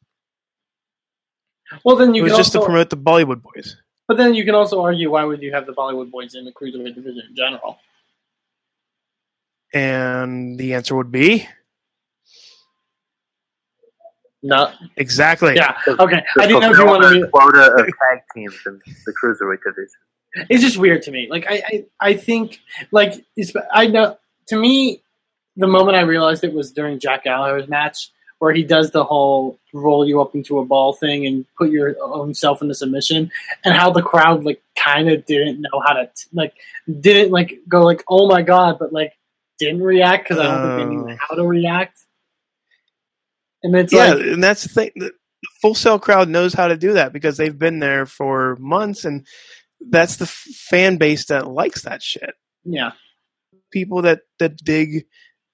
Well, 1.84 1.96
then 1.96 2.10
It 2.10 2.16
you 2.16 2.22
was 2.22 2.32
can 2.32 2.38
just 2.38 2.54
also, 2.56 2.60
to 2.60 2.64
promote 2.66 2.90
the 2.90 2.96
Bollywood 2.96 3.42
boys. 3.42 3.76
but 4.08 4.16
then 4.16 4.34
you 4.34 4.44
can 4.44 4.54
also 4.54 4.80
argue 4.80 5.10
why 5.10 5.24
would 5.24 5.42
you 5.42 5.52
have 5.52 5.66
the 5.66 5.72
Bollywood 5.72 6.10
boys 6.10 6.34
in 6.34 6.44
the 6.44 6.52
cruiserweight 6.52 6.94
division 6.94 7.22
in 7.28 7.34
general? 7.36 7.78
And 9.76 10.58
the 10.58 10.72
answer 10.72 10.96
would 10.96 11.12
be 11.12 11.46
No, 14.42 14.72
exactly. 14.96 15.54
yeah, 15.56 15.76
okay. 15.86 16.22
The 16.36 16.42
I 16.42 16.46
didn't 16.46 16.62
know 16.62 16.70
if 16.70 16.78
you 16.78 16.86
wanted 16.86 17.22
me. 17.22 17.28
fulfillment 17.28 17.32
quota 17.32 17.72
of 17.74 17.86
tag 17.86 18.22
teams 18.34 18.56
in 18.66 18.80
the 19.04 19.12
cruiserweight 19.22 19.58
division. 19.64 20.48
it's 20.50 20.62
just 20.62 20.78
weird 20.78 21.02
to 21.02 21.10
me. 21.10 21.26
Like 21.30 21.46
I, 21.48 21.62
I, 21.66 21.84
I 22.00 22.14
think 22.14 22.60
like 22.90 23.24
it's, 23.36 23.52
I 23.72 23.88
know 23.88 24.16
to 24.48 24.56
me, 24.56 25.02
the 25.56 25.66
moment 25.66 25.96
I 25.96 26.02
realized 26.02 26.44
it 26.44 26.52
was 26.52 26.70
during 26.72 26.98
Jack 26.98 27.24
Gallagher's 27.24 27.68
match 27.68 28.10
where 28.38 28.52
he 28.52 28.62
does 28.62 28.90
the 28.90 29.02
whole 29.02 29.58
roll 29.72 30.06
you 30.06 30.20
up 30.20 30.34
into 30.34 30.58
a 30.58 30.64
ball 30.64 30.92
thing 30.92 31.26
and 31.26 31.46
put 31.56 31.70
your 31.70 31.96
own 32.02 32.34
self 32.34 32.62
into 32.62 32.74
submission, 32.74 33.30
and 33.64 33.74
how 33.74 33.90
the 33.90 34.02
crowd 34.02 34.44
like 34.44 34.62
kind 34.78 35.08
of 35.10 35.24
didn't 35.26 35.60
know 35.60 35.82
how 35.84 35.94
to 35.94 36.08
like 36.32 36.54
didn't 37.00 37.30
like 37.30 37.58
go 37.68 37.82
like 37.82 38.04
oh 38.08 38.28
my 38.28 38.42
god, 38.42 38.78
but 38.78 38.92
like 38.92 39.14
didn't 39.58 39.82
react 39.82 40.28
because 40.28 40.38
I 40.38 40.44
don't 40.44 40.78
think 40.78 40.88
they 40.90 40.94
knew 40.96 41.12
Oh. 41.12 41.16
how 41.28 41.34
to 41.36 41.46
react. 41.46 41.98
And 43.62 43.74
it's 43.76 43.92
yeah, 43.92 44.14
like 44.14 44.26
and 44.26 44.42
that's 44.44 44.62
the 44.64 44.68
thing. 44.68 44.90
The 44.96 45.12
Full 45.62 45.74
Sail 45.74 45.98
crowd 45.98 46.28
knows 46.28 46.54
how 46.54 46.68
to 46.68 46.76
do 46.76 46.92
that 46.94 47.12
because 47.12 47.36
they've 47.36 47.58
been 47.58 47.78
there 47.78 48.06
for 48.06 48.56
months, 48.60 49.04
and 49.04 49.26
that's 49.90 50.16
the 50.16 50.24
f- 50.24 50.30
fan 50.70 50.96
base 50.96 51.26
that 51.26 51.48
likes 51.48 51.82
that 51.82 52.02
shit. 52.02 52.34
yeah, 52.64 52.92
People 53.72 54.02
that 54.02 54.20
that 54.38 54.56
dig 54.58 55.06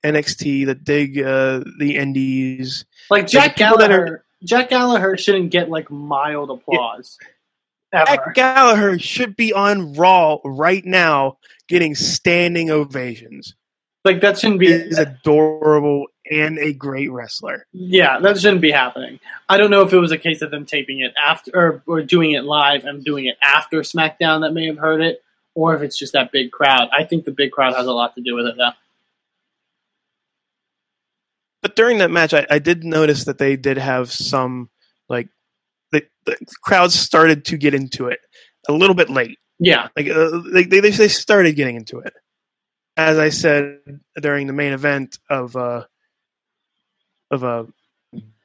NXT, 0.05 0.67
that 0.67 0.85
dig 0.85 1.19
uh, 1.21 1.63
the 1.79 1.97
Indies. 1.97 2.85
like 3.11 3.27
Jack 3.29 3.57
that 3.57 3.73
are- 3.73 3.79
Gallagher. 3.79 4.25
Jack 4.45 4.71
Gallagher 4.71 5.17
shouldn't 5.17 5.51
get 5.53 5.71
like 5.71 5.89
mild 5.91 6.51
applause. 6.51 7.17
Ever. 7.95 8.07
Jack 8.07 8.35
Gallagher 8.35 8.99
should 8.99 9.37
be 9.37 9.53
on 9.53 9.93
Raw 9.95 10.39
right 10.45 10.85
now, 10.85 11.39
getting 11.69 11.95
standing 11.95 12.71
ovations. 12.71 13.55
Like 14.05 14.21
that 14.23 14.39
shouldn't 14.39 14.61
be. 14.61 14.67
He 14.67 14.73
is 14.73 14.99
adorable 14.99 16.07
and 16.31 16.59
a 16.59 16.73
great 16.73 17.11
wrestler. 17.11 17.67
Yeah, 17.73 18.19
that 18.21 18.39
shouldn't 18.39 18.61
be 18.61 18.71
happening. 18.71 19.21
I 19.49 19.59
don't 19.59 19.71
know 19.71 19.83
if 19.83 19.93
it 19.93 19.99
was 19.99 20.13
a 20.13 20.19
case 20.19 20.43
of 20.43 20.51
them 20.51 20.67
taping 20.67 21.01
it 21.01 21.13
after 21.23 21.51
or, 21.55 21.83
or 21.87 22.03
doing 22.03 22.33
it 22.33 22.45
live 22.45 22.85
and 22.85 23.05
doing 23.05 23.27
it 23.27 23.37
after 23.43 23.81
SmackDown 23.81 24.41
that 24.41 24.53
may 24.53 24.67
have 24.67 24.79
heard 24.79 25.03
it, 25.03 25.23
or 25.55 25.75
if 25.75 25.83
it's 25.83 25.97
just 25.97 26.15
that 26.15 26.33
big 26.33 26.51
crowd. 26.51 26.89
I 26.93 27.05
think 27.05 27.25
the 27.25 27.33
big 27.33 27.53
crowd 27.53 27.75
has 27.75 27.87
a 27.87 27.93
lot 27.93 28.15
to 28.17 28.23
do 28.23 28.35
with 28.35 28.47
it, 28.47 28.57
though. 28.57 28.71
But 31.61 31.77
during 31.77 31.99
that 31.99 32.11
match, 32.11 32.35
I, 32.35 32.45
I 32.51 32.59
did 32.59 32.83
notice 32.83 33.25
that 33.25 33.39
they 33.39 33.57
did 33.57 33.79
have 33.79 34.11
some 34.11 34.69
like 35.09 35.29
the, 35.93 36.05
the 36.27 36.37
crowds 36.63 36.95
started 36.95 37.45
to 37.47 37.57
get 37.57 37.75
into 37.75 38.09
it 38.09 38.19
a 38.69 38.73
little 38.73 38.95
bit 38.95 39.11
late. 39.11 39.39
Yeah, 39.61 39.89
Like 39.97 40.09
uh, 40.09 40.41
they, 40.53 40.65
they 40.65 40.81
they 40.81 41.09
started 41.09 41.55
getting 41.55 41.77
into 41.77 42.01
it. 42.01 42.13
As 42.97 43.19
I 43.19 43.31
said 43.31 43.79
during 44.21 44.47
the 44.47 44.53
main 44.53 44.73
event 44.73 45.19
of 45.31 45.57
uh 45.57 45.85
of 47.31 47.45
uh 47.45 47.65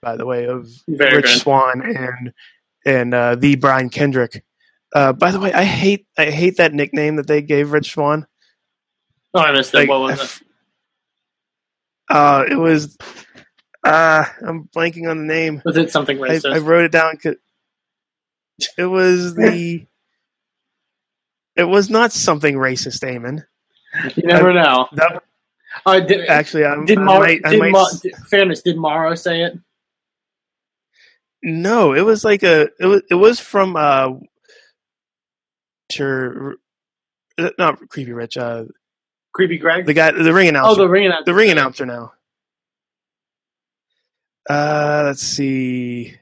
by 0.01 0.15
the 0.15 0.25
way 0.25 0.45
of 0.45 0.69
Very 0.87 1.17
Rich 1.17 1.25
good. 1.25 1.41
Swan 1.41 1.81
and 1.81 2.33
and 2.85 3.13
uh, 3.13 3.35
the 3.35 3.55
Brian 3.55 3.89
Kendrick. 3.89 4.43
Uh, 4.95 5.11
by 5.11 5.31
the 5.31 5.39
way, 5.39 5.51
I 5.51 5.63
hate 5.63 6.07
I 6.17 6.25
hate 6.31 6.57
that 6.57 6.73
nickname 6.73 7.17
that 7.17 7.27
they 7.27 7.41
gave 7.41 7.71
Rich 7.71 7.91
Swan. 7.91 8.25
oh, 9.33 9.41
I 9.41 9.51
missed 9.51 9.73
it. 9.73 9.79
Like, 9.79 9.89
what 9.89 9.99
was 9.99 10.19
I 10.19 10.23
it? 10.23 10.41
Uh, 12.09 12.45
it 12.49 12.55
was. 12.55 12.97
Uh, 13.83 14.25
I'm 14.45 14.69
blanking 14.75 15.09
on 15.09 15.17
the 15.19 15.33
name. 15.33 15.61
Was 15.65 15.77
it 15.77 15.91
something 15.91 16.17
I, 16.23 16.27
racist? 16.27 16.53
I 16.53 16.59
wrote 16.59 16.85
it 16.85 16.91
down. 16.91 17.17
It 18.77 18.85
was 18.85 19.35
the. 19.35 19.85
It 21.57 21.63
was 21.67 21.89
not 21.89 22.11
something 22.11 22.53
racist, 22.53 23.03
Eamon. 23.03 23.43
You 24.15 24.23
never 24.23 24.53
know. 24.53 24.87
That 24.93 25.23
Uh, 25.85 25.99
did, 25.99 26.27
actually, 26.27 26.65
I'm, 26.65 26.85
did, 26.85 26.97
I 26.97 27.03
Mar- 27.03 27.19
might. 27.19 27.41
I 27.45 27.49
did, 27.51 27.59
might 27.71 27.89
did- 28.01 28.15
fairness? 28.27 28.61
Did 28.61 28.77
Mauro 28.77 29.15
say 29.15 29.43
it? 29.43 29.57
no, 31.43 31.93
it 31.93 32.01
was 32.01 32.23
like 32.23 32.43
a. 32.43 32.69
It 32.79 32.85
was. 32.85 33.01
It 33.09 33.15
was 33.15 33.39
from. 33.39 33.75
Uh, 33.75 34.13
sure, 35.91 36.55
uh, 37.37 37.49
not 37.57 37.87
creepy 37.89 38.11
rich. 38.13 38.37
Uh, 38.37 38.65
Creepy 39.33 39.57
Greg. 39.59 39.85
the 39.85 39.93
guy, 39.93 40.11
the 40.11 40.33
ring 40.33 40.47
announcer. 40.47 40.71
oh, 40.71 40.75
the 40.75 40.89
ring 40.89 41.05
announcer. 41.05 41.25
the 41.25 41.33
ring 41.33 41.51
announcer 41.51 41.85
now. 41.85 42.13
Uh, 44.49 45.03
let's 45.05 45.21
see. 45.21 46.15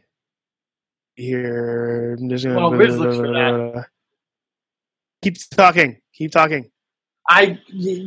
Here, 1.15 2.15
I'm 2.19 2.27
just 2.29 2.43
gonna. 2.43 2.57
Well, 2.59 2.71
Rizz 2.71 2.97
looks 2.99 3.15
for 3.15 3.27
that. 3.31 3.85
Keep 5.23 5.37
talking. 5.51 6.01
Keep 6.13 6.31
talking. 6.31 6.69
I 7.29 7.59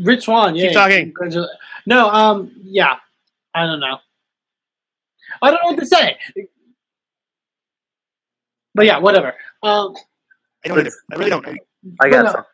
Rich 0.02 0.24
Swan. 0.24 0.54
Yeah, 0.56 0.68
Keep 0.68 0.74
talking. 0.74 1.14
No, 1.86 2.08
um, 2.10 2.52
yeah, 2.62 2.96
I 3.54 3.66
don't 3.66 3.80
know. 3.80 3.98
I 5.42 5.50
don't 5.50 5.60
know 5.62 5.70
what 5.72 5.80
to 5.80 5.86
say. 5.86 6.16
But 8.74 8.86
yeah, 8.86 8.98
whatever. 8.98 9.34
Um, 9.62 9.94
I 10.64 10.68
don't 10.68 10.78
either. 10.80 10.90
I 11.12 11.16
really 11.16 11.30
don't. 11.30 11.46
I 12.00 12.08
got 12.08 12.18
No, 12.18 12.22
no. 12.22 12.26
something. 12.32 12.44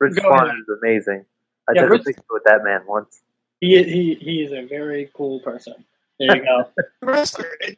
Rich 0.00 0.14
Go 0.16 0.22
Swan 0.22 0.46
ahead. 0.46 0.56
is 0.58 0.78
amazing. 0.82 1.24
I 1.68 1.72
Yeah, 1.74 1.82
did 1.82 1.90
Rich- 1.90 2.00
a 2.02 2.04
picture 2.04 2.22
with 2.30 2.44
that 2.44 2.64
man 2.64 2.80
once. 2.86 3.22
he 3.60 3.82
he 3.82 4.14
he 4.14 4.42
is 4.42 4.52
a 4.52 4.66
very 4.66 5.10
cool 5.14 5.40
person. 5.40 5.74
There 6.18 6.36
you 6.36 6.44
go. 6.44 6.68
wrestler. 7.02 7.50
And, 7.64 7.76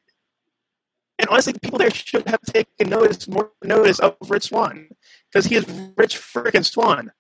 and 1.18 1.29
honestly, 1.29 1.53
the 1.53 1.61
people 1.61 1.79
there 1.79 1.90
should 1.90 2.26
have 2.29 2.40
taken 2.42 2.88
notice, 2.88 3.29
more 3.29 3.50
notice 3.62 3.98
of 3.98 4.16
Rich 4.29 4.44
Swan 4.44 4.88
because 5.31 5.44
he 5.46 5.57
is 5.57 5.66
Rich 5.96 6.16
freaking 6.16 6.64
Swan. 6.64 7.12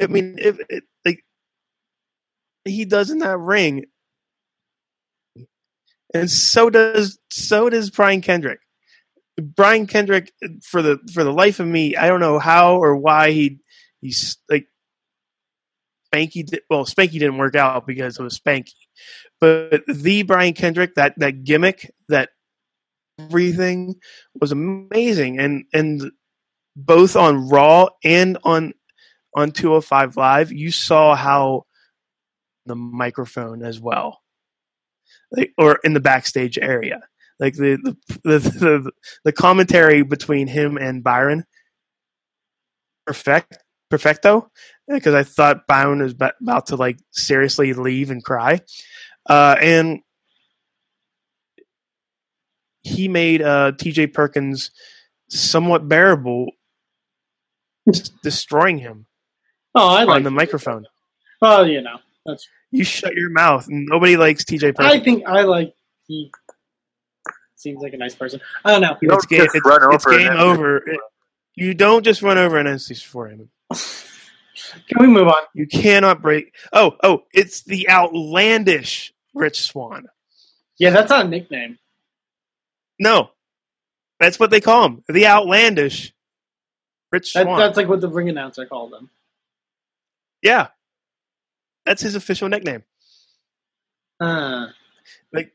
I 0.00 0.06
mean, 0.06 0.36
if 0.38 0.58
it, 0.68 0.84
like 1.04 1.24
he 2.64 2.84
does 2.84 3.10
in 3.10 3.18
that 3.20 3.38
ring, 3.38 3.86
and 6.12 6.30
so 6.30 6.70
does 6.70 7.18
so 7.30 7.70
does 7.70 7.90
Brian 7.90 8.20
Kendrick. 8.20 8.60
Brian 9.38 9.86
Kendrick, 9.86 10.32
for 10.62 10.82
the 10.82 10.98
for 11.12 11.24
the 11.24 11.32
life 11.32 11.60
of 11.60 11.66
me, 11.66 11.96
I 11.96 12.08
don't 12.08 12.20
know 12.20 12.38
how 12.38 12.76
or 12.76 12.96
why 12.96 13.32
he 13.32 13.58
he's 14.00 14.38
like 14.48 14.66
Spanky. 16.12 16.46
Well, 16.70 16.84
Spanky 16.84 17.12
didn't 17.12 17.38
work 17.38 17.54
out 17.54 17.86
because 17.86 18.18
it 18.18 18.22
was 18.22 18.38
Spanky, 18.38 18.72
but 19.40 19.82
the 19.86 20.22
Brian 20.22 20.54
Kendrick, 20.54 20.94
that 20.94 21.14
that 21.18 21.44
gimmick, 21.44 21.90
that 22.08 22.30
everything 23.18 23.96
was 24.40 24.52
amazing, 24.52 25.38
and 25.38 25.64
and 25.72 26.12
both 26.74 27.16
on 27.16 27.48
Raw 27.48 27.88
and 28.04 28.38
on 28.44 28.72
on 29.36 29.52
205 29.52 30.16
Live, 30.16 30.50
you 30.50 30.72
saw 30.72 31.14
how 31.14 31.66
the 32.64 32.74
microphone 32.74 33.62
as 33.62 33.78
well, 33.78 34.22
like, 35.30 35.52
or 35.58 35.78
in 35.84 35.92
the 35.92 36.00
backstage 36.00 36.58
area, 36.58 37.00
like 37.38 37.54
the 37.54 37.76
the 37.76 37.96
the, 38.24 38.38
the, 38.38 38.92
the 39.24 39.32
commentary 39.32 40.02
between 40.02 40.48
him 40.48 40.78
and 40.78 41.04
Byron, 41.04 41.44
perfect, 43.06 43.58
perfecto, 43.90 44.50
because 44.88 45.14
I 45.14 45.22
thought 45.22 45.66
Byron 45.68 46.00
was 46.00 46.14
about 46.14 46.66
to 46.68 46.76
like 46.76 46.98
seriously 47.12 47.74
leave 47.74 48.10
and 48.10 48.24
cry, 48.24 48.60
uh, 49.28 49.56
and 49.60 50.00
he 52.82 53.08
made 53.08 53.42
uh, 53.42 53.72
T.J. 53.78 54.08
Perkins 54.08 54.70
somewhat 55.28 55.88
bearable, 55.88 56.46
destroying 58.22 58.78
him 58.78 59.05
Oh, 59.76 59.88
I 59.88 60.04
like. 60.04 60.16
on 60.16 60.22
the 60.22 60.30
microphone. 60.30 60.86
Well, 61.40 61.68
you 61.68 61.82
know, 61.82 61.98
that's. 62.24 62.48
You 62.70 62.82
shut 62.82 63.14
your 63.14 63.30
mouth. 63.30 63.66
Nobody 63.68 64.16
likes 64.16 64.44
T.J. 64.44 64.72
I 64.78 64.98
think 65.00 65.24
I 65.26 65.42
like. 65.42 65.74
He 66.08 66.32
seems 67.54 67.80
like 67.82 67.92
a 67.92 67.96
nice 67.98 68.14
person. 68.14 68.40
I 68.64 68.72
don't 68.72 68.80
know. 68.80 68.96
You 69.00 69.08
don't 69.08 69.18
it's 69.18 69.26
game, 69.26 69.42
it's, 69.42 69.66
run 69.66 69.94
it's 69.94 70.06
over 70.06 70.18
game 70.18 70.32
over. 70.32 70.76
It- 70.78 71.00
you 71.54 71.72
don't 71.74 72.04
just 72.04 72.20
run 72.22 72.36
over 72.36 72.58
an 72.58 72.66
NC 72.66 73.02
for 73.02 73.28
him. 73.28 73.48
Can 73.70 75.00
we 75.00 75.06
move 75.06 75.28
on? 75.28 75.42
You 75.54 75.66
cannot 75.66 76.20
break. 76.22 76.54
Oh, 76.72 76.96
oh! 77.02 77.22
It's 77.32 77.62
the 77.62 77.88
outlandish 77.88 79.12
Rich 79.34 79.62
Swan. 79.62 80.06
Yeah, 80.78 80.90
that's 80.90 81.10
not 81.10 81.26
a 81.26 81.28
nickname. 81.28 81.78
No, 82.98 83.30
that's 84.18 84.38
what 84.38 84.50
they 84.50 84.60
call 84.60 84.86
him. 84.86 85.04
The 85.08 85.26
outlandish 85.26 86.12
Rich 87.12 87.32
That, 87.34 87.44
Swan. 87.44 87.58
that's 87.58 87.76
like 87.76 87.88
what 87.88 88.00
the 88.00 88.08
ring 88.08 88.28
announcer 88.28 88.66
called 88.66 88.92
him. 88.94 89.10
Yeah, 90.42 90.68
that's 91.84 92.02
his 92.02 92.14
official 92.14 92.48
nickname. 92.48 92.82
Uh, 94.20 94.66
like, 95.32 95.52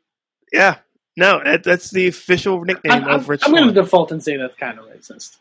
Yeah, 0.51 0.77
no, 1.17 1.41
that, 1.43 1.63
that's 1.63 1.89
the 1.91 2.07
official 2.07 2.63
nickname 2.63 3.03
I'm, 3.03 3.07
of 3.09 3.29
Rich 3.29 3.41
I'm 3.43 3.51
going 3.51 3.67
to 3.67 3.73
default 3.73 4.11
and 4.11 4.23
say 4.23 4.37
that's 4.37 4.55
kind 4.55 4.77
of 4.79 4.85
racist. 4.85 5.37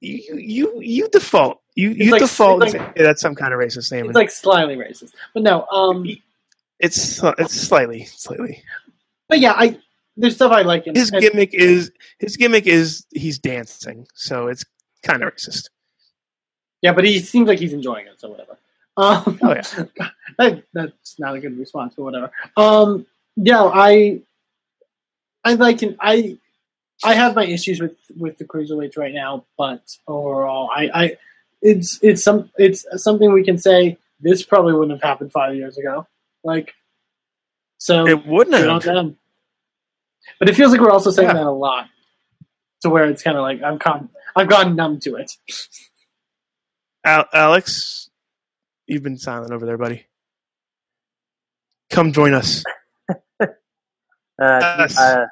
you, 0.00 0.36
you 0.36 0.80
you 0.80 1.08
default. 1.08 1.60
You 1.74 1.90
you 1.90 2.10
like- 2.12 2.20
default 2.20 2.62
and 2.62 2.72
like- 2.74 2.96
say 2.96 3.02
that's 3.04 3.20
some 3.20 3.34
kind 3.34 3.52
of 3.52 3.60
racist 3.60 3.92
name. 3.92 4.06
It's 4.06 4.14
like 4.14 4.30
slightly 4.30 4.76
racist, 4.76 5.12
but 5.34 5.42
no. 5.42 5.66
Um, 5.70 6.06
it's 6.80 7.20
it's 7.38 7.54
slightly 7.54 8.04
slightly. 8.04 8.62
but 9.28 9.40
yeah, 9.40 9.52
I 9.52 9.78
there's 10.16 10.34
stuff 10.36 10.52
I 10.52 10.62
like. 10.62 10.86
In, 10.86 10.94
His 10.94 11.10
and- 11.10 11.20
gimmick 11.20 11.52
is 11.54 11.92
his 12.18 12.36
gimmick 12.36 12.66
is 12.66 13.06
he's 13.10 13.38
dancing, 13.38 14.06
so 14.14 14.46
it's 14.48 14.64
kind 15.02 15.22
of 15.22 15.32
racist. 15.32 15.68
Yeah, 16.82 16.92
but 16.92 17.04
he 17.04 17.18
seems 17.20 17.48
like 17.48 17.58
he's 17.58 17.72
enjoying 17.72 18.06
it, 18.06 18.20
so 18.20 18.30
whatever. 18.30 18.56
Um, 18.96 19.38
Oh, 19.42 19.54
yeah. 19.54 20.08
that, 20.38 20.62
that's 20.72 21.18
not 21.18 21.34
a 21.34 21.40
good 21.40 21.58
response, 21.58 21.94
but 21.96 22.02
whatever. 22.04 22.30
Um, 22.56 23.06
yeah, 23.36 23.62
I, 23.62 24.20
I 25.44 25.54
like 25.54 25.82
it. 25.82 25.96
I, 26.00 26.38
I 27.04 27.14
have 27.14 27.36
my 27.36 27.44
issues 27.46 27.80
with 27.80 27.94
with 28.16 28.38
the 28.38 28.44
cruiserweights 28.44 28.98
right 28.98 29.14
now, 29.14 29.44
but 29.56 29.96
overall, 30.08 30.68
I, 30.74 30.90
I, 30.92 31.16
it's 31.62 32.00
it's 32.02 32.24
some 32.24 32.50
it's 32.58 32.84
something 32.96 33.32
we 33.32 33.44
can 33.44 33.56
say. 33.58 33.98
This 34.20 34.42
probably 34.42 34.72
wouldn't 34.72 34.90
have 34.90 35.02
happened 35.08 35.30
five 35.30 35.54
years 35.54 35.78
ago. 35.78 36.08
Like, 36.42 36.74
so 37.78 38.04
It 38.08 38.26
wouldn't 38.26 38.56
have. 38.56 39.14
But 40.40 40.48
it 40.48 40.56
feels 40.56 40.72
like 40.72 40.80
we're 40.80 40.90
also 40.90 41.12
saying 41.12 41.28
Yeah. 41.28 41.34
that 41.34 41.46
a 41.46 41.50
lot, 41.50 41.86
to 42.82 42.90
where 42.90 43.04
it's 43.08 43.22
kind 43.22 43.36
of 43.36 43.42
like 43.42 43.62
I've 43.62 43.78
gone 43.78 44.08
I've 44.34 44.48
gone 44.48 44.74
numb 44.74 44.98
to 45.00 45.14
it. 45.16 45.30
Al- 47.08 47.28
Alex, 47.32 48.10
you've 48.86 49.02
been 49.02 49.16
silent 49.16 49.52
over 49.52 49.64
there, 49.64 49.78
buddy. 49.78 50.04
Come 51.90 52.12
join 52.12 52.34
us. 52.34 52.64
Uh, 54.40 54.60
Yes. 54.78 54.96
uh, 54.96 55.26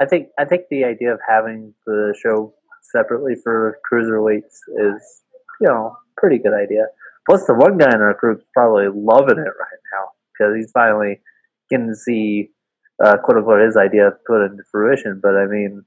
I 0.00 0.06
think 0.06 0.30
I 0.36 0.44
think 0.46 0.62
the 0.68 0.82
idea 0.84 1.12
of 1.12 1.20
having 1.28 1.74
the 1.86 2.12
show 2.20 2.52
separately 2.82 3.34
for 3.36 3.78
cruiserweights 3.88 4.42
is, 4.42 5.22
you 5.60 5.68
know, 5.68 5.96
pretty 6.16 6.38
good 6.38 6.54
idea. 6.54 6.86
Plus, 7.30 7.46
the 7.46 7.54
one 7.54 7.78
guy 7.78 7.94
in 7.94 8.00
our 8.00 8.14
group's 8.14 8.44
probably 8.52 8.88
loving 8.88 9.38
it 9.38 9.42
right 9.42 9.82
now 9.92 10.10
because 10.32 10.56
he's 10.56 10.72
finally 10.72 11.20
getting 11.70 11.86
to 11.86 11.94
see, 11.94 12.50
uh, 13.04 13.16
quote 13.18 13.38
unquote, 13.38 13.60
his 13.64 13.76
idea 13.76 14.10
put 14.26 14.44
into 14.46 14.64
fruition. 14.72 15.20
But 15.22 15.36
I 15.36 15.46
mean, 15.46 15.84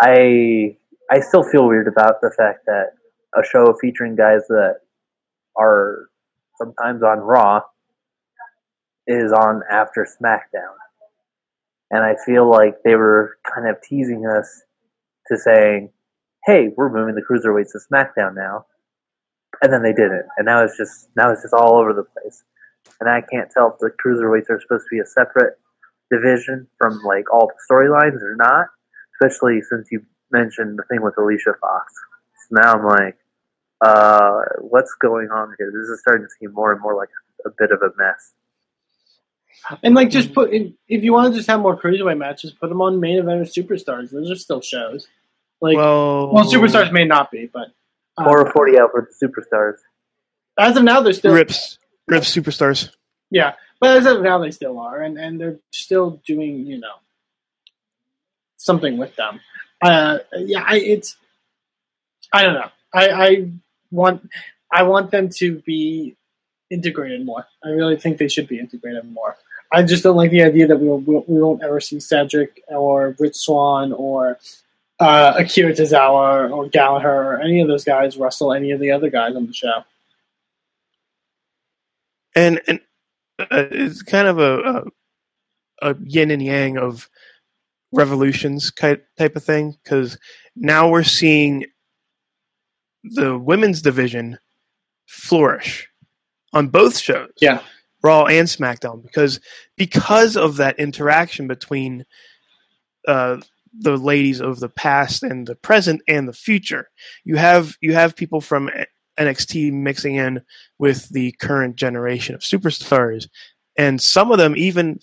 I 0.00 0.78
I 1.10 1.20
still 1.20 1.42
feel 1.42 1.68
weird 1.68 1.88
about 1.88 2.22
the 2.22 2.30
fact 2.30 2.60
that 2.64 2.92
a 3.34 3.44
show 3.44 3.74
featuring 3.80 4.16
guys 4.16 4.42
that 4.48 4.80
are 5.56 6.08
sometimes 6.56 7.02
on 7.02 7.18
Raw 7.18 7.60
is 9.06 9.32
on 9.32 9.62
after 9.70 10.06
SmackDown. 10.06 10.76
And 11.90 12.04
I 12.04 12.14
feel 12.26 12.48
like 12.48 12.82
they 12.84 12.94
were 12.94 13.38
kind 13.54 13.68
of 13.68 13.76
teasing 13.82 14.26
us 14.26 14.62
to 15.28 15.38
saying, 15.38 15.90
hey, 16.44 16.68
we're 16.76 16.92
moving 16.92 17.14
the 17.14 17.22
cruiserweights 17.22 17.72
to 17.72 17.80
SmackDown 17.90 18.34
now. 18.34 18.66
And 19.62 19.72
then 19.72 19.82
they 19.82 19.92
didn't. 19.92 20.26
And 20.36 20.46
now 20.46 20.62
it's 20.62 20.76
just 20.76 21.08
now 21.16 21.32
it's 21.32 21.42
just 21.42 21.54
all 21.54 21.78
over 21.78 21.92
the 21.92 22.04
place. 22.04 22.44
And 23.00 23.08
I 23.08 23.20
can't 23.20 23.50
tell 23.50 23.72
if 23.72 23.78
the 23.80 23.90
cruiserweights 23.90 24.50
are 24.50 24.60
supposed 24.60 24.84
to 24.84 24.96
be 24.96 25.00
a 25.00 25.06
separate 25.06 25.58
division 26.10 26.68
from 26.78 27.00
like 27.04 27.32
all 27.32 27.48
the 27.48 27.74
storylines 27.74 28.22
or 28.22 28.36
not. 28.36 28.66
Especially 29.20 29.60
since 29.62 29.88
you 29.90 30.02
mentioned 30.30 30.78
the 30.78 30.84
thing 30.90 31.02
with 31.02 31.14
Alicia 31.18 31.54
Fox. 31.60 31.92
So 32.50 32.60
now 32.62 32.72
I'm 32.74 32.84
like, 32.86 33.16
uh, 33.84 34.40
what's 34.60 34.94
going 34.94 35.28
on 35.30 35.54
here? 35.58 35.70
This 35.72 35.88
is 35.88 36.00
starting 36.00 36.26
to 36.26 36.30
seem 36.40 36.52
more 36.52 36.72
and 36.72 36.80
more 36.80 36.94
like 36.96 37.10
a 37.46 37.50
bit 37.56 37.70
of 37.70 37.80
a 37.82 37.90
mess. 37.96 38.32
And 39.82 39.94
like, 39.94 40.10
just 40.10 40.32
put 40.34 40.52
if, 40.52 40.72
if 40.88 41.02
you 41.02 41.12
want 41.12 41.32
to 41.32 41.38
just 41.38 41.48
have 41.50 41.60
more 41.60 41.76
cruiserweight 41.78 42.18
matches, 42.18 42.52
put 42.52 42.68
them 42.68 42.80
on 42.80 43.00
main 43.00 43.18
event 43.18 43.40
or 43.40 43.44
superstars. 43.44 44.10
Those 44.10 44.30
are 44.30 44.36
still 44.36 44.60
shows. 44.60 45.08
Like, 45.60 45.76
well, 45.76 46.32
well, 46.32 46.44
superstars 46.50 46.92
may 46.92 47.04
not 47.04 47.30
be, 47.30 47.50
but 47.52 47.68
uh, 48.16 48.28
Or 48.28 48.50
40 48.52 48.78
out 48.78 48.90
for 48.92 49.08
the 49.20 49.26
superstars. 49.26 49.74
as 50.58 50.76
of 50.76 50.84
now, 50.84 51.00
they're 51.00 51.12
still 51.12 51.34
rips 51.34 51.78
rips 52.06 52.34
superstars. 52.34 52.90
yeah. 53.30 53.54
But 53.80 53.96
as 53.98 54.06
of 54.06 54.22
now, 54.22 54.38
they 54.38 54.50
still 54.50 54.78
are, 54.80 55.00
and 55.02 55.16
and 55.18 55.40
they're 55.40 55.58
still 55.70 56.20
doing 56.26 56.66
you 56.66 56.78
know 56.80 56.94
something 58.56 58.96
with 58.98 59.14
them. 59.16 59.40
Uh, 59.82 60.18
yeah, 60.36 60.64
I 60.66 60.78
it's 60.78 61.16
I 62.32 62.42
don't 62.42 62.54
know. 62.54 62.70
I 62.92 63.08
I 63.10 63.50
want 63.90 64.28
I 64.72 64.82
want 64.82 65.10
them 65.10 65.28
to 65.36 65.60
be 65.60 66.16
integrated 66.70 67.24
more. 67.24 67.46
I 67.64 67.70
really 67.70 67.96
think 67.96 68.18
they 68.18 68.28
should 68.28 68.48
be 68.48 68.58
integrated 68.58 69.10
more. 69.10 69.36
I 69.72 69.82
just 69.82 70.02
don't 70.02 70.16
like 70.16 70.30
the 70.30 70.42
idea 70.42 70.66
that 70.66 70.78
we 70.78 70.88
will, 70.88 71.24
we 71.26 71.42
won't 71.42 71.62
ever 71.62 71.80
see 71.80 72.00
Cedric 72.00 72.62
or 72.68 73.14
Rich 73.18 73.36
Swann 73.36 73.92
or 73.92 74.38
uh, 74.98 75.34
Akira 75.36 75.72
Tozawa 75.72 76.50
or 76.50 76.68
Gallagher 76.68 77.08
or 77.08 77.40
any 77.40 77.60
of 77.60 77.68
those 77.68 77.84
guys 77.84 78.16
wrestle 78.16 78.52
any 78.52 78.70
of 78.70 78.80
the 78.80 78.90
other 78.90 79.10
guys 79.10 79.36
on 79.36 79.46
the 79.46 79.52
show. 79.52 79.84
and 82.38 82.60
and 82.68 82.80
uh, 83.38 83.66
it's 83.70 84.02
kind 84.02 84.28
of 84.28 84.38
a, 84.38 84.58
a 84.60 85.90
a 85.90 85.96
yin 86.04 86.30
and 86.30 86.42
yang 86.42 86.78
of 86.78 87.08
revolutions 87.92 88.72
type 88.72 89.06
type 89.16 89.36
of 89.36 89.44
thing 89.44 89.76
because 89.82 90.18
now 90.56 90.88
we're 90.88 91.02
seeing 91.02 91.64
the 93.14 93.38
women's 93.38 93.82
division 93.82 94.38
flourish 95.06 95.88
on 96.52 96.68
both 96.68 96.98
shows, 96.98 97.30
Yeah. 97.40 97.60
Raw 98.02 98.26
and 98.26 98.46
SmackDown, 98.46 99.02
because 99.02 99.40
because 99.76 100.36
of 100.36 100.56
that 100.58 100.78
interaction 100.78 101.48
between 101.48 102.04
uh, 103.08 103.38
the 103.72 103.96
ladies 103.96 104.40
of 104.40 104.60
the 104.60 104.68
past 104.68 105.22
and 105.22 105.46
the 105.46 105.54
present 105.54 106.02
and 106.08 106.28
the 106.28 106.32
future. 106.32 106.88
You 107.24 107.36
have 107.36 107.76
you 107.80 107.94
have 107.94 108.16
people 108.16 108.40
from 108.40 108.70
NXT 109.18 109.72
mixing 109.72 110.16
in 110.16 110.42
with 110.78 111.08
the 111.08 111.32
current 111.32 111.76
generation 111.76 112.34
of 112.34 112.40
superstars, 112.40 113.28
and 113.76 114.00
some 114.00 114.30
of 114.32 114.38
them 114.38 114.54
even. 114.56 115.00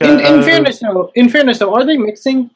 In, 0.00 0.20
in 0.20 0.40
uh, 0.40 0.42
fairness, 0.42 0.80
though, 0.80 1.12
in 1.14 1.28
fairness, 1.28 1.58
though, 1.58 1.74
are 1.74 1.84
they 1.84 1.96
mixing? 1.96 2.50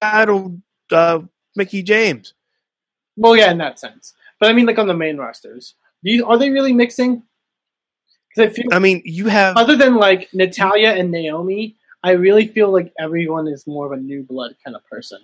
battled 0.00 0.60
uh, 0.90 1.20
Mickie 1.56 1.82
James. 1.82 2.34
Well, 3.16 3.36
yeah, 3.36 3.50
in 3.50 3.58
that 3.58 3.78
sense. 3.78 4.14
But 4.38 4.50
I 4.50 4.52
mean, 4.52 4.66
like 4.66 4.78
on 4.78 4.86
the 4.86 4.94
main 4.94 5.16
rosters, 5.18 5.74
are 6.26 6.38
they 6.38 6.50
really 6.50 6.72
mixing? 6.72 7.22
I 8.38 8.48
feel, 8.48 8.66
I 8.72 8.78
mean, 8.78 9.02
you 9.04 9.26
have 9.26 9.56
other 9.56 9.76
than 9.76 9.96
like 9.96 10.28
Natalya 10.32 10.90
and 10.92 11.10
Naomi, 11.10 11.76
I 12.02 12.12
really 12.12 12.46
feel 12.46 12.72
like 12.72 12.92
everyone 12.98 13.48
is 13.48 13.66
more 13.66 13.86
of 13.86 13.92
a 13.92 14.00
new 14.00 14.22
blood 14.22 14.54
kind 14.64 14.76
of 14.76 14.84
person. 14.86 15.18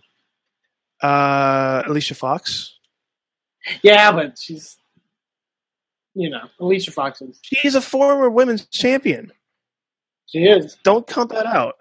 uh, 1.03 1.83
Alicia 1.87 2.15
Fox. 2.15 2.75
Yeah, 3.83 4.13
but 4.13 4.39
she's, 4.39 4.77
you 6.15 6.31
know, 6.31 6.43
Alicia 6.61 6.91
Fox 6.93 7.23
is. 7.23 7.39
She's 7.43 7.75
a 7.75 7.81
former 7.81 8.29
women's 8.29 8.67
champion. 8.67 9.33
She 10.27 10.45
is. 10.45 10.77
Don't 10.83 11.07
count 11.07 11.31
that 11.31 11.47
out. 11.47 11.77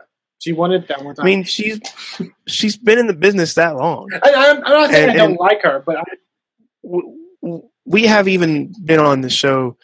She 0.46 0.54
won 0.54 0.72
it 0.74 0.88
that 0.90 1.04
one 1.04 1.16
time. 1.16 1.26
I 1.26 1.26
mean, 1.26 1.44
she's 1.44 1.80
she's 2.46 2.78
been 2.78 3.00
in 3.00 3.08
the 3.08 3.16
business 3.16 3.56
that 3.56 3.78
long. 3.78 4.08
I, 4.14 4.32
I'm, 4.32 4.58
I'm 4.58 4.74
not 4.74 4.90
saying 4.92 5.10
and- 5.10 5.12
I 5.12 5.16
don't 5.16 5.30
and- 5.32 5.40
like 5.40 5.64
her, 5.64 5.82
but 5.84 5.98
I, 5.98 6.04
we 7.84 8.04
have 8.04 8.28
even 8.28 8.72
been 8.84 9.00
on 9.00 9.22
the 9.22 9.30
show 9.32 9.76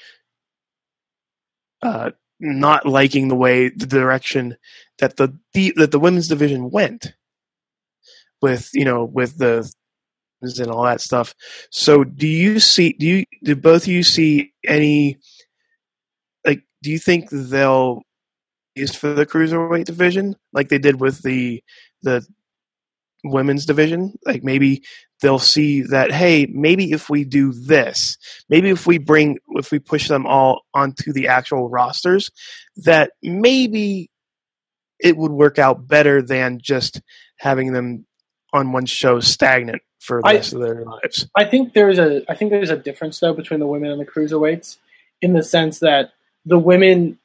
uh, 1.82 2.12
not 2.40 2.86
liking 2.86 3.28
the 3.28 3.34
way 3.36 3.70
the 3.70 3.88
direction 3.88 4.56
that 5.00 5.18
the, 5.18 5.36
the 5.56 5.74
that 5.78 5.90
the 5.90 6.00
women's 6.00 6.28
division 6.28 6.70
went 6.70 7.12
with 8.40 8.70
you 8.76 8.86
know 8.86 9.04
with 9.04 9.40
the 9.40 9.68
and 10.44 10.70
all 10.70 10.84
that 10.84 11.02
stuff. 11.02 11.34
So 11.72 12.04
do 12.04 12.28
you 12.28 12.60
see 12.60 12.94
do 12.94 13.08
you 13.08 13.26
do 13.44 13.56
both 13.56 13.82
of 13.86 13.88
you 13.88 14.04
see 14.04 14.54
any 14.64 15.18
like 16.46 16.62
do 16.84 16.92
you 16.92 17.00
think 17.00 17.32
they'll 17.32 18.04
use 18.76 18.96
for 18.96 19.14
the 19.14 19.26
cruiserweight 19.26 19.86
division 19.86 20.36
like 20.54 20.70
they 20.70 20.80
did 20.80 21.00
with 21.00 21.22
the 21.24 21.64
the 22.04 22.26
women's 23.24 23.66
division. 23.66 24.18
Like 24.26 24.44
maybe 24.44 24.84
they'll 25.22 25.40
see 25.40 25.84
that 25.84 26.12
hey 26.12 26.48
maybe 26.52 26.92
if 26.92 27.10
we 27.10 27.24
do 27.24 27.54
this 27.54 28.18
maybe 28.50 28.70
if 28.70 28.88
we 28.88 28.98
bring 28.98 29.38
if 29.52 29.72
we 29.72 29.80
push 29.80 30.08
them 30.08 30.26
all 30.26 30.64
onto 30.74 31.14
the 31.14 31.28
actual 31.28 31.70
rosters 31.70 32.32
that 32.78 33.12
maybe 33.22 34.10
it 35.00 35.16
would 35.18 35.32
work 35.32 35.60
out 35.60 35.88
better 35.88 36.22
than 36.22 36.60
just 36.60 37.02
having 37.38 37.72
them 37.72 38.06
on 38.54 38.72
one 38.72 38.86
show 38.86 39.20
stagnant 39.20 39.82
for 40.00 40.22
the 40.22 40.30
I- 40.30 40.34
rest 40.36 40.54
of 40.54 40.62
their 40.62 40.84
lives. 40.84 41.28
I 41.36 41.46
think 41.46 41.74
there's 41.74 42.00
a 42.00 42.24
I 42.30 42.36
think 42.36 42.52
there's 42.52 42.70
a 42.70 42.78
difference 42.78 43.20
though 43.20 43.34
between 43.34 43.60
the 43.60 43.68
women 43.68 43.92
and 43.92 44.02
the 44.02 44.06
cruiserweights 44.06 44.78
in 45.22 45.34
the 45.34 45.44
sense 45.44 45.80
that 45.80 46.14
the 46.46 46.60
women 46.60 47.20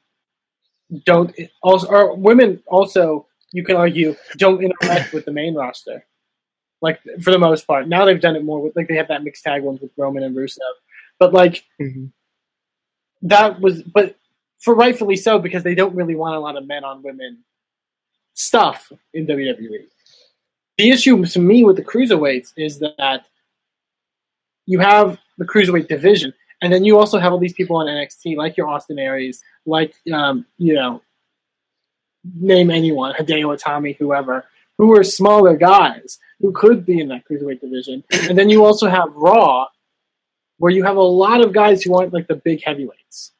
don't 1.05 1.35
also 1.61 1.87
or 1.87 2.15
women 2.15 2.61
also 2.67 3.27
you 3.51 3.63
can 3.63 3.75
argue 3.75 4.15
don't 4.37 4.63
interact 4.63 5.13
with 5.13 5.25
the 5.25 5.31
main 5.31 5.55
roster. 5.55 6.05
Like 6.81 7.01
for 7.21 7.31
the 7.31 7.39
most 7.39 7.65
part, 7.65 7.87
now 7.87 8.05
they've 8.05 8.21
done 8.21 8.35
it 8.35 8.43
more 8.43 8.61
with 8.61 8.75
like 8.75 8.87
they 8.87 8.95
have 8.95 9.07
that 9.09 9.23
mixed 9.23 9.43
tag 9.43 9.63
ones 9.63 9.81
with 9.81 9.91
Roman 9.97 10.23
and 10.23 10.35
Rusev, 10.35 10.59
but 11.19 11.33
like 11.33 11.63
Mhm. 11.81 12.11
that 13.23 13.59
was 13.59 13.81
but 13.83 14.15
for 14.59 14.75
rightfully 14.75 15.15
so 15.15 15.39
because 15.39 15.63
they 15.63 15.75
don't 15.75 15.95
really 15.95 16.15
want 16.15 16.35
a 16.35 16.39
lot 16.39 16.55
of 16.57 16.65
men 16.67 16.83
on 16.83 17.03
women 17.03 17.43
stuff 18.33 18.91
in 19.13 19.25
WWE. 19.25 19.87
The 20.77 20.89
issue 20.91 21.25
to 21.25 21.39
me 21.39 21.63
with 21.63 21.75
the 21.75 21.83
cruiserweights 21.83 22.53
is 22.55 22.79
that 22.79 23.27
you 24.67 24.79
have 24.79 25.17
the 25.37 25.45
cruiserweight 25.45 25.87
division, 25.87 26.33
and 26.61 26.73
then 26.73 26.83
you 26.83 26.97
also 26.97 27.19
have 27.19 27.31
all 27.31 27.39
these 27.39 27.53
people 27.53 27.77
on 27.77 27.87
NXT, 27.87 28.35
like 28.35 28.57
your 28.57 28.67
Austin 28.67 28.99
Aries, 28.99 29.43
like 29.65 29.93
um, 30.11 30.45
you 30.57 30.73
know, 30.73 31.01
name 32.35 32.71
anyone, 32.71 33.13
Hideo 33.13 33.57
Itami, 33.57 33.95
whoever, 33.97 34.45
who 34.77 34.95
are 34.97 35.03
smaller 35.03 35.55
guys 35.55 36.19
who 36.39 36.51
could 36.51 36.85
be 36.85 36.99
in 36.99 37.07
that 37.09 37.23
cruiserweight 37.29 37.61
division, 37.61 38.03
and 38.29 38.37
then 38.37 38.49
you 38.49 38.65
also 38.65 38.89
have 38.89 39.13
Raw, 39.13 39.67
where 40.57 40.71
you 40.71 40.83
have 40.83 40.97
a 40.97 41.01
lot 41.01 41.41
of 41.41 41.53
guys 41.53 41.83
who 41.83 41.95
aren't 41.95 42.13
like 42.13 42.27
the 42.27 42.35
big 42.35 42.63
heavyweights. 42.63 43.33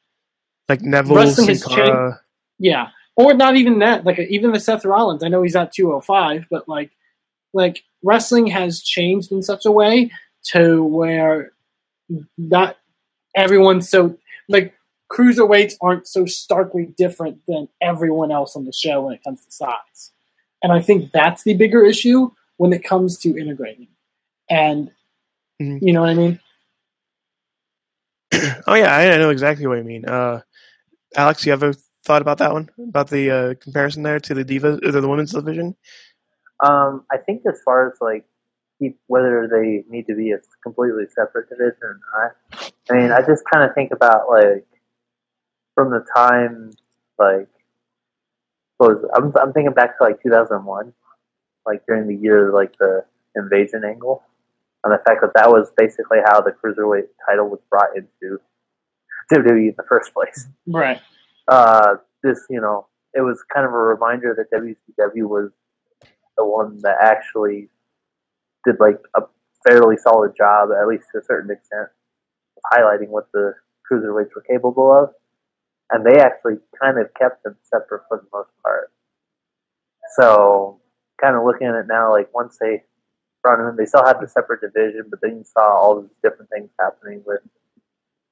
Like 0.68 0.82
Neville, 0.82 1.16
Wrestling 1.16 1.48
has 1.48 1.64
Sin 1.64 2.14
Yeah, 2.58 2.88
or 3.16 3.34
not 3.34 3.56
even 3.56 3.80
that. 3.80 4.04
Like 4.04 4.18
even 4.18 4.52
the 4.52 4.60
Seth 4.60 4.84
Rollins. 4.84 5.24
I 5.24 5.28
know 5.28 5.42
he's 5.42 5.56
hundred 5.56 6.00
five, 6.02 6.46
but 6.50 6.68
like, 6.68 6.90
like 7.52 7.82
wrestling 8.02 8.46
has 8.48 8.82
changed 8.82 9.32
in 9.32 9.42
such 9.42 9.66
a 9.66 9.72
way 9.72 10.12
to 10.52 10.84
where 10.84 11.52
not 12.36 12.77
everyone's 13.38 13.88
so 13.88 14.16
like 14.48 14.74
cruiserweights 15.10 15.74
aren't 15.80 16.06
so 16.06 16.26
starkly 16.26 16.86
different 16.98 17.38
than 17.46 17.68
everyone 17.80 18.30
else 18.30 18.56
on 18.56 18.64
the 18.66 18.72
show 18.72 19.02
when 19.02 19.14
it 19.14 19.24
comes 19.24 19.44
to 19.44 19.50
size. 19.50 20.10
And 20.62 20.72
I 20.72 20.80
think 20.80 21.12
that's 21.12 21.44
the 21.44 21.54
bigger 21.54 21.84
issue 21.84 22.30
when 22.56 22.72
it 22.72 22.84
comes 22.84 23.18
to 23.20 23.38
integrating. 23.38 23.88
And 24.50 24.90
Mhm. 25.60 25.78
you 25.80 25.92
know 25.92 26.00
what 26.00 26.10
I 26.10 26.14
mean? 26.14 26.40
Oh 28.66 28.74
yeah, 28.74 28.94
I 28.94 29.14
I 29.14 29.16
know 29.16 29.30
exactly 29.30 29.66
what 29.66 29.78
you 29.78 29.84
mean. 29.84 30.04
Uh, 30.04 30.40
Alex, 31.16 31.44
you 31.46 31.52
ever 31.52 31.72
thought 32.04 32.22
about 32.22 32.38
that 32.38 32.52
one? 32.52 32.68
About 32.78 33.08
the 33.08 33.30
uh, 33.30 33.54
comparison 33.54 34.02
there 34.02 34.20
to 34.20 34.34
the 34.34 34.44
diva, 34.44 34.78
or 34.84 34.92
the 34.92 35.08
women's 35.08 35.32
division? 35.32 35.74
Um, 36.62 37.04
I 37.10 37.16
think 37.18 37.42
as 37.46 37.60
far 37.64 37.90
as 37.90 37.98
like 38.00 38.24
keep- 38.78 38.98
whether 39.06 39.48
they 39.50 39.84
need 39.88 40.06
to 40.06 40.14
be 40.14 40.32
a 40.32 40.38
completely 40.62 41.04
separate 41.14 41.48
division 41.48 41.78
or 41.82 42.00
not. 42.16 42.72
I 42.90 42.94
mean, 42.94 43.10
I 43.12 43.20
just 43.20 43.44
kind 43.52 43.68
of 43.68 43.74
think 43.74 43.92
about 43.92 44.28
like 44.28 44.66
from 45.74 45.90
the 45.90 46.04
time 46.14 46.72
like 47.18 47.48
was? 48.78 49.04
I'm 49.14 49.32
I'm 49.40 49.52
thinking 49.52 49.72
back 49.74 49.98
to 49.98 50.04
like 50.04 50.22
2001, 50.22 50.92
like 51.66 51.84
during 51.86 52.06
the 52.06 52.14
year 52.14 52.52
like 52.52 52.76
the 52.78 53.04
invasion 53.36 53.82
angle, 53.84 54.22
and 54.84 54.92
the 54.92 54.98
fact 55.04 55.20
that 55.22 55.32
that 55.34 55.48
was 55.50 55.70
basically 55.76 56.18
how 56.24 56.40
the 56.40 56.52
cruiserweight 56.52 57.06
title 57.28 57.48
was 57.48 57.60
brought 57.70 57.96
into 57.96 58.40
WWE 59.32 59.68
in 59.68 59.74
the 59.76 59.82
first 59.88 60.14
place 60.14 60.46
Right. 60.66 61.00
uh, 61.48 61.96
this, 62.22 62.46
you 62.48 62.60
know, 62.60 62.86
it 63.14 63.20
was 63.20 63.42
kind 63.52 63.66
of 63.66 63.72
a 63.72 63.76
reminder 63.76 64.34
that 64.36 64.50
WCW 64.58 65.28
was 65.28 65.50
the 66.36 66.44
one 66.46 66.78
that 66.82 66.96
actually 67.00 67.68
did 68.68 68.80
like 68.80 69.00
a 69.16 69.22
fairly 69.66 69.96
solid 69.96 70.36
job, 70.36 70.70
at 70.70 70.86
least 70.86 71.04
to 71.12 71.18
a 71.18 71.24
certain 71.24 71.50
extent, 71.50 71.88
of 72.56 72.62
highlighting 72.72 73.08
what 73.08 73.30
the 73.32 73.54
cruiserweights 73.90 74.34
were 74.34 74.44
capable 74.48 74.92
of. 74.92 75.10
And 75.90 76.04
they 76.04 76.20
actually 76.20 76.56
kind 76.80 76.98
of 76.98 77.12
kept 77.14 77.42
them 77.44 77.56
separate 77.62 78.02
for 78.08 78.18
the 78.18 78.28
most 78.32 78.50
part. 78.62 78.92
So, 80.16 80.80
kind 81.20 81.36
of 81.36 81.44
looking 81.44 81.66
at 81.66 81.74
it 81.74 81.86
now, 81.88 82.12
like 82.12 82.32
once 82.34 82.58
they 82.60 82.82
brought 83.42 83.56
them 83.56 83.68
in, 83.68 83.76
they 83.76 83.86
still 83.86 84.04
had 84.04 84.20
the 84.20 84.28
separate 84.28 84.60
division, 84.60 85.06
but 85.08 85.20
then 85.22 85.38
you 85.38 85.44
saw 85.44 85.60
all 85.60 86.02
these 86.02 86.10
different 86.22 86.50
things 86.50 86.68
happening 86.78 87.22
with, 87.26 87.40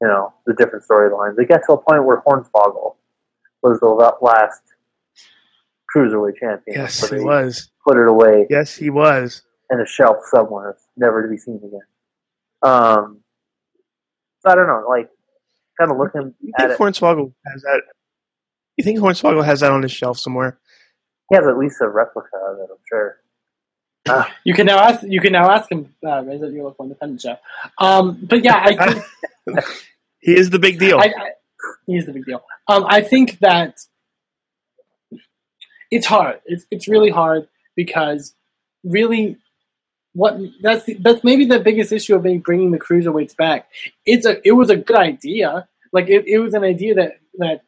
you 0.02 0.08
know, 0.08 0.34
the 0.44 0.54
different 0.54 0.84
storylines. 0.86 1.36
They 1.36 1.44
got 1.46 1.62
to 1.66 1.72
a 1.72 1.78
point 1.78 2.04
where 2.04 2.22
Hornswoggle 2.26 2.96
was 3.62 3.80
the 3.80 3.88
last 4.20 4.62
cruiserweight 5.94 6.36
champion. 6.38 6.80
Yes, 6.80 6.94
So 6.94 7.16
he 7.16 7.24
was. 7.24 7.70
Put 7.86 7.96
it 7.96 8.08
away 8.08 8.46
Yes, 8.50 8.74
he 8.74 8.90
was. 8.90 9.42
In 9.70 9.80
a 9.80 9.86
shelf 9.86 10.18
somewhere, 10.30 10.76
never 10.96 11.22
to 11.22 11.28
be 11.28 11.36
seen 11.36 11.56
again. 11.56 11.80
Um, 12.62 13.20
so 14.40 14.50
I 14.50 14.54
don't 14.54 14.66
know, 14.66 14.84
like, 14.88 15.08
kind 15.78 15.90
of 15.90 15.98
looking 15.98 16.34
You 16.40 16.52
at 16.58 16.68
think 16.68 16.80
it. 16.80 16.82
Hornswoggle 16.82 17.32
has 17.52 17.62
that? 17.62 17.82
You 18.76 18.84
think 18.84 18.98
Hornswoggle 18.98 19.44
has 19.44 19.60
that 19.60 19.72
on 19.72 19.82
his 19.82 19.92
shelf 19.92 20.18
somewhere? 20.18 20.58
He 21.30 21.36
has 21.36 21.46
at 21.46 21.58
least 21.58 21.76
a 21.80 21.88
replica 21.88 22.28
of 22.48 22.58
it, 22.58 22.68
I'm 22.70 22.78
sure. 22.88 23.16
You 24.44 24.54
can 24.54 24.66
now 24.66 24.78
ask. 24.78 25.02
You 25.02 25.20
can 25.20 25.32
now 25.32 25.50
ask 25.50 25.70
him. 25.70 25.92
Uh, 26.06 26.22
Raise 26.22 26.40
at 26.40 26.52
your 26.52 26.64
local 26.64 26.84
independent 26.84 27.20
show. 27.22 27.36
Um, 27.78 28.16
but 28.22 28.44
yeah, 28.44 28.62
I 28.64 28.92
think 28.92 29.04
He 30.20 30.36
is 30.36 30.50
the 30.50 30.60
big 30.60 30.78
deal. 30.78 30.98
I, 30.98 31.06
I, 31.06 31.30
he's 31.86 32.06
the 32.06 32.12
big 32.12 32.24
deal. 32.24 32.44
Um, 32.68 32.84
I 32.88 33.00
think 33.00 33.40
that 33.40 33.80
it's 35.90 36.06
hard. 36.06 36.40
It's 36.46 36.66
it's 36.70 36.86
really 36.86 37.10
hard 37.10 37.48
because 37.74 38.34
really, 38.84 39.38
what 40.16 40.38
that's 40.62 40.84
the, 40.84 40.94
that's 40.94 41.22
maybe 41.22 41.44
the 41.44 41.60
biggest 41.60 41.92
issue 41.92 42.14
of 42.14 42.24
maybe 42.24 42.38
bringing 42.38 42.70
the 42.70 42.78
cruiserweights 42.78 43.36
back. 43.36 43.68
It's 44.06 44.24
a 44.24 44.40
it 44.48 44.52
was 44.52 44.70
a 44.70 44.76
good 44.76 44.96
idea. 44.96 45.68
Like 45.92 46.08
it, 46.08 46.26
it 46.26 46.38
was 46.38 46.54
an 46.54 46.64
idea 46.64 46.94
that 46.94 47.18
that 47.38 47.62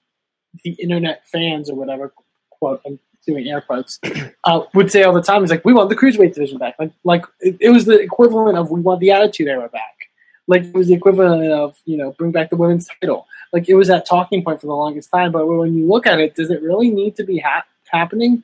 the 0.65 0.71
internet 0.71 1.27
fans 1.29 1.69
or 1.69 1.77
whatever 1.77 2.13
quote 2.51 2.81
I'm 2.87 2.99
doing 3.27 3.47
air 3.49 3.61
quotes 3.61 4.01
uh, 4.45 4.63
would 4.73 4.91
say 4.91 5.03
all 5.03 5.13
the 5.13 5.23
time. 5.23 5.45
Is 5.45 5.51
like 5.51 5.65
we 5.65 5.75
want 5.75 5.91
the 5.91 5.97
cruiserweight 5.97 6.35
division 6.35 6.57
back. 6.57 6.77
Like 6.79 6.93
like 7.05 7.25
it, 7.41 7.59
it 7.61 7.71
was 7.71 7.85
the 7.85 8.01
equivalent 8.01 8.57
of 8.57 8.71
we 8.71 8.81
want 8.81 9.01
the 9.01 9.11
attitude 9.11 9.49
era 9.49 9.69
back. 9.69 10.09
Like 10.47 10.65
it 10.65 10.75
was 10.75 10.89
the 10.89 10.95
equivalent 10.95 11.53
of 11.53 11.77
you 11.85 11.99
know 11.99 12.13
bring 12.13 12.33
back 12.33 12.49
the 12.49 12.57
women's 12.57 12.89
title. 13.01 13.27
Like 13.53 13.69
it 13.69 13.75
was 13.75 13.89
that 13.89 14.07
talking 14.07 14.43
point 14.43 14.63
for 14.63 14.69
the 14.69 14.75
longest 14.75 15.11
time. 15.11 15.33
But 15.33 15.47
when 15.47 15.75
you 15.75 15.87
look 15.87 16.07
at 16.07 16.19
it, 16.19 16.35
does 16.35 16.51
it 16.51 16.63
really 16.63 16.89
need 16.89 17.15
to 17.17 17.25
be 17.25 17.39
ha- 17.39 17.67
happening? 17.89 18.43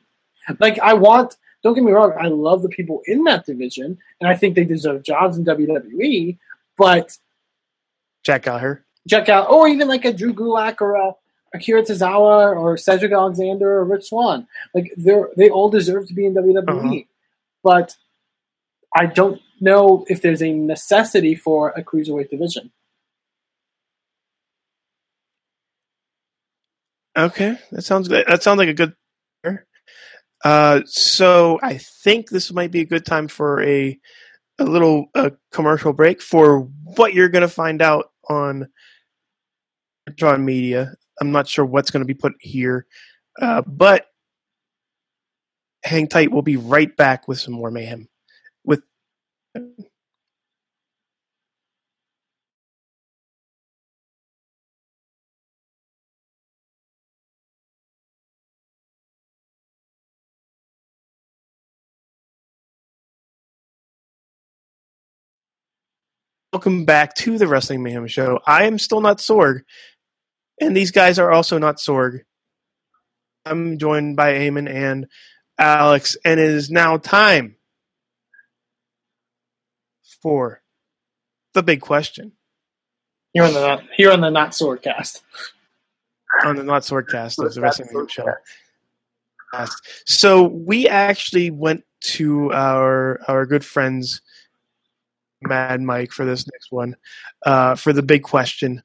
Like 0.60 0.78
I 0.80 0.92
want. 0.92 1.36
Don't 1.64 1.74
get 1.74 1.82
me 1.82 1.90
wrong. 1.90 2.12
I 2.20 2.28
love 2.28 2.62
the 2.62 2.68
people 2.68 3.02
in 3.06 3.24
that 3.24 3.46
division, 3.46 3.98
and 4.20 4.28
I 4.28 4.36
think 4.36 4.54
they 4.54 4.64
deserve 4.64 5.02
jobs 5.02 5.36
in 5.38 5.44
WWE. 5.44 6.38
But 6.76 7.16
Jack 8.22 8.42
Gallagher. 8.44 8.84
check 9.08 9.28
out, 9.28 9.50
or 9.50 9.66
even 9.66 9.88
like 9.88 10.04
a 10.04 10.12
Drew 10.12 10.32
Gulak 10.34 10.80
or 10.80 10.94
a 10.94 11.14
Akira 11.54 11.82
Tozawa 11.82 12.54
or 12.56 12.76
Cedric 12.76 13.12
Alexander 13.12 13.78
or 13.78 13.84
Rich 13.84 14.08
Swann. 14.10 14.46
Like 14.74 14.92
they 14.96 15.14
they 15.36 15.50
all 15.50 15.68
deserve 15.70 16.06
to 16.08 16.14
be 16.14 16.26
in 16.26 16.34
WWE, 16.34 16.68
Uh-huh. 16.68 16.94
but 17.62 17.96
I 18.94 19.06
don't 19.06 19.40
know 19.60 20.04
if 20.08 20.20
there's 20.20 20.42
a 20.42 20.52
necessity 20.52 21.34
for 21.34 21.70
a 21.70 21.82
cruiserweight 21.82 22.28
division. 22.28 22.70
Okay, 27.16 27.56
that 27.70 27.82
sounds 27.82 28.08
good. 28.08 28.24
That 28.26 28.42
sounds 28.42 28.58
like 28.58 28.68
a 28.68 28.74
good. 28.74 28.94
Uh, 30.44 30.82
so 30.84 31.58
I 31.62 31.78
think 31.78 32.28
this 32.28 32.52
might 32.52 32.70
be 32.70 32.80
a 32.80 32.86
good 32.86 33.06
time 33.06 33.28
for 33.28 33.62
a 33.62 33.98
a 34.60 34.64
little 34.64 35.06
commercial 35.50 35.92
break 35.92 36.22
for 36.22 36.60
what 36.84 37.12
you're 37.12 37.28
going 37.28 37.42
to 37.42 37.48
find 37.48 37.82
out 37.82 38.10
on 38.28 38.68
John 40.14 40.44
Media. 40.44 40.94
I'm 41.20 41.32
not 41.32 41.48
sure 41.48 41.64
what's 41.64 41.90
going 41.90 42.02
to 42.02 42.06
be 42.06 42.14
put 42.14 42.34
here, 42.40 42.86
uh, 43.40 43.62
but 43.66 44.06
hang 45.82 46.06
tight. 46.06 46.30
We'll 46.30 46.42
be 46.42 46.56
right 46.56 46.94
back 46.96 47.26
with 47.26 47.40
some 47.40 47.54
more 47.54 47.70
mayhem. 47.70 48.08
With 48.64 48.82
welcome 66.54 66.84
back 66.84 67.16
to 67.16 67.36
the 67.36 67.48
Wrestling 67.48 67.82
Mayhem 67.82 68.06
Show. 68.06 68.38
I 68.46 68.66
am 68.66 68.78
still 68.78 69.00
not 69.00 69.18
Sorg, 69.18 69.62
and 70.60 70.76
these 70.76 70.92
guys 70.92 71.18
are 71.18 71.32
also 71.32 71.58
not 71.58 71.78
Sorg. 71.78 72.20
I'm 73.44 73.76
joined 73.76 74.14
by 74.14 74.34
Eamon 74.34 74.72
and 74.72 75.08
Alex, 75.58 76.16
and 76.24 76.38
it 76.38 76.48
is 76.48 76.70
now 76.70 76.96
time 76.96 77.56
for 80.22 80.62
the 81.54 81.64
big 81.64 81.80
question 81.80 82.30
Here 83.32 83.42
on 83.42 83.52
the 83.52 83.60
not, 83.60 83.82
here 83.96 84.12
on 84.12 84.20
the 84.20 84.30
not 84.30 84.50
swordcast. 84.50 85.22
on 86.44 86.54
the 86.54 86.62
Not 86.62 86.82
Swordcast 86.82 87.44
of 87.44 87.52
the 87.52 87.60
Wrestling 87.60 87.88
Mayhem 87.92 88.06
Show. 88.06 88.32
So 90.06 90.44
we 90.44 90.86
actually 90.86 91.50
went 91.50 91.82
to 92.12 92.52
our 92.52 93.20
our 93.26 93.44
good 93.44 93.64
friends 93.64 94.20
Mad 95.48 95.80
Mike 95.80 96.12
for 96.12 96.24
this 96.24 96.46
next 96.46 96.70
one 96.70 96.96
uh, 97.44 97.74
for 97.74 97.92
the 97.92 98.02
big 98.02 98.22
question, 98.22 98.82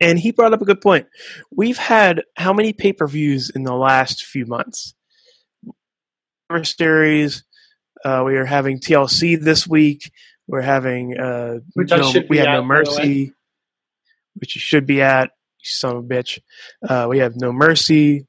and 0.00 0.18
he 0.18 0.30
brought 0.30 0.52
up 0.52 0.62
a 0.62 0.66
good 0.66 0.80
point. 0.80 1.06
We've 1.50 1.78
had 1.78 2.22
how 2.36 2.52
many 2.52 2.72
pay 2.72 2.92
per 2.92 3.06
views 3.06 3.50
in 3.50 3.64
the 3.64 3.74
last 3.74 4.24
few 4.24 4.46
months? 4.46 4.94
Series. 6.62 7.44
Uh, 8.04 8.22
we 8.24 8.36
are 8.36 8.44
having 8.44 8.78
TLC 8.78 9.40
this 9.40 9.66
week. 9.66 10.12
We're 10.46 10.60
having 10.60 11.18
uh, 11.18 11.58
no, 11.74 12.12
we 12.28 12.38
have 12.38 12.46
No 12.46 12.52
by 12.52 12.56
the 12.56 12.60
way. 12.60 12.62
Mercy, 12.62 13.32
which 14.34 14.54
you 14.54 14.60
should 14.60 14.86
be 14.86 15.02
at. 15.02 15.30
You 15.58 15.64
son 15.64 15.96
of 15.96 16.04
a 16.04 16.06
bitch. 16.06 16.38
Uh, 16.88 17.06
we 17.08 17.18
have 17.18 17.34
No 17.36 17.52
Mercy. 17.52 18.26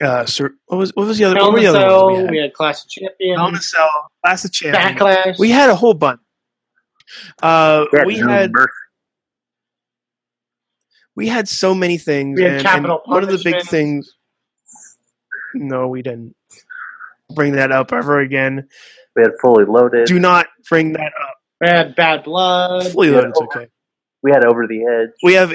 Uh, 0.00 0.24
Sur- 0.24 0.54
what 0.66 0.78
was 0.78 0.90
what 0.94 1.06
was 1.06 1.18
the 1.18 1.24
other? 1.24 1.36
Hell 1.36 1.46
What 1.48 1.54
were 1.54 1.60
the 1.60 1.66
other 1.66 1.80
Cell, 1.80 2.06
ones 2.12 2.22
we 2.24 2.30
we 2.30 2.36
had? 2.38 2.44
had 2.44 2.54
Clash 2.54 2.82
of 2.84 2.88
Champions, 2.90 3.38
Hell 3.38 3.48
in 3.48 3.54
a 3.54 3.60
Cell, 3.60 3.90
Class 4.24 4.44
of 4.46 4.52
Champions. 4.52 4.98
Backlash. 5.00 5.38
We 5.38 5.50
had 5.50 5.68
a 5.70 5.74
whole 5.74 5.94
bunch. 5.94 6.20
Uh, 7.42 7.84
we 8.06 8.16
had 8.16 8.50
mercy. 8.52 8.68
we 11.16 11.26
had 11.28 11.48
so 11.48 11.74
many 11.74 11.98
things. 11.98 12.38
We 12.38 12.44
had 12.44 12.52
and, 12.54 12.62
Capital 12.62 13.00
and 13.04 13.12
one 13.14 13.22
of 13.24 13.28
the 13.30 13.40
big 13.42 13.62
things. 13.66 14.14
No, 15.54 15.88
we 15.88 16.02
didn't 16.02 16.34
bring 17.34 17.52
that 17.52 17.72
up 17.72 17.92
ever 17.92 18.20
again. 18.20 18.68
We 19.16 19.22
had 19.22 19.32
fully 19.42 19.64
loaded. 19.64 20.06
Do 20.06 20.18
not 20.20 20.46
bring 20.68 20.92
that 20.94 21.12
up. 21.20 21.34
we 21.60 21.68
had 21.68 21.94
Bad 21.96 22.24
Blood. 22.24 22.92
Fully 22.92 23.10
loaded. 23.10 23.32
over- 23.36 23.46
okay. 23.46 23.66
We 24.22 24.30
had 24.30 24.44
over 24.44 24.66
the 24.66 24.84
edge. 24.86 25.10
We 25.22 25.34
have 25.34 25.52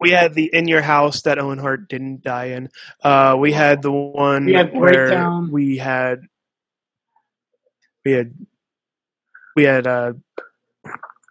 we 0.00 0.10
had 0.10 0.34
the 0.34 0.44
in 0.52 0.68
your 0.68 0.82
house 0.82 1.22
that 1.22 1.38
Owen 1.38 1.58
Hart 1.58 1.88
didn't 1.88 2.22
die 2.22 2.46
in. 2.46 2.68
Uh, 3.02 3.36
we 3.38 3.52
had 3.52 3.82
the 3.82 3.90
one 3.92 4.46
We 4.46 4.54
had 4.54 4.72
where 4.76 4.92
Breakdown. 5.08 5.50
we 5.50 5.76
had 5.78 6.20
we 8.04 8.12
had 8.12 8.34
we 9.56 9.64
had 9.64 9.86
uh, 9.86 10.12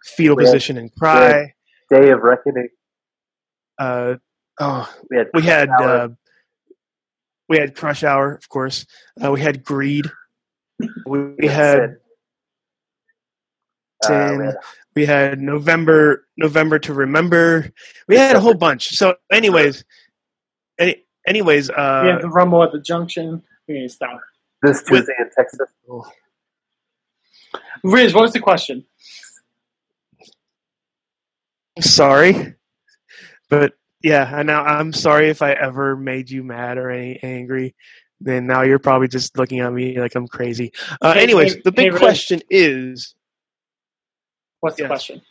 fetal 0.04 0.36
We 0.36 0.44
had- 0.44 0.52
position 0.52 0.76
and 0.78 0.94
cry. 0.94 1.54
Day 1.90 2.10
of 2.10 2.20
reckoning. 2.20 2.68
Uh, 3.78 4.16
oh, 4.60 4.92
We 5.08 5.16
had. 5.16 5.26
we 5.32 5.42
had 5.42 5.70
uh, 5.70 6.08
we 7.48 7.56
had 7.56 7.74
Crush 7.74 8.04
Hour, 8.04 8.34
of 8.34 8.46
course. 8.50 8.84
Uh, 9.22 9.32
we 9.32 9.40
had 9.40 9.64
Greed. 9.64 10.04
We, 11.06 11.18
we 11.38 11.46
had 11.48 11.96
Uh, 14.06 14.36
we 14.38 14.44
had 14.44 14.56
we 14.94 15.06
had 15.06 15.40
November 15.40 16.26
November 16.36 16.78
to 16.80 16.92
Remember. 16.92 17.70
We 18.06 18.16
had 18.16 18.36
a 18.36 18.40
whole 18.40 18.54
bunch. 18.54 18.90
So, 18.90 19.16
anyways, 19.30 19.84
any, 20.78 21.04
anyways, 21.26 21.70
uh, 21.70 22.00
we 22.04 22.10
had 22.10 22.22
the 22.22 22.28
Rumble 22.28 22.62
at 22.62 22.72
the 22.72 22.80
Junction. 22.80 23.42
We 23.66 23.74
need 23.74 23.82
to 23.82 23.88
stop. 23.88 24.20
this 24.62 24.82
Tuesday 24.82 25.14
in 25.18 25.30
Texas. 25.36 25.68
Rizz, 27.84 28.14
what 28.14 28.22
was 28.22 28.32
the 28.32 28.40
question? 28.40 28.84
sorry, 31.80 32.54
but 33.48 33.74
yeah, 34.02 34.30
I 34.32 34.42
now 34.42 34.64
I'm 34.64 34.92
sorry 34.92 35.30
if 35.30 35.42
I 35.42 35.52
ever 35.52 35.96
made 35.96 36.30
you 36.30 36.44
mad 36.44 36.78
or 36.78 36.90
any 36.90 37.18
angry. 37.22 37.74
Then 38.20 38.46
now 38.46 38.62
you're 38.62 38.80
probably 38.80 39.06
just 39.06 39.38
looking 39.38 39.60
at 39.60 39.72
me 39.72 40.00
like 40.00 40.14
I'm 40.14 40.26
crazy. 40.26 40.72
Uh, 41.00 41.14
anyways, 41.16 41.54
hey, 41.54 41.60
the 41.64 41.72
big 41.72 41.92
hey, 41.92 41.98
question 41.98 42.42
is 42.50 43.14
What's 44.60 44.76
the 44.76 44.84
Yes. 44.84 44.88
question? 44.88 45.22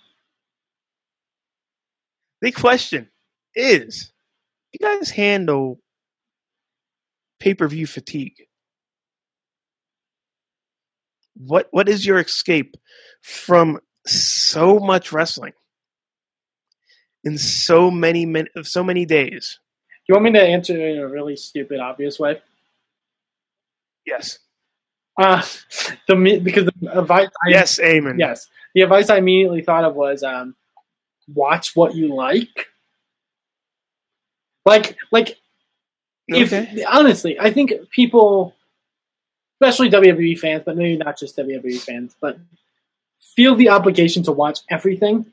the 2.42 2.52
question 2.52 3.10
is 3.56 4.14
you 4.74 4.80
guys 4.80 5.10
handle 5.12 5.80
pay 7.40 7.54
per 7.54 7.68
view 7.68 7.88
fatigue? 7.88 8.36
What 11.36 11.68
what 11.72 11.90
is 11.90 12.06
your 12.06 12.20
escape 12.20 12.76
from 13.22 13.80
so 14.08 14.80
much 14.80 15.12
wrestling 15.12 15.54
in 17.24 17.38
so 17.38 17.92
many 17.92 18.26
min- 18.26 18.50
so 18.64 18.84
many 18.84 19.06
days? 19.06 19.60
Do 20.08 20.14
you 20.14 20.22
want 20.22 20.34
me 20.34 20.40
to 20.40 20.46
answer 20.46 20.74
it 20.80 20.96
in 20.96 21.00
a 21.00 21.08
really 21.08 21.36
stupid, 21.36 21.80
obvious 21.80 22.20
way? 22.20 22.42
Yes. 24.06 24.40
Uh, 25.18 25.42
the 26.08 26.40
because 26.44 26.66
the 26.66 27.00
advice 27.00 27.30
I, 27.46 27.50
Yes, 27.50 27.80
Amen. 27.80 28.20
yes 28.20 28.48
the 28.76 28.82
advice 28.82 29.10
I 29.10 29.18
immediately 29.18 29.62
thought 29.64 29.84
of 29.84 29.96
was 29.96 30.22
um, 30.22 30.56
watch 31.34 31.76
what 31.76 31.96
you 31.96 32.14
like. 32.14 32.68
Like 34.66 34.98
like 35.12 35.38
if 36.28 36.52
Okay. 36.54 36.84
honestly, 36.84 37.40
I 37.40 37.52
think 37.52 37.72
people, 37.90 38.54
especially 39.56 39.90
WWE 39.90 40.38
fans, 40.38 40.64
but 40.66 40.76
maybe 40.78 40.98
not 40.98 41.18
just 41.18 41.38
WWE 41.38 41.80
fans, 41.80 42.16
but 42.20 42.38
feel 43.36 43.56
the 43.56 43.70
obligation 43.70 44.24
to 44.24 44.32
watch 44.34 44.60
everything. 44.70 45.26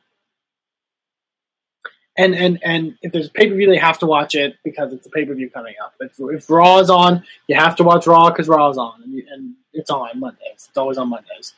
And 2.17 2.35
and 2.37 2.61
and 2.63 2.97
if 3.03 3.11
there's 3.13 3.27
a 3.27 3.31
pay 3.31 3.49
per 3.51 3.57
view, 3.57 3.67
they 3.67 3.77
have 3.77 3.99
to 3.99 4.07
watch 4.07 4.37
it 4.37 4.57
because 4.65 4.93
it's 4.93 5.05
a 5.05 5.11
pay 5.11 5.25
per 5.25 5.35
view 5.35 5.51
coming 5.51 5.75
up. 5.85 5.95
If, 6.01 6.13
if 6.21 6.49
Raw 6.49 6.79
is 6.79 6.89
on, 6.89 7.25
you 7.49 7.57
have 7.57 7.75
to 7.77 7.83
watch 7.83 8.07
Raw 8.07 8.31
because 8.31 8.47
Raw 8.49 8.71
is 8.71 8.79
on, 8.79 9.03
and, 9.03 9.13
you- 9.13 9.27
and 9.31 9.55
it's 9.75 9.91
on 9.91 10.19
Mondays. 10.19 10.69
It's 10.69 10.77
always 10.77 10.99
on 10.99 11.09
Mondays. 11.11 11.55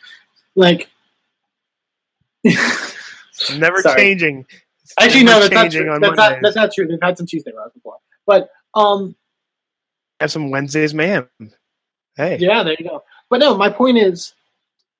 Like, 0.54 0.88
Never 3.58 3.82
Sorry. 3.82 4.00
changing. 4.00 4.46
It's 4.82 4.94
actually, 4.98 5.24
never 5.24 5.40
no, 5.40 5.48
that's 5.48 5.54
not 5.54 5.70
true. 5.70 5.90
on 5.90 6.00
That's 6.00 6.16
not, 6.16 6.38
that's 6.42 6.56
not 6.56 6.72
true. 6.72 6.86
They've 6.86 6.98
had 7.02 7.18
some 7.18 7.26
Tuesday 7.26 7.52
Raws 7.56 7.72
before, 7.72 7.96
but 8.24 8.50
um, 8.74 9.16
Have 10.20 10.30
some 10.30 10.50
Wednesdays, 10.50 10.94
ma'am. 10.94 11.28
Hey. 12.16 12.38
Yeah, 12.38 12.62
there 12.62 12.76
you 12.78 12.88
go. 12.88 13.02
But 13.28 13.40
no, 13.40 13.56
my 13.56 13.68
point 13.68 13.98
is, 13.98 14.32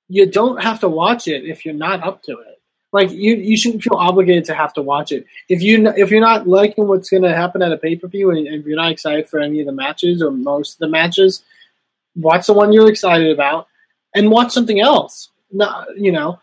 you 0.08 0.26
don't 0.26 0.62
have 0.62 0.80
to 0.80 0.88
watch 0.88 1.28
it 1.28 1.44
if 1.44 1.64
you're 1.64 1.74
not 1.74 2.02
up 2.02 2.22
to 2.24 2.32
it. 2.32 2.60
Like 2.92 3.10
you, 3.10 3.36
you 3.36 3.56
shouldn't 3.56 3.82
feel 3.82 3.96
obligated 3.96 4.44
to 4.46 4.54
have 4.54 4.72
to 4.74 4.82
watch 4.82 5.12
it. 5.12 5.26
If 5.48 5.60
you 5.60 5.88
if 5.96 6.10
you're 6.10 6.20
not 6.20 6.46
liking 6.46 6.86
what's 6.86 7.10
going 7.10 7.24
to 7.24 7.34
happen 7.34 7.60
at 7.60 7.72
a 7.72 7.76
pay 7.76 7.96
per 7.96 8.06
view, 8.06 8.30
and 8.30 8.46
if 8.46 8.64
you're 8.64 8.76
not 8.76 8.92
excited 8.92 9.28
for 9.28 9.40
any 9.40 9.60
of 9.60 9.66
the 9.66 9.72
matches 9.72 10.22
or 10.22 10.30
most 10.30 10.74
of 10.74 10.78
the 10.78 10.88
matches, 10.88 11.42
watch 12.16 12.46
the 12.46 12.52
one 12.54 12.72
you're 12.72 12.88
excited 12.90 13.30
about, 13.30 13.68
and 14.14 14.30
watch 14.30 14.52
something 14.52 14.80
else. 14.80 15.30
No, 15.52 15.84
you 15.96 16.10
know, 16.12 16.38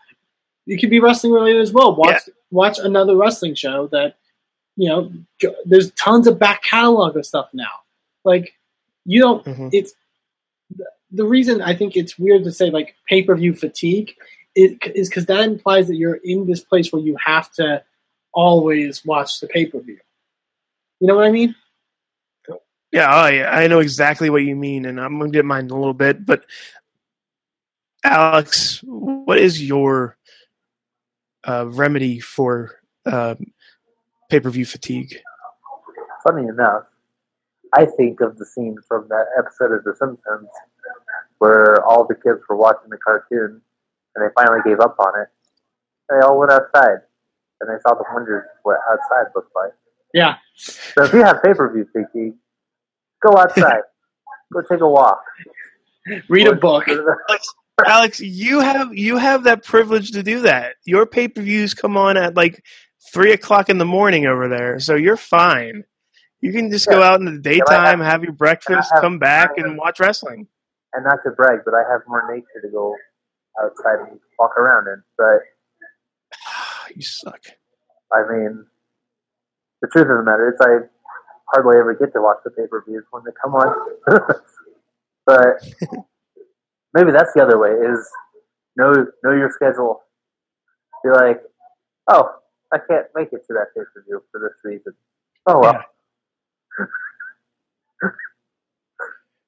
you 0.66 0.78
could 0.78 0.90
be 0.90 1.00
wrestling 1.00 1.32
related 1.32 1.60
as 1.60 1.72
well. 1.72 1.94
Watch 1.94 2.22
watch 2.50 2.78
another 2.78 3.16
wrestling 3.16 3.54
show 3.54 3.86
that 3.88 4.16
you 4.76 4.88
know. 4.88 5.12
go- 5.40 5.54
There's 5.66 5.90
tons 5.92 6.26
of 6.26 6.38
back 6.38 6.62
catalog 6.62 7.16
of 7.16 7.26
stuff 7.26 7.48
now. 7.52 7.70
Like 8.24 8.54
you 9.04 9.20
don't 9.20 9.44
Mhm. 9.44 9.70
it's 9.72 9.92
the 11.10 11.24
reason 11.24 11.60
I 11.62 11.74
think 11.76 11.96
it's 11.96 12.18
weird 12.18 12.44
to 12.44 12.52
say 12.52 12.70
like 12.70 12.96
pay 13.08 13.22
per 13.22 13.36
view 13.36 13.52
fatigue 13.54 14.14
is 14.56 15.08
because 15.08 15.26
that 15.26 15.40
implies 15.40 15.88
that 15.88 15.96
you're 15.96 16.20
in 16.24 16.46
this 16.46 16.60
place 16.60 16.92
where 16.92 17.02
you 17.02 17.16
have 17.24 17.50
to 17.52 17.82
always 18.32 19.04
watch 19.04 19.40
the 19.40 19.46
pay 19.46 19.66
per 19.66 19.78
view. 19.80 19.98
You 21.00 21.08
know 21.08 21.16
what 21.16 21.26
I 21.26 21.30
mean? 21.30 21.54
Yeah, 22.94 23.28
yeah, 23.28 23.50
I 23.50 23.66
know 23.66 23.80
exactly 23.80 24.30
what 24.30 24.44
you 24.44 24.54
mean, 24.54 24.84
and 24.84 25.00
I'm 25.00 25.18
gonna 25.18 25.32
get 25.32 25.44
mine 25.44 25.64
in 25.64 25.72
a 25.72 25.76
little 25.76 25.94
bit. 25.94 26.24
But 26.24 26.46
Alex, 28.04 28.80
what 28.84 29.38
is 29.38 29.60
your 29.60 30.16
uh, 31.42 31.66
remedy 31.66 32.20
for 32.20 32.78
um, 33.04 33.52
pay 34.30 34.38
per 34.38 34.48
view 34.48 34.64
fatigue? 34.64 35.18
Funny 36.22 36.46
enough, 36.46 36.84
I 37.72 37.84
think 37.84 38.20
of 38.20 38.38
the 38.38 38.46
scene 38.46 38.76
from 38.86 39.08
that 39.08 39.26
episode 39.36 39.72
of 39.72 39.82
The 39.82 39.96
Simpsons 39.96 40.48
where 41.38 41.84
all 41.84 42.06
the 42.06 42.14
kids 42.14 42.40
were 42.48 42.56
watching 42.56 42.90
the 42.90 42.98
cartoon 42.98 43.60
and 44.14 44.24
they 44.24 44.32
finally 44.36 44.60
gave 44.64 44.78
up 44.78 44.94
on 45.00 45.20
it. 45.20 45.28
They 46.08 46.20
all 46.24 46.38
went 46.38 46.52
outside 46.52 46.98
and 47.60 47.68
they 47.68 47.80
saw 47.82 47.94
the 47.94 48.04
wonders 48.14 48.44
what 48.62 48.78
outside 48.88 49.32
looked 49.34 49.54
like. 49.56 49.72
Yeah. 50.12 50.36
So 50.54 51.02
if 51.02 51.12
you 51.12 51.24
have 51.24 51.42
pay 51.42 51.54
per 51.54 51.72
view 51.72 51.88
fatigue, 51.92 52.34
go 53.24 53.38
outside, 53.38 53.82
go 54.52 54.60
take 54.70 54.80
a 54.80 54.88
walk. 54.88 55.22
Read 56.28 56.46
a 56.46 56.54
book. 56.54 56.86
Alex, 57.86 58.20
you 58.20 58.60
have 58.60 58.94
you 58.94 59.16
have 59.16 59.44
that 59.44 59.64
privilege 59.64 60.12
to 60.12 60.22
do 60.22 60.40
that. 60.42 60.76
Your 60.84 61.06
pay 61.06 61.28
per 61.28 61.42
views 61.42 61.74
come 61.74 61.96
on 61.96 62.16
at 62.16 62.36
like 62.36 62.62
three 63.12 63.32
o'clock 63.32 63.68
in 63.68 63.78
the 63.78 63.84
morning 63.84 64.26
over 64.26 64.48
there, 64.48 64.78
so 64.78 64.94
you're 64.94 65.16
fine. 65.16 65.84
You 66.40 66.52
can 66.52 66.70
just 66.70 66.88
go 66.88 67.02
out 67.02 67.20
in 67.20 67.24
the 67.26 67.38
daytime, 67.38 68.00
have 68.00 68.22
your 68.22 68.32
breakfast, 68.32 68.90
have- 68.92 69.00
come 69.00 69.18
back, 69.18 69.56
have- 69.56 69.66
and 69.66 69.78
watch 69.78 69.98
wrestling. 69.98 70.46
And 70.92 71.04
not 71.04 71.18
to 71.24 71.30
brag, 71.32 71.60
but 71.64 71.74
I 71.74 71.82
have 71.90 72.02
more 72.06 72.22
nature 72.32 72.60
to 72.62 72.68
go 72.70 72.94
outside 73.60 74.08
and 74.08 74.20
walk 74.38 74.56
around 74.56 74.86
in. 74.86 75.02
But 75.18 75.40
you 76.94 77.02
suck. 77.02 77.40
I 78.12 78.22
mean, 78.30 78.66
the 79.82 79.88
truth 79.88 80.06
of 80.08 80.18
the 80.18 80.22
matter 80.22 80.50
is, 80.54 80.60
I 80.60 80.86
hardly 81.52 81.78
ever 81.78 81.94
get 81.94 82.12
to 82.14 82.22
watch 82.22 82.38
the 82.44 82.50
pay 82.50 82.66
per 82.68 82.84
views 82.86 83.04
when 83.10 83.22
they 83.24 83.32
come 83.42 83.54
on. 83.54 83.74
but 85.26 85.62
maybe 86.94 87.12
that's 87.12 87.32
the 87.34 87.42
other 87.42 87.58
way: 87.58 87.70
is 87.70 88.08
know 88.76 88.92
know 89.24 89.32
your 89.32 89.50
schedule. 89.54 90.02
Be 91.04 91.10
like, 91.10 91.42
oh, 92.08 92.30
I 92.72 92.78
can't 92.78 93.06
make 93.14 93.28
it 93.32 93.42
to 93.48 93.54
that 93.54 93.68
pay 93.76 93.82
per 93.94 94.04
view 94.06 94.22
for 94.32 94.40
this 94.40 94.54
reason. 94.64 94.94
Oh 95.46 95.60
well. 95.60 95.82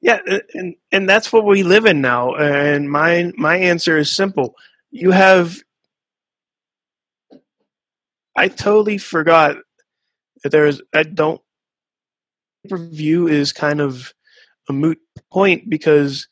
Yeah, 0.03 0.21
and 0.55 0.77
and 0.93 1.09
that's 1.09 1.33
what 1.33 1.45
we 1.45 1.65
live 1.65 1.87
in 1.87 2.01
now. 2.01 2.35
And 2.37 2.91
my 2.91 3.33
my 3.37 3.57
answer 3.57 3.99
is 3.99 4.13
simple. 4.13 4.55
You 4.93 5.11
have. 5.11 5.57
I 8.37 8.49
totally 8.49 8.99
forgot 8.99 9.57
that 10.45 10.51
there's. 10.51 10.81
I 10.95 11.03
don't. 11.05 11.41
Review 12.73 13.29
is 13.29 13.53
kind 13.53 13.81
of 13.81 14.13
a 14.69 14.73
moot 14.73 14.99
point 15.33 15.69
because 15.69 16.29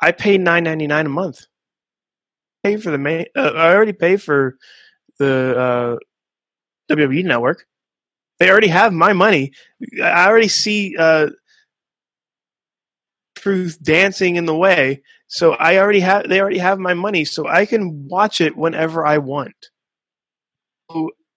I 0.00 0.12
pay 0.12 0.38
nine 0.38 0.64
ninety 0.64 0.86
nine 0.86 1.06
a 1.06 1.10
month. 1.10 1.46
Pay 2.62 2.76
for 2.76 2.90
the 2.90 2.98
main. 2.98 3.26
Uh, 3.36 3.52
I 3.54 3.74
already 3.74 3.92
pay 3.92 4.16
for 4.16 4.56
the 5.18 5.98
uh, 6.90 6.94
WWE 6.94 7.24
network. 7.24 7.66
They 8.38 8.50
already 8.50 8.68
have 8.68 8.92
my 8.92 9.12
money. 9.12 9.52
I 10.02 10.26
already 10.26 10.48
see 10.48 10.96
uh, 10.98 11.28
Truth 13.42 13.82
dancing 13.82 14.36
in 14.36 14.46
the 14.46 14.54
way, 14.54 15.02
so 15.26 15.54
I 15.54 15.78
already 15.78 15.98
have. 15.98 16.28
They 16.28 16.40
already 16.40 16.58
have 16.58 16.78
my 16.78 16.94
money, 16.94 17.24
so 17.24 17.48
I 17.48 17.66
can 17.66 18.06
watch 18.06 18.40
it 18.40 18.56
whenever 18.56 19.04
I 19.04 19.18
want. 19.18 19.56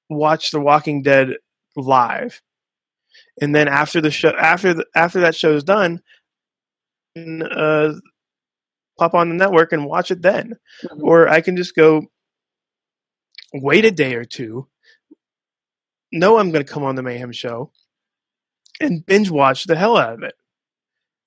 Watch 0.07 0.51
The 0.51 0.59
Walking 0.59 1.01
Dead 1.01 1.29
live, 1.75 2.43
and 3.41 3.53
then 3.53 3.67
after 3.67 4.01
the 4.01 4.11
show, 4.11 4.29
after 4.29 4.73
the, 4.73 4.85
after 4.95 5.21
that 5.21 5.35
show 5.35 5.53
is 5.55 5.63
done, 5.63 6.01
uh, 7.17 7.93
pop 8.97 9.13
on 9.13 9.29
the 9.29 9.35
network 9.35 9.73
and 9.73 9.85
watch 9.85 10.11
it 10.11 10.21
then, 10.21 10.57
or 11.01 11.27
I 11.27 11.41
can 11.41 11.57
just 11.57 11.75
go 11.75 12.03
wait 13.53 13.85
a 13.85 13.91
day 13.91 14.15
or 14.15 14.25
two. 14.25 14.67
Know 16.11 16.37
I'm 16.37 16.51
going 16.51 16.65
to 16.65 16.71
come 16.71 16.83
on 16.83 16.95
the 16.95 17.03
Mayhem 17.03 17.31
show 17.31 17.71
and 18.79 19.05
binge 19.05 19.29
watch 19.29 19.65
the 19.65 19.75
hell 19.75 19.97
out 19.97 20.13
of 20.13 20.23
it 20.23 20.35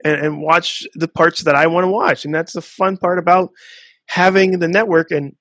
and, 0.05 0.21
and 0.21 0.43
watch 0.43 0.87
the 0.95 1.09
parts 1.09 1.43
that 1.43 1.55
I 1.55 1.67
want 1.67 1.85
to 1.85 1.91
watch. 1.91 2.25
And 2.25 2.35
that's 2.35 2.53
the 2.53 2.63
fun 2.63 2.97
part 2.97 3.19
about 3.19 3.51
having 4.07 4.59
the 4.59 4.69
network 4.69 5.11
and 5.11 5.35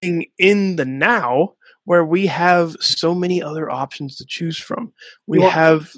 being 0.00 0.26
in 0.38 0.76
the 0.76 0.84
now 0.84 1.54
where 1.86 2.04
we 2.04 2.26
have 2.26 2.76
so 2.80 3.14
many 3.14 3.42
other 3.42 3.70
options 3.70 4.16
to 4.16 4.26
choose 4.26 4.58
from. 4.58 4.92
We 5.26 5.38
Well- 5.38 5.50
have 5.50 5.92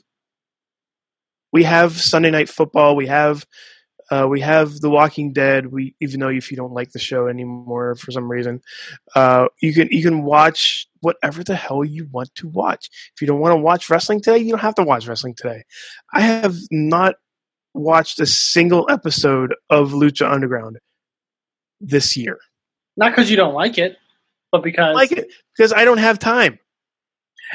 we 1.51 1.65
have 1.65 1.93
Sunday 1.99 2.31
night 2.31 2.49
football, 2.49 2.95
we 2.95 3.07
have 3.07 3.45
uh, 4.11 4.27
we 4.27 4.41
have 4.41 4.81
The 4.81 4.89
Walking 4.89 5.33
Dead. 5.33 5.67
We 5.67 5.95
even 6.01 6.21
though 6.21 6.29
if 6.29 6.51
you 6.51 6.57
don't 6.57 6.73
like 6.73 6.93
the 6.93 6.99
show 6.99 7.27
anymore 7.27 7.95
for 7.95 8.11
some 8.11 8.31
reason, 8.31 8.61
uh, 9.15 9.49
you 9.61 9.75
can 9.75 9.89
you 9.91 10.03
can 10.03 10.23
watch 10.23 10.87
whatever 11.01 11.43
the 11.45 11.57
hell 11.57 11.85
you 11.85 12.07
want 12.11 12.35
to 12.37 12.49
watch. 12.49 12.89
If 13.15 13.21
you 13.21 13.27
don't 13.27 13.41
want 13.41 13.53
to 13.53 13.61
watch 13.63 13.91
wrestling 13.91 14.21
today, 14.21 14.39
you 14.39 14.51
don't 14.51 14.61
have 14.61 14.75
to 14.77 14.83
watch 14.83 15.07
wrestling 15.07 15.35
today. 15.35 15.65
I 16.13 16.21
have 16.23 16.57
not 16.71 17.17
watched 17.75 18.19
a 18.21 18.27
single 18.27 18.87
episode 18.91 19.55
of 19.71 19.93
Lucha 19.93 20.31
Underground 20.31 20.79
this 21.81 22.17
year. 22.17 22.39
Not 22.97 23.13
because 23.13 23.31
you 23.31 23.37
don't 23.37 23.55
like 23.55 23.79
it, 23.79 23.97
but 24.53 24.63
because 24.63 24.89
I 24.91 24.93
like 24.93 25.13
it 25.13 25.29
because 25.57 25.73
I 25.73 25.85
don't 25.85 25.99
have 25.99 26.19
time. 26.19 26.59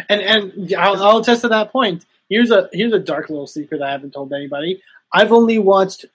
And 0.09 0.21
and 0.21 0.73
I'll, 0.75 1.01
I'll 1.03 1.17
attest 1.19 1.41
to 1.41 1.47
that 1.49 1.71
point. 1.71 2.05
Here's 2.29 2.51
a 2.51 2.69
here's 2.73 2.93
a 2.93 2.99
dark 2.99 3.29
little 3.29 3.47
secret 3.47 3.81
I 3.81 3.91
haven't 3.91 4.11
told 4.11 4.33
anybody. 4.33 4.81
I've 5.11 5.31
only 5.31 5.59
watched. 5.59 6.05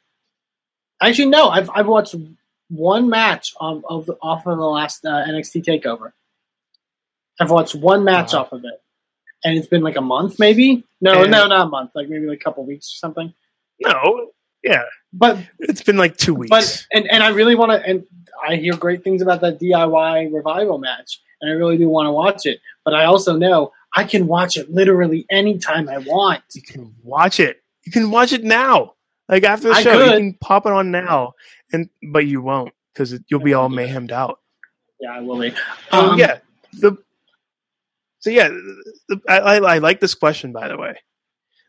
Actually, 1.00 1.26
no. 1.26 1.48
I've 1.48 1.70
I've 1.70 1.86
watched 1.86 2.14
one 2.70 3.08
match 3.08 3.54
of, 3.60 3.84
of 3.88 4.06
the, 4.06 4.14
off 4.20 4.46
of 4.46 4.58
the 4.58 4.64
last 4.64 5.04
uh, 5.06 5.24
NXT 5.28 5.64
Takeover. 5.64 6.12
I've 7.40 7.50
watched 7.50 7.74
one 7.76 8.02
match 8.04 8.32
Wow. 8.32 8.40
off 8.40 8.52
of 8.52 8.64
it, 8.64 8.82
and 9.44 9.56
it's 9.56 9.68
been 9.68 9.82
like 9.82 9.96
a 9.96 10.00
month, 10.00 10.38
maybe. 10.40 10.84
No, 11.00 11.22
And- 11.22 11.30
no, 11.30 11.46
not 11.46 11.66
a 11.66 11.68
month. 11.68 11.92
Like 11.94 12.08
maybe 12.08 12.26
like 12.26 12.40
a 12.40 12.44
couple 12.44 12.64
weeks 12.66 12.86
or 12.86 12.98
something. 12.98 13.32
No, 13.80 14.30
yeah, 14.64 14.82
But 15.12 15.38
it's 15.58 15.82
been 15.82 15.96
like 15.96 16.16
two 16.16 16.34
weeks. 16.34 16.50
but 16.50 16.86
and 16.92 17.10
and 17.10 17.22
I 17.22 17.28
really 17.28 17.54
want 17.54 17.72
to. 17.72 17.82
And 17.88 18.04
I 18.46 18.56
hear 18.56 18.76
great 18.76 19.02
things 19.02 19.22
about 19.22 19.40
that 19.40 19.58
DIY 19.58 20.32
revival 20.32 20.78
match, 20.78 21.20
and 21.40 21.50
I 21.50 21.54
really 21.54 21.78
do 21.78 21.88
want 21.88 22.06
to 22.06 22.12
watch 22.12 22.46
it. 22.46 22.60
But 22.84 22.94
I 22.94 23.04
also 23.04 23.36
know 23.36 23.72
I 23.96 24.04
can 24.04 24.26
watch 24.26 24.56
it 24.56 24.70
literally 24.70 25.26
anytime 25.30 25.88
I 25.88 25.98
want. 25.98 26.42
you 26.54 26.62
can 26.62 26.94
watch 27.02 27.40
it. 27.40 27.62
You 27.84 27.92
can 27.92 28.10
watch 28.10 28.32
it 28.32 28.44
now. 28.44 28.94
Like 29.28 29.44
after 29.44 29.68
the 29.68 29.74
I 29.74 29.82
show, 29.82 30.04
you 30.04 30.10
can 30.10 30.34
pop 30.34 30.66
it 30.66 30.72
on 30.72 30.90
now, 30.90 31.32
and 31.72 31.88
but 32.12 32.26
you 32.26 32.42
won't 32.42 32.72
because 32.92 33.18
you'll 33.28 33.40
be 33.40 33.54
all 33.54 33.68
mayhemed 33.68 34.12
out. 34.12 34.40
Yeah, 35.00 35.12
I 35.12 35.20
will 35.20 35.40
be. 35.40 35.54
Um, 35.92 36.10
Um, 36.10 36.18
yeah. 36.18 36.38
The 36.74 36.98
so 38.20 38.30
yeah, 38.30 38.48
the, 39.08 39.20
I, 39.28 39.38
I 39.38 39.74
I 39.74 39.78
like 39.78 40.00
this 40.00 40.14
question 40.14 40.52
by 40.52 40.68
the 40.68 40.76
way. 40.76 40.98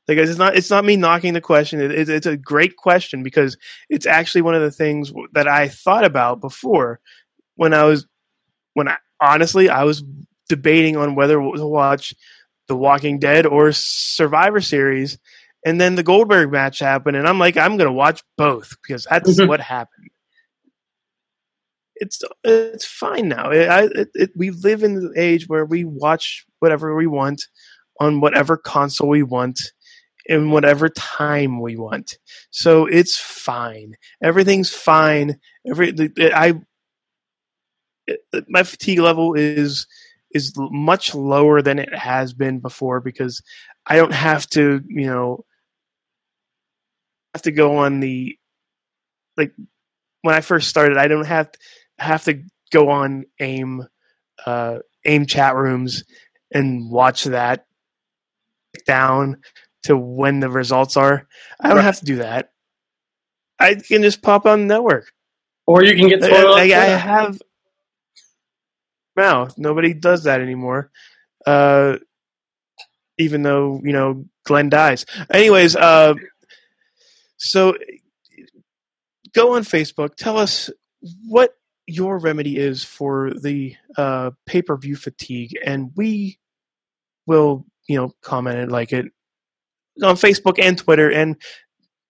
Like 0.10 0.18
it's 0.18 0.40
not 0.40 0.56
it's 0.56 0.72
not 0.72 0.84
me 0.84 0.96
knocking 0.98 1.34
the 1.34 1.42
question. 1.42 1.80
It, 1.80 1.92
it's 1.92 2.10
it's 2.10 2.26
a 2.26 2.36
great 2.36 2.76
question 2.78 3.22
because 3.22 3.58
it's 3.90 4.08
actually 4.08 4.42
one 4.42 4.56
of 4.56 4.62
the 4.62 4.72
things 4.72 5.14
that 5.34 5.48
I 5.48 5.68
thought 5.70 6.04
about 6.04 6.42
before 6.42 7.00
when 7.56 7.74
I 7.76 7.84
was 7.84 8.08
when 8.74 8.88
I 8.90 8.98
honestly 9.22 9.70
I 9.70 9.84
was 9.84 10.04
debating 10.50 10.98
on 10.98 11.14
whether 11.14 11.36
to 11.36 11.68
watch 11.68 12.16
The 12.68 12.76
Walking 12.76 13.20
Dead 13.20 13.46
or 13.46 13.72
Survivor 13.72 14.62
Series, 14.62 15.20
and 15.64 15.80
then 15.80 15.94
the 15.94 16.04
Goldberg 16.04 16.52
match 16.52 16.80
happened, 16.80 17.16
and 17.16 17.28
I'm 17.28 17.38
like 17.38 17.56
I'm 17.56 17.78
gonna 17.78 17.94
watch 17.94 18.24
both 18.36 18.76
because 18.82 19.06
that's 19.10 19.40
Mhm. 19.40 19.48
what 19.48 19.60
happened 19.62 20.10
it's 22.00 22.22
it's 22.44 22.86
fine 22.86 23.28
now. 23.28 23.50
It, 23.52 23.68
I, 23.68 23.84
it, 23.84 24.10
it, 24.16 24.32
we 24.36 24.52
live 24.52 24.84
in 24.84 24.96
the 24.96 25.14
age 25.18 25.48
where 25.48 25.66
we 25.66 25.84
watch 25.84 26.46
whatever 26.60 26.96
we 26.96 27.08
want 27.08 27.44
on 28.00 28.22
whatever 28.22 28.58
console 28.58 29.10
we 29.10 29.24
want 29.24 29.60
in 30.30 30.52
whatever 30.52 30.90
time 30.90 31.60
we 31.60 31.76
want. 31.76 32.20
So 32.52 32.86
it's 32.86 33.18
fine. 33.18 33.96
Everything's 34.22 34.70
fine. 34.70 35.40
Every 35.68 35.94
I 36.20 36.62
my 38.48 38.64
fatigue 38.64 39.00
level 39.00 39.34
is 39.34 39.88
is 40.32 40.54
much 40.56 41.16
lower 41.16 41.64
than 41.64 41.80
it 41.80 41.94
has 41.94 42.34
been 42.34 42.60
before 42.60 43.02
because 43.02 43.42
I 43.88 43.96
don't 43.96 44.14
have 44.14 44.48
to, 44.52 44.84
you 44.88 45.08
know, 45.08 45.46
have 47.34 47.42
to 47.44 47.52
go 47.52 47.78
on 47.78 48.00
the 48.00 48.38
like 49.36 49.54
when 50.22 50.36
I 50.36 50.42
first 50.42 50.70
started. 50.70 50.98
I 50.98 51.08
don't 51.08 51.26
have 51.26 51.50
have 51.98 52.24
to 52.26 52.44
go 52.72 52.90
on 52.90 53.26
AIM 53.40 53.88
uh, 54.46 54.78
AIM 55.06 55.26
chat 55.26 55.56
rooms 55.56 56.04
and 56.52 56.92
watch 56.92 57.24
that 57.24 57.66
down 58.86 59.38
to 59.84 59.98
when 59.98 60.40
the 60.40 60.50
results 60.50 60.98
are. 60.98 61.28
I 61.60 61.68
don't 61.70 61.78
Right. 61.78 61.84
have 61.86 62.00
to 62.00 62.06
do 62.06 62.18
that. 62.18 62.52
I 63.60 63.76
can 63.76 64.02
just 64.02 64.22
pop 64.22 64.46
on 64.46 64.62
the 64.68 64.74
network. 64.74 65.12
Or 65.68 65.84
you 65.84 65.96
can 65.96 66.08
get 66.10 66.24
I, 66.24 66.28
spoiled. 66.28 66.58
I- 66.58 66.64
I 66.64 66.86
have 66.98 67.42
mouth. 69.16 69.58
Nobody 69.58 69.94
does 69.94 70.24
that 70.24 70.42
anymore. 70.42 70.92
Uh, 71.46 71.98
even 73.18 73.44
though 73.44 73.82
you 73.84 73.92
know 73.94 74.26
Glenn 74.46 74.70
dies. 74.70 75.06
Anyways, 75.32 75.76
uh, 75.76 76.14
so 77.38 77.76
go 79.34 79.56
on 79.56 79.64
Facebook. 79.64 80.16
Tell 80.16 80.38
us 80.38 80.70
what 81.28 81.56
your 81.88 82.18
remedy 82.20 82.58
is 82.58 82.84
for 82.84 83.32
the 83.34 83.76
uh, 83.98 84.32
pay 84.46 84.62
per 84.62 84.78
view 84.78 84.96
fatigue, 84.96 85.58
and 85.66 85.92
we 85.96 86.40
will 87.26 87.66
you 87.88 87.98
know 87.98 88.14
comment 88.22 88.58
it, 88.58 88.70
like 88.70 88.94
it 88.94 89.12
on 90.04 90.16
Facebook 90.16 90.60
and 90.60 90.78
Twitter, 90.78 91.10
and 91.12 91.36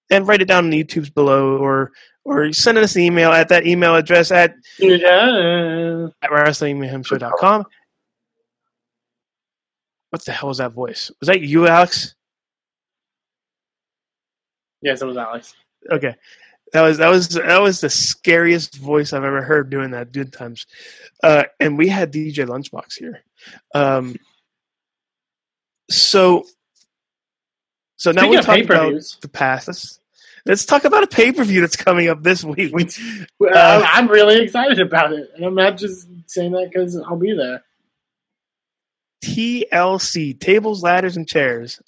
and 0.10 0.28
write 0.28 0.42
it 0.42 0.48
down 0.48 0.66
in 0.66 0.70
the 0.72 0.84
YouTubes 0.84 1.14
below, 1.14 1.58
or 1.58 1.92
or 2.26 2.52
send 2.54 2.78
us 2.78 2.96
an 2.96 3.02
email 3.04 3.32
at 3.32 3.50
that 3.50 3.66
email 3.66 3.96
address 3.96 4.32
at 4.32 4.54
Yeah. 4.78 6.08
at 6.22 6.30
wrestlingmayhemshow.com. 6.30 7.66
What 10.12 10.26
the 10.26 10.32
hell 10.32 10.50
was 10.50 10.58
that 10.58 10.74
voice? 10.74 11.12
Was 11.20 11.28
that 11.28 11.42
you, 11.42 11.68
Alex? 11.68 12.16
Yes, 14.82 15.02
it 15.02 15.06
was 15.06 15.18
Alex. 15.18 15.54
Okay. 15.92 16.16
That 16.74 16.82
was 16.84 16.98
that 17.00 17.10
was 17.10 17.30
that 17.30 17.62
was 17.62 17.82
the 17.82 17.90
scariest 17.90 18.76
voice 18.78 19.12
I've 19.12 19.24
ever 19.24 19.42
heard 19.42 19.70
doing 19.70 19.92
that 19.92 20.12
good 20.12 20.32
times. 20.32 20.66
Uh, 21.24 21.44
and 21.60 21.78
we 21.78 21.88
had 21.88 22.14
DJ 22.14 22.46
Lunchbox 22.46 22.98
here. 22.98 23.24
Um, 23.74 24.16
so 25.90 26.46
so 28.00 28.12
now 28.12 28.22
Speaking 28.22 28.38
we're 28.38 28.42
talking 28.42 28.64
about 28.64 29.18
the 29.22 29.28
past. 29.28 29.68
Let's, 29.68 30.00
let's 30.46 30.66
talk 30.66 30.86
about 30.86 31.04
a 31.04 31.08
pay 31.08 31.34
per 31.34 31.44
view 31.44 31.60
that's 31.60 31.76
coming 31.76 32.08
up 32.08 32.24
this 32.24 32.44
week. 32.46 32.74
Uh, 32.74 33.86
I'm 33.86 34.08
really 34.08 34.42
excited 34.42 34.80
about 34.80 35.12
it, 35.12 35.30
and 35.36 35.44
I'm 35.44 35.54
not 35.56 35.78
just 35.78 36.08
saying 36.28 36.54
that 36.54 36.70
because 36.72 36.96
I'll 36.98 37.18
be 37.18 37.34
there. 37.36 37.62
TLC 39.24 40.40
tables, 40.40 40.82
ladders, 40.82 41.18
and 41.18 41.28
chairs. 41.28 41.82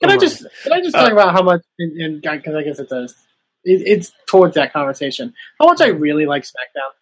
Can 0.00 0.10
I 0.10 0.14
Come 0.14 0.18
on. 0.18 0.26
just 0.28 0.46
can 0.62 0.72
I 0.72 0.80
just 0.80 0.96
Uh, 0.96 1.02
talk 1.02 1.12
about 1.12 1.32
how 1.32 1.42
much? 1.42 1.60
And 1.78 2.22
because 2.22 2.54
I 2.54 2.62
guess 2.62 2.78
it's 2.78 2.92
a, 2.92 3.04
it, 3.64 3.82
it's 3.86 4.12
towards 4.26 4.54
that 4.54 4.72
conversation. 4.72 5.34
How 5.60 5.66
much 5.66 5.82
I 5.82 5.88
really 5.88 6.24
like 6.24 6.44
SmackDown. 6.44 6.92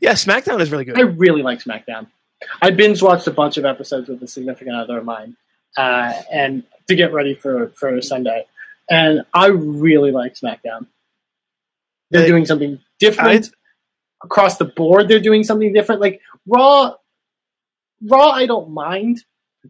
Yeah, 0.00 0.12
SmackDown 0.12 0.60
is 0.60 0.72
really 0.72 0.84
good. 0.84 0.98
I 0.98 1.02
really 1.02 1.42
like 1.42 1.62
SmackDown. 1.62 2.08
I 2.60 2.70
binge 2.70 3.02
watched 3.02 3.26
a 3.26 3.30
bunch 3.30 3.56
of 3.56 3.64
episodes 3.64 4.08
with 4.08 4.22
a 4.22 4.26
significant 4.26 4.76
other 4.76 4.98
of 4.98 5.04
mine, 5.04 5.36
uh, 5.76 6.12
and 6.32 6.62
to 6.88 6.94
get 6.94 7.12
ready 7.12 7.34
for 7.34 7.68
for 7.70 8.00
Sunday, 8.02 8.46
and 8.90 9.22
I 9.32 9.46
really 9.48 10.12
like 10.12 10.34
SmackDown. 10.34 10.86
They're 12.10 12.24
I- 12.24 12.26
doing 12.26 12.46
something 12.46 12.78
different 12.98 13.50
across 14.22 14.58
the 14.58 14.64
board. 14.66 15.08
They're 15.08 15.20
doing 15.20 15.44
something 15.44 15.72
different. 15.72 16.00
Like 16.00 16.20
Raw, 16.46 16.94
Raw, 18.02 18.30
I 18.30 18.46
don't 18.46 18.70
mind 18.70 19.24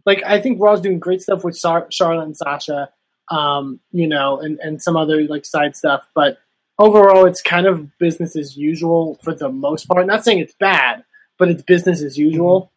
like 0.05 0.21
I 0.25 0.39
think 0.39 0.59
Raw's 0.61 0.81
doing 0.81 0.99
great 0.99 1.21
stuff 1.21 1.43
with 1.43 1.57
Char- 1.59 1.87
Charlotte 1.91 2.23
and 2.25 2.37
Sasha, 2.37 2.89
um, 3.31 3.79
you 3.91 4.07
know, 4.07 4.39
and 4.39 4.59
and 4.59 4.81
some 4.81 4.95
other 4.95 5.23
like 5.23 5.45
side 5.45 5.75
stuff. 5.75 6.05
But 6.13 6.37
overall, 6.77 7.25
it's 7.25 7.41
kind 7.41 7.65
of 7.65 7.97
business 7.97 8.35
as 8.35 8.55
usual 8.57 9.19
for 9.23 9.33
the 9.33 9.49
most 9.49 9.87
part. 9.87 10.05
Not 10.05 10.23
saying 10.23 10.39
it's 10.39 10.53
bad, 10.59 11.03
but 11.37 11.49
it's 11.49 11.61
business 11.63 12.01
as 12.01 12.17
usual. 12.17 12.71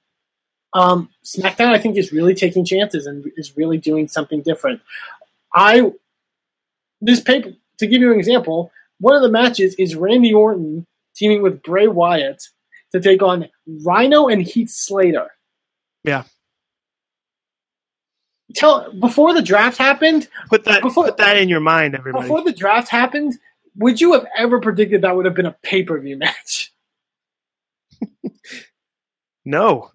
Um, 0.72 1.08
SmackDown, 1.24 1.72
I 1.74 1.78
think, 1.78 1.96
is 1.96 2.12
really 2.12 2.34
taking 2.34 2.64
chances 2.64 3.06
and 3.06 3.24
is 3.36 3.56
really 3.56 3.78
doing 3.78 4.06
something 4.08 4.42
different. 4.42 4.80
I 5.54 5.92
this 7.00 7.20
paper 7.20 7.50
to 7.78 7.86
give 7.86 8.00
you 8.02 8.12
an 8.12 8.18
example, 8.18 8.70
one 9.00 9.16
of 9.16 9.22
the 9.22 9.30
matches 9.30 9.74
is 9.76 9.96
Randy 9.96 10.32
Orton 10.32 10.86
teaming 11.16 11.42
with 11.42 11.62
Bray 11.62 11.88
Wyatt 11.88 12.42
to 12.92 13.00
take 13.00 13.22
on 13.22 13.48
Rhino 13.84 14.28
and 14.28 14.42
Heath 14.42 14.70
Slater. 14.70 15.28
Yeah. 16.04 16.24
Tell 18.54 18.92
before 18.92 19.32
the 19.32 19.42
draft 19.42 19.78
happened, 19.78 20.28
Put 20.48 20.64
that 20.64 20.82
Before- 20.82 21.04
put 21.04 21.16
that 21.18 21.36
in 21.36 21.48
your 21.48 21.60
mind, 21.60 21.94
everybody. 21.94 22.22
before 22.24 22.42
the 22.42 22.52
draft 22.52 22.88
happened, 22.88 23.38
would 23.76 24.00
you 24.00 24.12
have 24.14 24.26
ever 24.36 24.60
predicted 24.60 25.02
that 25.02 25.14
would 25.16 25.24
have 25.24 25.34
been 25.34 25.46
a 25.46 25.56
pay 25.62 25.82
per 25.84 25.98
view 26.00 26.16
match? 26.18 26.69
No. 29.50 29.90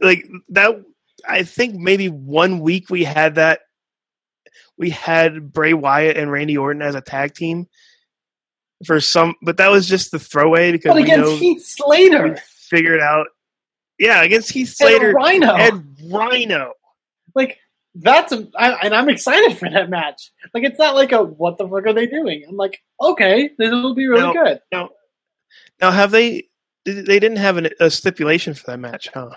Like 0.00 0.26
that 0.50 0.82
I 1.28 1.42
think 1.42 1.74
maybe 1.74 2.08
one 2.08 2.60
week 2.60 2.88
we 2.88 3.02
had 3.04 3.34
that 3.34 3.60
we 4.76 4.90
had 4.90 5.52
Bray 5.52 5.74
Wyatt 5.74 6.16
and 6.16 6.30
Randy 6.30 6.56
Orton 6.56 6.82
as 6.82 6.94
a 6.94 7.00
tag 7.00 7.34
team 7.34 7.66
for 8.86 9.00
some 9.00 9.34
but 9.42 9.56
that 9.56 9.72
was 9.72 9.88
just 9.88 10.12
the 10.12 10.20
throwaway 10.20 10.70
because 10.70 10.90
But 10.90 10.96
we 10.98 11.02
against 11.02 11.30
know 11.30 11.36
Heath 11.36 11.56
we 11.58 11.62
Slater 11.64 12.36
figured 12.70 13.00
out 13.00 13.26
Yeah, 13.98 14.22
against 14.22 14.52
Heath 14.52 14.68
and 14.68 14.76
Slater 14.76 15.12
Rhino, 15.12 15.52
and 15.56 15.96
Rhino. 16.12 16.74
like 17.34 17.58
that's 17.96 18.30
a, 18.30 18.46
I, 18.56 18.72
and 18.84 18.94
I'm 18.94 19.08
excited 19.08 19.58
for 19.58 19.68
that 19.68 19.90
match. 19.90 20.30
Like 20.54 20.62
it's 20.62 20.78
not 20.78 20.94
like 20.94 21.10
a 21.10 21.20
what 21.24 21.58
the 21.58 21.66
fuck 21.66 21.86
are 21.86 21.92
they 21.92 22.06
doing? 22.06 22.44
I'm 22.48 22.56
like 22.56 22.78
okay, 23.02 23.50
this 23.58 23.70
will 23.70 23.94
be 23.96 24.06
really 24.06 24.20
No. 24.20 24.32
good. 24.32 24.60
Now 24.70 24.90
now 25.80 25.90
have 25.90 26.12
they 26.12 26.47
they 26.92 27.18
didn't 27.18 27.38
have 27.38 27.56
an, 27.56 27.68
a 27.80 27.90
stipulation 27.90 28.54
for 28.54 28.66
that 28.72 28.78
match, 28.78 29.08
huh? 29.12 29.30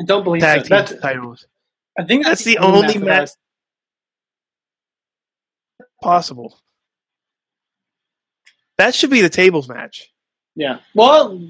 I 0.00 0.04
don't 0.04 0.24
believe 0.24 0.42
Tag 0.42 0.62
so. 0.62 0.68
That's 0.68 0.94
titles. 1.00 1.46
I 1.98 2.04
think 2.04 2.24
That's 2.24 2.42
that's, 2.42 2.56
the 2.56 2.58
only 2.58 2.98
match 2.98 3.30
possible. 6.02 6.58
That 8.78 8.94
should 8.94 9.10
be 9.10 9.20
the 9.20 9.28
tables 9.28 9.68
match. 9.68 10.10
Yeah. 10.56 10.78
Well, 10.94 11.40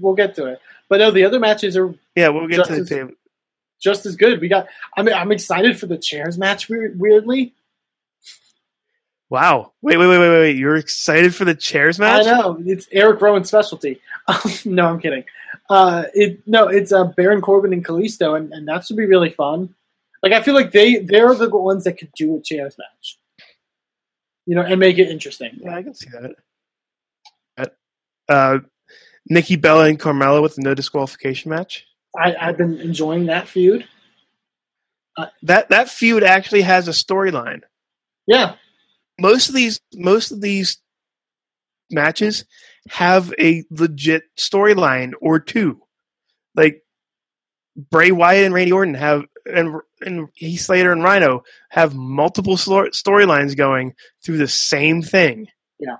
we'll 0.00 0.14
get 0.14 0.36
to 0.36 0.46
it. 0.46 0.60
But 0.88 0.98
no, 1.00 1.10
the 1.10 1.24
other 1.24 1.40
matches 1.40 1.76
are 1.76 1.94
Yeah, 2.14 2.28
we'll 2.28 2.46
get 2.46 2.64
to 2.66 2.74
the 2.74 2.80
as- 2.82 2.88
table. 2.88 3.12
just 3.80 4.06
as 4.06 4.16
good. 4.16 4.40
We 4.40 4.48
got. 4.48 4.68
I 4.96 5.02
mean, 5.02 5.14
I'm 5.14 5.32
excited 5.32 5.78
for 5.78 5.86
the 5.86 5.98
chairs 5.98 6.38
match. 6.38 6.68
Weirdly, 6.68 7.54
Wow. 9.30 9.72
Wait, 9.82 9.98
wait, 9.98 10.06
wait, 10.06 10.18
wait, 10.18 10.30
wait. 10.30 10.56
You're 10.56 10.76
excited 10.76 11.34
for 11.34 11.44
the 11.44 11.54
chairs 11.54 11.98
match? 11.98 12.26
I 12.26 12.30
know 12.30 12.62
it's 12.64 12.88
Eric 12.92 13.20
Rowan's 13.20 13.48
specialty. 13.48 14.00
no, 14.64 14.86
I'm 14.86 15.00
kidding. 15.00 15.24
Uh, 15.68 16.04
it 16.14 16.40
no, 16.46 16.68
it's 16.68 16.92
uh, 16.92 17.04
Baron 17.04 17.42
Corbin 17.42 17.72
and 17.72 17.84
Kalisto, 17.84 18.36
and, 18.36 18.52
and 18.52 18.66
that 18.68 18.86
should 18.86 18.96
be 18.96 19.06
really 19.06 19.30
fun. 19.30 19.74
Like 20.22 20.32
I 20.32 20.42
feel 20.42 20.54
like 20.54 20.72
they 20.72 20.96
they're 20.96 21.34
the 21.34 21.48
ones 21.50 21.84
that 21.84 21.98
could 21.98 22.10
do 22.16 22.36
a 22.36 22.40
chairs 22.40 22.76
match, 22.78 23.18
you 24.46 24.54
know, 24.54 24.62
and 24.62 24.80
make 24.80 24.98
it 24.98 25.08
interesting. 25.08 25.58
Yeah, 25.60 25.76
I 25.76 25.82
can 25.82 25.94
see 25.94 26.08
that. 26.10 26.34
Uh, 28.28 28.58
Nikki 29.30 29.56
Bella 29.56 29.86
and 29.86 29.98
Carmella 29.98 30.42
with 30.42 30.58
no 30.58 30.74
disqualification 30.74 31.50
match. 31.50 31.86
I, 32.16 32.34
I've 32.38 32.56
been 32.56 32.78
enjoying 32.78 33.26
that 33.26 33.48
feud. 33.48 33.86
That 35.42 35.68
that 35.70 35.88
feud 35.88 36.22
actually 36.22 36.62
has 36.62 36.88
a 36.88 36.92
storyline. 36.92 37.62
Yeah, 38.26 38.54
Most 39.20 39.48
of 39.48 39.54
these 39.54 39.80
most 39.94 40.30
of 40.30 40.40
these 40.40 40.78
matches 41.90 42.44
have 42.88 43.32
a 43.38 43.64
legit 43.70 44.22
storyline 44.38 45.12
or 45.20 45.40
two. 45.40 45.80
Like 46.54 46.82
Bray 47.90 48.10
Wyatt 48.10 48.44
and 48.46 48.54
Randy 48.54 48.72
Orton 48.72 48.94
have 48.94 49.24
and 49.46 49.80
and 50.00 50.28
Heath 50.34 50.60
Slater 50.62 50.92
and 50.92 51.02
Rhino 51.02 51.42
have 51.70 51.94
multiple 51.94 52.56
storylines 52.56 53.56
going 53.56 53.94
through 54.24 54.38
the 54.38 54.48
same 54.48 55.02
thing. 55.02 55.46
Yeah. 55.78 55.96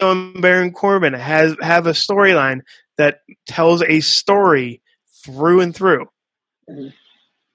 And 0.00 0.40
Baron 0.40 0.72
Corbin 0.72 1.14
has 1.14 1.56
have 1.60 1.86
a 1.86 1.92
storyline 1.92 2.60
that 2.96 3.20
tells 3.46 3.82
a 3.82 4.00
story 4.00 4.82
through 5.24 5.60
and 5.60 5.74
through. 5.74 6.06
Mhm. 6.70 6.92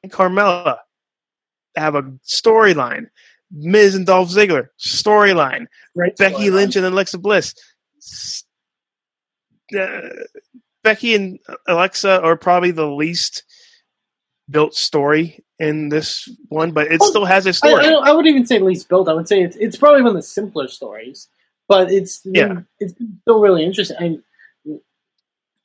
And 0.04 0.12
Carmella 0.12 0.80
have 1.76 1.96
a 1.96 2.04
storyline. 2.26 3.08
Miz 3.52 3.96
and 3.96 4.06
Dolph 4.06 4.30
Ziggler 4.30 4.68
storyline. 4.80 5.66
great. 5.96 6.16
Becky 6.18 6.36
storyline. 6.48 6.52
Lynch 6.54 6.76
and 6.76 6.86
Alexa 6.86 7.18
Bliss. 7.18 7.56
Uh, 9.78 10.02
Becky 10.84 11.14
and 11.14 11.40
Alexa 11.68 12.22
are 12.22 12.36
probably 12.38 12.72
the 12.72 12.88
least 12.88 13.44
built 14.50 14.74
story 14.74 15.44
in 15.60 15.90
this 15.90 16.28
one, 16.48 16.72
but 16.72 16.88
it 16.92 17.00
Well, 17.00 17.10
still 17.10 17.26
has 17.26 17.46
a 17.46 17.50
I, 17.50 17.52
story. 17.52 17.86
I, 17.86 17.92
I 17.92 18.12
would 18.14 18.26
even 18.26 18.46
say 18.46 18.60
least 18.60 18.90
built. 18.90 19.08
I 19.10 19.14
would 19.14 19.28
say 19.28 19.42
it's 19.44 19.56
it's 19.58 19.76
probably 19.78 20.02
one 20.02 20.12
of 20.12 20.16
the 20.16 20.22
simpler 20.24 20.68
stories, 20.68 21.28
but 21.68 21.92
it's 21.92 22.22
Yeah. 22.26 22.62
it's 22.80 22.94
still 23.22 23.42
really 23.42 23.64
interesting. 23.64 23.98
And 24.00 24.80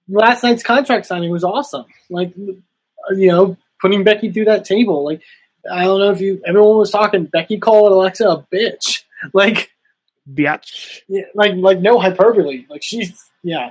last 0.09 0.43
night's 0.43 0.62
contract 0.62 1.07
signing 1.07 1.30
was 1.30 1.45
awesome. 1.45 1.87
Like 2.11 2.37
you 2.37 3.28
know, 3.28 3.57
putting 3.80 4.05
Becky 4.05 4.30
through 4.32 4.47
that 4.47 4.64
table. 4.66 5.05
Like 5.05 5.22
I 5.70 5.84
don't 5.84 6.00
know 6.00 6.10
if 6.10 6.20
you 6.20 6.40
everyone 6.46 6.76
was 6.76 6.90
talking. 6.90 7.24
Becky 7.26 7.58
called 7.58 7.92
Alexa 7.92 8.26
a 8.28 8.42
bitch. 8.52 9.00
Like 9.32 9.70
Biatch. 10.30 11.00
yeah, 11.08 11.22
like 11.34 11.54
like 11.54 11.80
no 11.80 11.98
hyperbole. 11.98 12.66
Like 12.68 12.82
she's 12.82 13.18
yeah. 13.42 13.70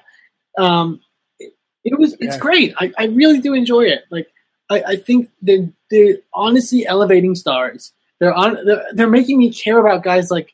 Um, 0.58 1.00
it, 1.38 1.54
it 1.84 2.00
was 2.00 2.14
it's 2.14 2.36
Yeah. 2.36 2.40
great. 2.40 2.74
I, 2.80 2.92
I 2.98 3.06
really 3.06 3.40
do 3.40 3.54
enjoy 3.54 3.84
it. 3.84 4.06
Like 4.10 4.28
I, 4.72 4.82
I 4.82 4.96
think 4.96 5.30
they're 5.44 5.70
they're 5.92 6.16
honestly 6.34 6.88
elevating 6.88 7.36
stars. 7.36 7.92
They're 8.20 8.34
on 8.34 8.66
they're, 8.66 8.84
they're 8.94 9.10
making 9.10 9.38
me 9.38 9.52
care 9.54 9.78
about 9.78 10.02
guys 10.04 10.32
like 10.32 10.54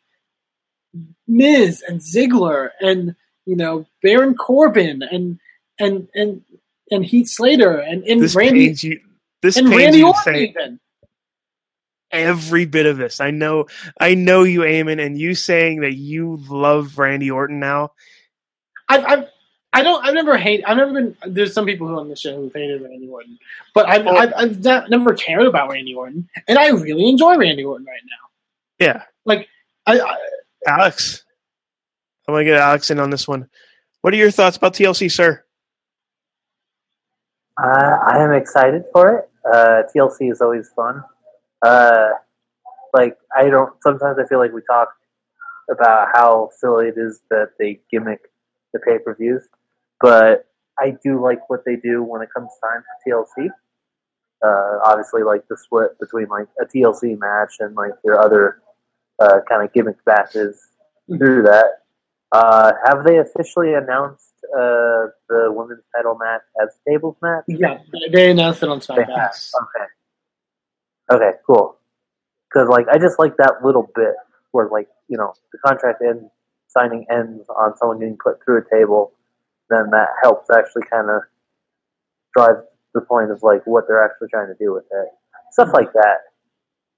Miz 1.28 1.84
and 1.88 2.00
Ziggler 2.02 2.72
and 2.82 3.16
you 3.46 3.56
know 3.56 3.86
Baron 4.02 4.36
Corbin 4.36 5.02
and 5.04 5.40
and 5.80 6.08
and 6.14 6.42
and 6.92 7.06
Heath 7.06 7.30
Slater 7.30 7.78
and, 7.78 8.04
and 8.04 8.22
This 8.22 8.36
Randy 8.36 8.76
you. 8.82 9.00
This 9.42 9.56
and 9.56 9.70
Randy 9.70 10.04
Orton 10.04 10.36
even. 10.36 10.80
Every 12.12 12.66
bit 12.66 12.86
of 12.86 12.98
this. 12.98 13.20
I 13.20 13.32
know. 13.32 13.68
I 14.00 14.16
know 14.16 14.44
you, 14.44 14.62
Eamon, 14.62 15.04
and 15.04 15.18
you 15.18 15.36
saying 15.36 15.82
that 15.82 15.96
you 15.96 16.40
love 16.50 16.98
Randy 16.98 17.32
Orton 17.32 17.60
now. 17.60 17.92
I've, 18.88 19.06
I've 19.06 19.28
I 19.72 19.84
don't. 19.84 20.04
I've 20.04 20.16
never 20.16 20.38
hate. 20.38 20.64
I've 20.66 20.78
never 20.78 20.94
been. 20.94 21.16
There's 21.28 21.54
some 21.54 21.66
people 21.66 21.88
who 21.88 21.96
on 21.98 22.10
the 22.10 22.16
show 22.16 22.36
who've 22.36 22.54
hated 22.54 22.82
Randy 22.82 23.08
Orton, 23.08 23.38
but 23.76 23.88
I've 23.88 24.08
Oh. 24.08 24.16
I've, 24.16 24.34
I've 24.36 24.64
not, 24.64 24.90
never 24.90 25.14
cared 25.14 25.46
about 25.46 25.70
Randy 25.70 25.94
Orton, 25.94 26.28
and 26.48 26.58
I 26.58 26.70
really 26.70 27.08
enjoy 27.08 27.38
Randy 27.38 27.64
Orton 27.64 27.86
right 27.86 28.02
now. 28.06 28.86
Yeah, 28.86 29.04
Like 29.26 29.48
I, 29.86 30.00
I 30.00 30.18
Alex. 30.68 31.24
I 32.28 32.32
want 32.32 32.42
to 32.42 32.46
get 32.46 32.60
Alex 32.60 32.90
in 32.90 33.00
on 33.00 33.10
this 33.10 33.28
one. 33.28 33.48
What 34.02 34.14
are 34.14 34.18
your 34.18 34.32
thoughts 34.32 34.58
about 34.58 34.74
TLC, 34.74 35.12
sir? 35.12 35.44
Uh, 37.62 37.98
I 38.08 38.24
am 38.24 38.32
excited 38.32 38.86
for 38.94 39.18
it. 39.18 39.30
Uh, 39.46 39.84
TLC 39.94 40.32
is 40.32 40.42
always 40.42 40.70
fun. 40.76 41.04
Uh, 41.62 42.10
like 42.94 43.18
I 43.36 43.50
don't. 43.50 43.74
Sometimes 43.84 44.18
I 44.20 44.28
feel 44.28 44.40
like 44.40 44.54
we 44.54 44.62
talk 44.70 44.90
about 45.72 46.10
how 46.14 46.50
silly 46.58 46.88
it 46.88 46.96
is 46.98 47.22
that 47.30 47.52
they 47.60 47.80
gimmick 47.92 48.22
the 48.74 48.80
pay 48.80 49.00
per 49.00 49.16
views, 49.16 49.44
but 50.02 50.46
I 50.80 50.96
do 51.04 51.22
like 51.22 51.50
what 51.50 51.66
they 51.66 51.76
do 51.76 52.04
when 52.04 52.22
it 52.22 52.30
comes 52.34 52.50
time 52.64 52.84
for 53.04 53.28
TLC. 53.38 53.50
Uh, 54.42 54.80
obviously, 54.86 55.24
like 55.24 55.48
the 55.50 55.58
split 55.58 56.00
between 56.00 56.28
like 56.30 56.48
a 56.62 56.66
TLC 56.66 57.20
match 57.20 57.56
and 57.60 57.76
like 57.76 57.92
their 58.04 58.20
other 58.20 58.62
uh, 59.20 59.40
kind 59.48 59.64
of 59.64 59.74
gimmick 59.74 59.98
matches 60.06 60.60
through 61.18 61.44
that. 61.44 61.84
Uh, 62.32 62.72
have 62.86 63.04
they 63.04 63.18
officially 63.18 63.74
announced 63.74 64.34
uh, 64.56 65.10
the 65.28 65.50
women's 65.50 65.84
title 65.96 66.16
match 66.18 66.42
as 66.62 66.70
a 66.70 66.90
tables 66.90 67.18
match? 67.22 67.44
yeah, 67.48 67.80
they 68.12 68.32
announced 68.32 68.64
it 68.64 68.70
on 68.70 68.80
SmackDown. 68.80 69.10
Okay. 69.10 69.86
Okay, 71.12 71.32
cool. 71.46 71.78
Because 72.50 72.68
like 72.70 72.88
I 72.92 72.98
just 72.98 73.20
like 73.20 73.38
that 73.38 73.64
little 73.64 73.90
bit 73.96 74.16
where 74.52 74.70
like 74.70 74.88
you 75.08 75.18
know 75.18 75.34
the 75.52 75.60
contract 75.66 76.02
ends, 76.02 76.26
signing 76.68 77.06
ends 77.12 77.48
on 77.50 77.78
someone 77.78 78.00
getting 78.00 78.18
put 78.18 78.44
through 78.44 78.62
a 78.62 78.76
table, 78.76 79.14
then 79.70 79.90
that 79.92 80.10
helps 80.22 80.50
actually 80.50 80.84
kind 80.90 81.10
of 81.10 81.22
drive 82.36 82.64
the 82.94 83.02
point 83.02 83.32
of 83.32 83.44
like 83.44 83.66
what 83.66 83.86
they're 83.88 84.04
actually 84.04 84.30
trying 84.30 84.48
to 84.48 84.56
do 84.60 84.74
with 84.74 84.86
it. 84.92 85.08
Stuff 85.52 85.70
like 85.74 85.92
that, 85.94 86.18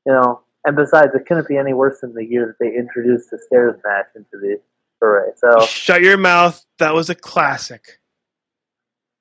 you 0.05 0.13
know. 0.13 0.41
And 0.63 0.75
besides, 0.75 1.09
it 1.15 1.25
couldn't 1.25 1.47
be 1.47 1.57
any 1.57 1.73
worse 1.73 2.01
than 2.01 2.13
the 2.13 2.23
year 2.23 2.45
that 2.45 2.63
they 2.63 2.77
introduced 2.77 3.31
the 3.31 3.39
stairs 3.47 3.79
match 3.83 4.05
into 4.15 4.29
the 4.33 4.61
array. 5.01 5.31
So 5.37 5.65
Shut 5.65 6.01
your 6.01 6.17
mouth. 6.17 6.63
That 6.77 6.93
was 6.93 7.09
a 7.09 7.15
classic. 7.15 7.99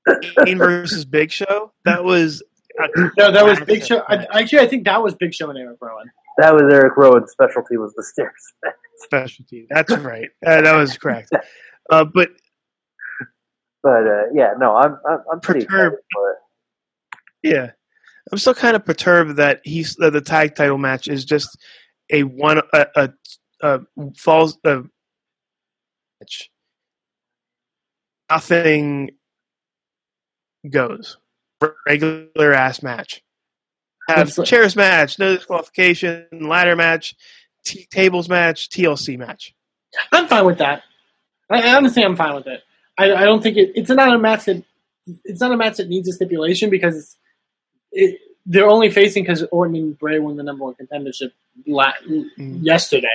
Kane 0.44 0.58
versus 0.58 1.04
Big 1.04 1.30
Show. 1.30 1.72
That 1.84 2.04
was 2.04 2.42
No, 3.18 3.32
that 3.32 3.44
was 3.44 3.60
Big 3.60 3.84
Show. 3.84 4.02
I, 4.08 4.26
actually, 4.40 4.60
I 4.60 4.66
think 4.66 4.84
that 4.84 5.02
was 5.02 5.14
Big 5.14 5.34
Show 5.34 5.50
and 5.50 5.58
Eric 5.58 5.78
Rowan. 5.80 6.10
That 6.38 6.54
was 6.54 6.62
Eric 6.72 6.96
Rowan's 6.96 7.30
specialty 7.30 7.76
was 7.76 7.92
the 7.94 8.02
stairs. 8.02 8.52
specialty. 8.98 9.66
That's 9.70 9.90
right. 9.98 10.28
Uh, 10.46 10.62
that 10.62 10.74
was 10.76 10.96
correct. 10.98 11.30
Uh, 11.90 12.04
but 12.04 12.30
But 13.82 14.06
uh, 14.06 14.22
yeah, 14.32 14.52
no, 14.58 14.76
I'm 14.76 14.96
I'm, 15.08 15.18
I'm 15.32 15.40
pretty 15.40 15.66
Perturbed. 15.66 15.96
for 16.12 16.30
it. 16.30 16.38
yeah, 17.42 17.70
I'm 18.30 18.38
still 18.38 18.54
kind 18.54 18.76
of 18.76 18.84
perturbed 18.84 19.36
that 19.38 19.60
he's 19.64 19.96
that 19.96 20.12
the 20.12 20.20
tag 20.20 20.54
title 20.54 20.78
match 20.78 21.08
is 21.08 21.24
just 21.24 21.58
a 22.12 22.22
one 22.22 22.60
a 22.72 22.86
a, 22.94 23.10
a 23.62 23.80
falls 24.16 24.56
a 24.64 24.82
match. 26.20 26.48
Nothing 28.30 29.10
goes 30.70 31.16
regular 31.86 32.52
ass 32.52 32.82
match. 32.82 33.22
Have 34.08 34.36
like- 34.36 34.46
chairs 34.46 34.76
match, 34.76 35.18
no 35.18 35.36
disqualification, 35.36 36.26
ladder 36.32 36.76
match, 36.76 37.14
t- 37.64 37.86
tables 37.90 38.28
match, 38.28 38.68
TLC 38.68 39.18
match. 39.18 39.54
I'm 40.12 40.26
fine 40.28 40.46
with 40.46 40.58
that. 40.58 40.82
I, 41.48 41.76
honestly, 41.76 42.04
I'm 42.04 42.16
fine 42.16 42.34
with 42.34 42.46
it. 42.46 42.62
I, 42.96 43.12
I 43.12 43.24
don't 43.24 43.42
think 43.42 43.56
it, 43.56 43.72
it's 43.74 43.90
not 43.90 44.14
a 44.14 44.18
match 44.18 44.44
that 44.44 44.62
it's 45.24 45.40
not 45.40 45.52
a 45.52 45.56
match 45.56 45.78
that 45.78 45.88
needs 45.88 46.08
a 46.08 46.12
stipulation 46.12 46.70
because 46.70 47.16
it, 47.92 48.20
they're 48.46 48.68
only 48.68 48.90
facing 48.90 49.24
because 49.24 49.42
Orton 49.50 49.76
and 49.76 49.98
Bray 49.98 50.18
won 50.18 50.36
the 50.36 50.42
number 50.42 50.64
one 50.64 50.74
contendership 50.74 51.32
la- 51.66 51.92
mm. 52.08 52.58
yesterday. 52.62 53.08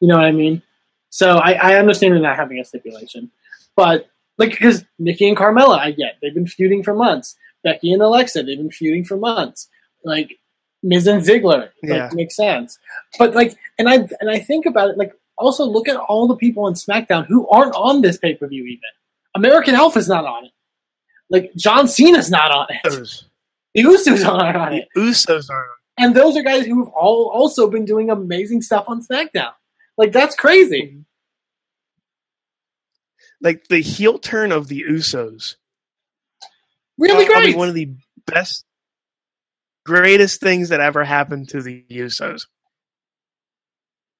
You 0.00 0.08
know 0.08 0.16
what 0.16 0.26
I 0.26 0.32
mean? 0.32 0.62
So 1.10 1.36
I, 1.36 1.52
I 1.52 1.74
understand 1.76 2.14
they're 2.14 2.20
not 2.20 2.36
having 2.36 2.58
a 2.58 2.64
stipulation, 2.64 3.30
but 3.74 4.08
like 4.38 4.50
because 4.50 4.84
Nikki 4.98 5.28
and 5.28 5.36
Carmella, 5.36 5.78
I 5.78 5.92
get 5.92 6.16
they've 6.20 6.34
been 6.34 6.46
feuding 6.46 6.82
for 6.82 6.94
months. 6.94 7.36
Becky 7.66 7.92
and 7.92 8.00
Alexa, 8.02 8.42
they've 8.44 8.56
been 8.56 8.70
feuding 8.70 9.04
for 9.04 9.16
months. 9.16 9.68
Like 10.04 10.38
Miz 10.82 11.06
and 11.06 11.22
Ziggler, 11.22 11.62
like, 11.62 11.70
Yeah. 11.82 12.10
makes 12.12 12.36
sense. 12.36 12.78
But 13.18 13.34
like, 13.34 13.56
and 13.78 13.88
I 13.88 13.96
and 14.20 14.30
I 14.30 14.38
think 14.38 14.66
about 14.66 14.90
it, 14.90 14.96
like 14.96 15.12
also 15.36 15.64
look 15.64 15.88
at 15.88 15.96
all 15.96 16.26
the 16.28 16.36
people 16.36 16.64
on 16.64 16.74
SmackDown 16.74 17.26
who 17.26 17.48
aren't 17.48 17.74
on 17.74 18.02
this 18.02 18.16
pay 18.18 18.34
per 18.34 18.46
view. 18.46 18.64
Even 18.64 18.80
American 19.34 19.74
Alpha's 19.74 20.08
not 20.08 20.24
on 20.24 20.44
it. 20.46 20.52
Like 21.28 21.50
John 21.56 21.88
Cena's 21.88 22.30
not 22.30 22.50
on 22.52 22.66
it. 22.70 22.80
Those 22.88 23.24
The 23.74 23.82
Usos 23.82 24.24
aren't 24.24 24.56
on 24.56 24.72
it. 24.74 24.88
the. 24.94 25.00
Usos 25.00 25.50
aren't. 25.50 25.70
And 25.98 26.14
those 26.14 26.36
are 26.36 26.42
guys 26.42 26.66
who 26.66 26.78
have 26.84 26.92
all 26.94 27.30
also 27.34 27.68
been 27.68 27.84
doing 27.84 28.10
amazing 28.10 28.62
stuff 28.62 28.84
on 28.86 29.04
SmackDown. 29.04 29.52
Like 29.98 30.12
that's 30.12 30.36
crazy. 30.36 30.82
Mm-hmm. 30.82 31.00
like 33.40 33.66
the 33.68 33.80
heel 33.80 34.18
turn 34.18 34.52
of 34.52 34.68
the 34.68 34.84
Usos. 34.88 35.56
Really 36.98 37.26
probably 37.26 37.52
great. 37.52 37.56
one 37.56 37.68
of 37.68 37.74
the 37.74 37.94
best, 38.26 38.64
greatest 39.84 40.40
things 40.40 40.70
that 40.70 40.80
ever 40.80 41.04
happened 41.04 41.48
to 41.50 41.62
the 41.62 41.84
Usos. 41.90 42.46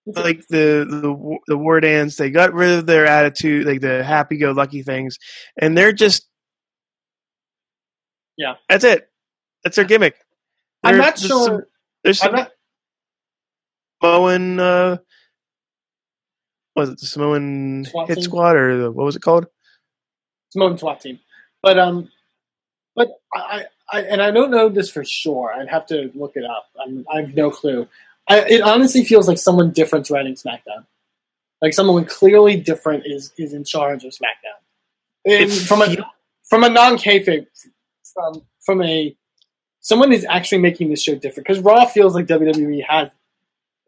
Like 0.07 0.47
the 0.49 0.87
the 0.89 1.39
the 1.49 1.57
war 1.59 1.81
dance, 1.81 2.16
they 2.16 2.31
got 2.31 2.55
rid 2.55 2.79
of 2.79 2.87
their 2.87 3.07
attitude, 3.07 3.66
like 3.66 3.81
the 3.81 4.05
happy-go-lucky 4.05 4.83
things, 4.83 5.18
and 5.61 5.77
they're 5.77 5.93
just 5.93 6.29
Yeah. 8.37 8.55
That's 8.68 8.85
it. 8.85 9.09
That's 9.64 9.77
their 9.77 9.85
gimmick. 9.85 10.14
I'm 10.85 10.99
not 10.99 11.18
sure. 11.18 11.45
Some, 11.45 11.62
there's 12.05 12.22
I'm 12.22 12.27
some 12.27 12.35
not. 12.37 12.51
Samoan. 14.03 14.61
Uh, 14.61 14.97
was 16.77 16.91
it 16.91 17.01
the 17.01 17.07
Samoan 17.07 17.85
SWAT 17.87 18.09
Hit 18.09 18.16
team? 18.16 18.24
Squad 18.24 18.57
or 18.57 18.77
the, 18.77 18.93
what 18.93 19.05
was 19.05 19.16
it 19.16 19.22
called? 19.22 19.47
Samoan 20.51 20.79
SWAT 20.79 21.01
team. 21.01 21.18
But 21.62 21.79
um, 21.79 22.11
but 22.97 23.11
I, 23.32 23.66
I 23.92 24.01
and 24.01 24.22
I 24.22 24.30
don't 24.32 24.51
know 24.51 24.68
this 24.68 24.90
for 24.90 25.05
sure. 25.05 25.53
I'd 25.53 25.68
have 25.68 25.86
to 25.86 26.11
look 26.14 26.32
it 26.34 26.44
up. 26.44 26.66
I'm, 26.82 27.05
I 27.12 27.20
have 27.20 27.34
no 27.34 27.51
clue. 27.51 27.86
I, 28.28 28.40
it 28.40 28.62
honestly 28.62 29.05
feels 29.05 29.28
like 29.28 29.38
someone 29.38 29.70
different's 29.70 30.11
running 30.11 30.34
SmackDown. 30.34 30.86
Like 31.62 31.74
someone 31.74 32.07
clearly 32.07 32.57
different 32.57 33.05
is 33.07 33.32
is 33.38 33.53
in 33.53 33.64
charge 33.64 34.05
of 34.05 34.12
SmackDown. 34.12 34.61
And 35.24 35.53
from 35.53 35.82
a 35.82 35.97
from 36.49 36.64
a 36.64 36.68
non 36.68 36.97
kayfabe 36.97 37.47
from 38.12 38.42
from 38.64 38.82
a 38.82 39.16
someone 39.80 40.12
is 40.12 40.26
actually 40.28 40.59
making 40.59 40.90
this 40.90 41.03
show 41.03 41.14
different 41.14 41.47
because 41.47 41.61
Raw 41.61 41.84
feels 41.86 42.14
like 42.14 42.26
WWE 42.26 42.84
has 42.88 43.11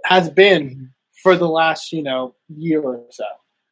has 0.05 0.31
been 0.31 0.71
mm-hmm. 0.71 0.85
for 1.23 1.37
the 1.37 1.49
last 1.49 1.93
you 1.93 2.03
know 2.03 2.35
year 2.49 2.83
or 2.83 3.05
so, 3.11 3.25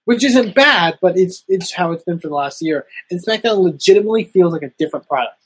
which 0.06 0.24
isn't 0.24 0.54
bad, 0.54 0.98
but 1.02 1.18
it's 1.18 1.44
it's 1.48 1.72
how 1.72 1.92
it's 1.92 2.04
been 2.04 2.18
for 2.18 2.28
the 2.28 2.34
last 2.34 2.62
year. 2.62 2.86
And 3.10 3.22
SmackDown 3.22 3.58
legitimately 3.58 4.24
feels 4.24 4.52
like 4.52 4.62
a 4.62 4.72
different 4.78 5.06
product. 5.06 5.36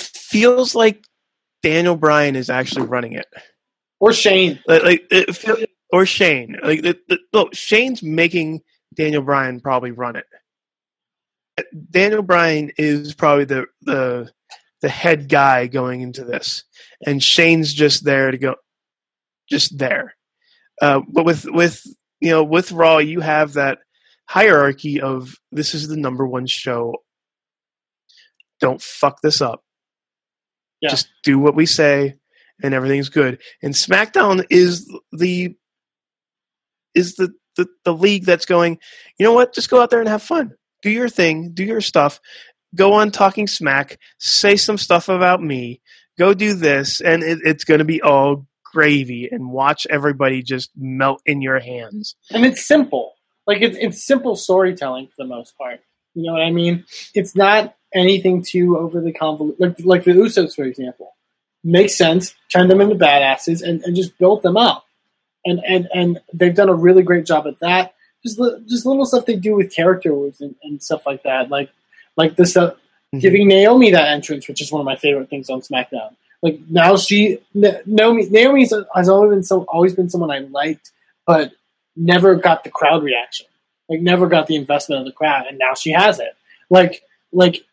Feels 0.00 0.74
like 0.74 1.06
Daniel 1.62 1.96
Bryan 1.96 2.36
is 2.36 2.50
actually 2.50 2.86
running 2.86 3.12
it. 3.12 3.26
Or 4.00 4.12
Shane, 4.12 4.60
like, 4.66 4.82
like 4.82 5.06
it 5.10 5.36
feel, 5.36 5.56
or 5.92 6.06
Shane. 6.06 6.56
Like 6.62 6.82
the, 6.82 6.98
the, 7.08 7.18
look, 7.32 7.54
Shane's 7.54 8.02
making 8.02 8.62
Daniel 8.94 9.22
Bryan 9.22 9.60
probably 9.60 9.92
run 9.92 10.16
it. 10.16 10.26
Daniel 11.90 12.22
Bryan 12.22 12.72
is 12.78 13.14
probably 13.14 13.44
the 13.44 13.66
the 13.82 14.30
the 14.80 14.88
head 14.88 15.28
guy 15.28 15.66
going 15.68 16.00
into 16.00 16.24
this, 16.24 16.64
and 17.06 17.22
Shane's 17.22 17.72
just 17.72 18.04
there 18.04 18.30
to 18.30 18.38
go, 18.38 18.56
just 19.48 19.78
there. 19.78 20.16
Uh, 20.82 21.02
but 21.06 21.24
with 21.24 21.44
with 21.44 21.84
you 22.20 22.30
know 22.30 22.42
with 22.42 22.72
Raw, 22.72 22.98
you 22.98 23.20
have 23.20 23.52
that 23.52 23.78
hierarchy 24.30 25.00
of 25.00 25.34
this 25.50 25.74
is 25.74 25.88
the 25.88 25.96
number 25.96 26.24
one 26.24 26.46
show. 26.46 26.94
Don't 28.60 28.80
fuck 28.80 29.20
this 29.22 29.40
up. 29.40 29.64
Yeah. 30.80 30.90
Just 30.90 31.08
do 31.24 31.40
what 31.40 31.56
we 31.56 31.66
say, 31.66 32.14
and 32.62 32.72
everything's 32.72 33.08
good. 33.08 33.40
And 33.60 33.74
SmackDown 33.74 34.46
is 34.48 34.88
the 35.10 35.56
is 36.94 37.16
the, 37.16 37.32
the 37.56 37.66
the 37.84 37.92
league 37.92 38.24
that's 38.24 38.46
going. 38.46 38.78
You 39.18 39.24
know 39.24 39.32
what? 39.32 39.52
Just 39.52 39.68
go 39.68 39.82
out 39.82 39.90
there 39.90 39.98
and 39.98 40.08
have 40.08 40.22
fun. 40.22 40.52
Do 40.80 40.90
your 40.90 41.08
thing. 41.08 41.50
Do 41.52 41.64
your 41.64 41.80
stuff. 41.80 42.20
Go 42.76 42.92
on 42.92 43.10
talking 43.10 43.48
smack. 43.48 43.98
Say 44.18 44.54
some 44.56 44.78
stuff 44.78 45.08
about 45.08 45.42
me. 45.42 45.80
Go 46.18 46.34
do 46.34 46.54
this, 46.54 47.00
and 47.00 47.24
it, 47.24 47.40
it's 47.44 47.64
going 47.64 47.78
to 47.78 47.84
be 47.84 48.00
all 48.00 48.46
gravy. 48.64 49.28
And 49.30 49.50
watch 49.50 49.88
everybody 49.90 50.40
just 50.44 50.70
melt 50.76 51.20
in 51.26 51.42
your 51.42 51.58
hands. 51.58 52.14
and 52.30 52.46
it's 52.46 52.64
simple. 52.64 53.14
Like 53.46 53.62
it's 53.62 53.76
it's 53.80 54.04
simple 54.04 54.36
storytelling 54.36 55.06
for 55.08 55.14
the 55.18 55.24
most 55.26 55.56
part. 55.58 55.80
You 56.14 56.24
know 56.26 56.32
what 56.32 56.42
I 56.42 56.50
mean? 56.50 56.84
It's 57.14 57.34
not 57.34 57.74
anything 57.94 58.42
too 58.42 58.78
overly 58.78 59.12
convoluted. 59.12 59.60
Like 59.60 59.76
like 59.84 60.04
the 60.04 60.12
Usos, 60.12 60.54
for 60.54 60.64
example, 60.64 61.14
makes 61.64 61.96
sense. 61.96 62.34
Turn 62.52 62.68
them 62.68 62.80
into 62.80 62.94
badasses 62.96 63.62
and, 63.62 63.82
and 63.84 63.96
just 63.96 64.16
build 64.18 64.42
them 64.42 64.56
up. 64.56 64.84
And 65.44 65.60
and 65.66 65.88
and 65.94 66.20
they've 66.32 66.54
done 66.54 66.68
a 66.68 66.74
really 66.74 67.02
great 67.02 67.26
job 67.26 67.46
at 67.46 67.58
that. 67.60 67.94
Just 68.24 68.38
li- 68.38 68.62
just 68.68 68.84
little 68.84 69.06
stuff 69.06 69.24
they 69.26 69.36
do 69.36 69.56
with 69.56 69.74
characters 69.74 70.40
and, 70.40 70.54
and 70.62 70.82
stuff 70.82 71.06
like 71.06 71.22
that. 71.22 71.48
Like 71.48 71.70
like 72.16 72.36
the 72.36 72.46
stuff 72.46 72.74
Mhm. 73.14 73.20
giving 73.22 73.48
Naomi 73.48 73.90
that 73.90 74.08
entrance, 74.08 74.46
which 74.46 74.60
is 74.60 74.70
one 74.70 74.78
of 74.80 74.84
my 74.84 74.94
favorite 74.94 75.28
things 75.28 75.50
on 75.50 75.62
SmackDown. 75.62 76.14
Like 76.42 76.60
now 76.68 76.96
she 76.96 77.38
Na- 77.54 77.78
Naomi 77.86 78.26
Naomi's 78.30 78.72
has 78.94 79.08
always 79.08 79.30
been 79.30 79.42
so 79.42 79.62
always 79.62 79.94
been 79.94 80.08
someone 80.10 80.30
I 80.30 80.38
liked, 80.40 80.92
but 81.26 81.52
never 82.00 82.34
got 82.36 82.64
the 82.64 82.70
crowd 82.70 83.02
reaction. 83.02 83.46
Like 83.88 84.00
never 84.00 84.26
got 84.28 84.46
the 84.46 84.56
investment 84.56 85.00
of 85.00 85.06
the 85.06 85.12
crowd, 85.12 85.46
and 85.48 85.58
now 85.58 85.74
she 85.74 85.90
has 85.92 86.18
it. 86.20 86.34
Like 86.70 87.02
like 87.32 87.64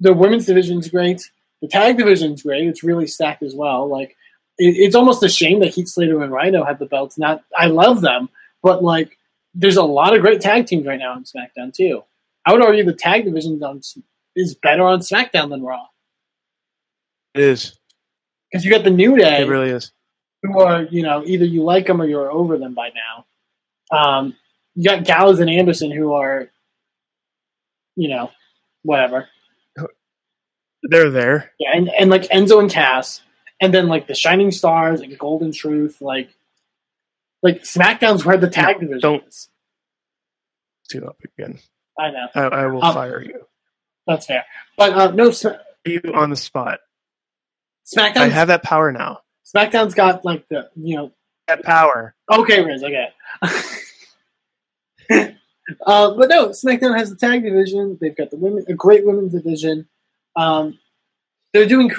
the 0.00 0.12
women's 0.14 0.46
division's 0.46 0.88
great. 0.88 1.30
The 1.62 1.68
tag 1.68 1.98
division's 1.98 2.42
great. 2.42 2.66
It's 2.66 2.82
really 2.82 3.06
stacked 3.06 3.42
as 3.42 3.54
well. 3.54 3.86
Like 3.88 4.16
it, 4.58 4.74
it's 4.78 4.94
almost 4.94 5.22
a 5.22 5.28
shame 5.28 5.60
that 5.60 5.74
Heath 5.74 5.88
Slater 5.88 6.22
and 6.22 6.32
Rhino 6.32 6.64
have 6.64 6.78
the 6.78 6.86
belts. 6.86 7.18
Not 7.18 7.42
I 7.56 7.66
love 7.66 8.00
them, 8.00 8.30
but 8.62 8.82
like 8.82 9.18
there's 9.54 9.76
a 9.76 9.82
lot 9.82 10.14
of 10.14 10.22
great 10.22 10.40
tag 10.40 10.66
teams 10.66 10.86
right 10.86 10.98
now 10.98 11.12
on 11.12 11.24
SmackDown 11.24 11.74
too. 11.74 12.04
I 12.46 12.52
would 12.52 12.64
argue 12.64 12.84
the 12.84 12.94
tag 12.94 13.24
division 13.26 13.62
on, 13.62 13.82
is 14.34 14.54
better 14.54 14.84
on 14.84 15.00
SmackDown 15.00 15.50
than 15.50 15.62
Raw 15.62 15.86
It 17.34 17.42
is. 17.42 17.76
because 18.50 18.64
you 18.64 18.70
got 18.70 18.84
the 18.84 18.90
New 18.90 19.16
Day 19.18 19.42
It 19.42 19.48
really 19.48 19.68
is. 19.70 19.92
who 20.42 20.58
are 20.60 20.84
you 20.84 21.02
know 21.02 21.22
either 21.26 21.44
you 21.44 21.62
like 21.64 21.86
them 21.86 22.00
or 22.00 22.06
you're 22.06 22.30
over 22.32 22.56
them 22.56 22.72
by 22.72 22.88
now. 22.88 23.26
Um, 23.90 24.36
you 24.74 24.84
got 24.84 25.04
Gallows 25.04 25.40
and 25.40 25.50
Anderson 25.50 25.90
who 25.90 26.12
are, 26.14 26.48
you 27.96 28.08
know, 28.08 28.30
whatever. 28.82 29.28
They're 30.82 31.10
there. 31.10 31.52
Yeah, 31.58 31.70
and, 31.74 31.88
and 31.90 32.10
like 32.10 32.22
Enzo 32.28 32.58
and 32.60 32.70
Cass, 32.70 33.20
and 33.60 33.74
then 33.74 33.88
like 33.88 34.06
the 34.06 34.14
Shining 34.14 34.50
Stars 34.50 35.00
and 35.02 35.18
Golden 35.18 35.52
Truth, 35.52 36.00
like 36.00 36.30
like 37.42 37.62
SmackDown's 37.64 38.24
where 38.24 38.36
the 38.38 38.48
tag 38.48 38.80
division 38.80 39.00
don't- 39.00 39.26
is. 39.28 39.48
Do 40.88 41.04
up 41.06 41.18
again. 41.22 41.58
I 41.98 42.10
know 42.10 42.26
I, 42.34 42.40
I 42.40 42.66
will 42.66 42.82
Um, 42.84 42.94
fire 42.94 43.22
you. 43.22 43.46
that's 44.06 44.26
fair, 44.26 44.44
but 44.76 44.92
uh, 44.92 45.10
no, 45.12 45.30
Sm- 45.30 45.48
You 45.84 46.00
on 46.14 46.30
the 46.30 46.36
spot. 46.36 46.80
SmackDown. 47.86 48.16
I 48.16 48.28
have 48.28 48.48
that 48.48 48.62
power 48.62 48.90
now. 48.90 49.20
SmackDown's 49.54 49.94
got 49.94 50.24
like 50.24 50.48
the 50.48 50.70
you 50.76 50.96
know 50.96 51.12
power. 51.56 52.14
Okay, 52.30 52.58
Rizz, 52.58 52.82
okay. 52.82 53.08
uh, 55.86 56.14
but 56.14 56.28
no, 56.28 56.48
SmackDown 56.48 56.96
has 56.96 57.10
the 57.10 57.16
tag 57.16 57.42
division. 57.42 57.98
They've 58.00 58.16
got 58.16 58.30
the 58.30 58.36
women, 58.36 58.64
a 58.68 58.74
great 58.74 59.06
women's 59.06 59.32
division. 59.32 59.88
Um, 60.36 60.78
they're 61.52 61.66
doing. 61.66 61.90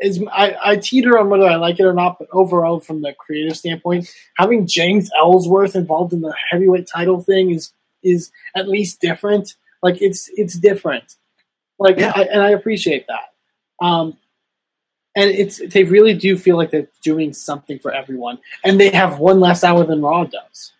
Is 0.00 0.20
I, 0.32 0.56
I 0.64 0.76
teeter 0.76 1.16
on 1.18 1.28
whether 1.28 1.46
I 1.46 1.54
like 1.54 1.78
it 1.78 1.84
or 1.84 1.94
not, 1.94 2.18
but 2.18 2.26
overall, 2.32 2.80
from 2.80 3.02
the 3.02 3.14
creative 3.14 3.56
standpoint, 3.56 4.12
having 4.36 4.66
James 4.66 5.08
Ellsworth 5.16 5.76
involved 5.76 6.12
in 6.12 6.22
the 6.22 6.34
heavyweight 6.50 6.88
title 6.92 7.20
thing 7.20 7.52
is 7.52 7.72
is 8.02 8.32
at 8.56 8.68
least 8.68 9.00
different. 9.00 9.54
Like 9.82 10.02
it's 10.02 10.28
it's 10.34 10.54
different. 10.54 11.16
Like 11.78 11.98
Yeah. 11.98 12.12
I, 12.14 12.22
and 12.24 12.42
I 12.42 12.50
appreciate 12.50 13.06
that. 13.06 13.84
Um, 13.84 14.16
and 15.14 15.30
it's 15.30 15.60
they 15.72 15.84
really 15.84 16.14
do 16.14 16.36
feel 16.38 16.56
like 16.56 16.70
they're 16.70 16.88
doing 17.02 17.32
something 17.32 17.78
for 17.78 17.92
everyone, 17.92 18.38
and 18.64 18.80
they 18.80 18.90
have 18.90 19.18
one 19.18 19.40
less 19.40 19.62
hour 19.64 19.84
than 19.84 20.00
Raw 20.02 20.24
does. 20.24 20.72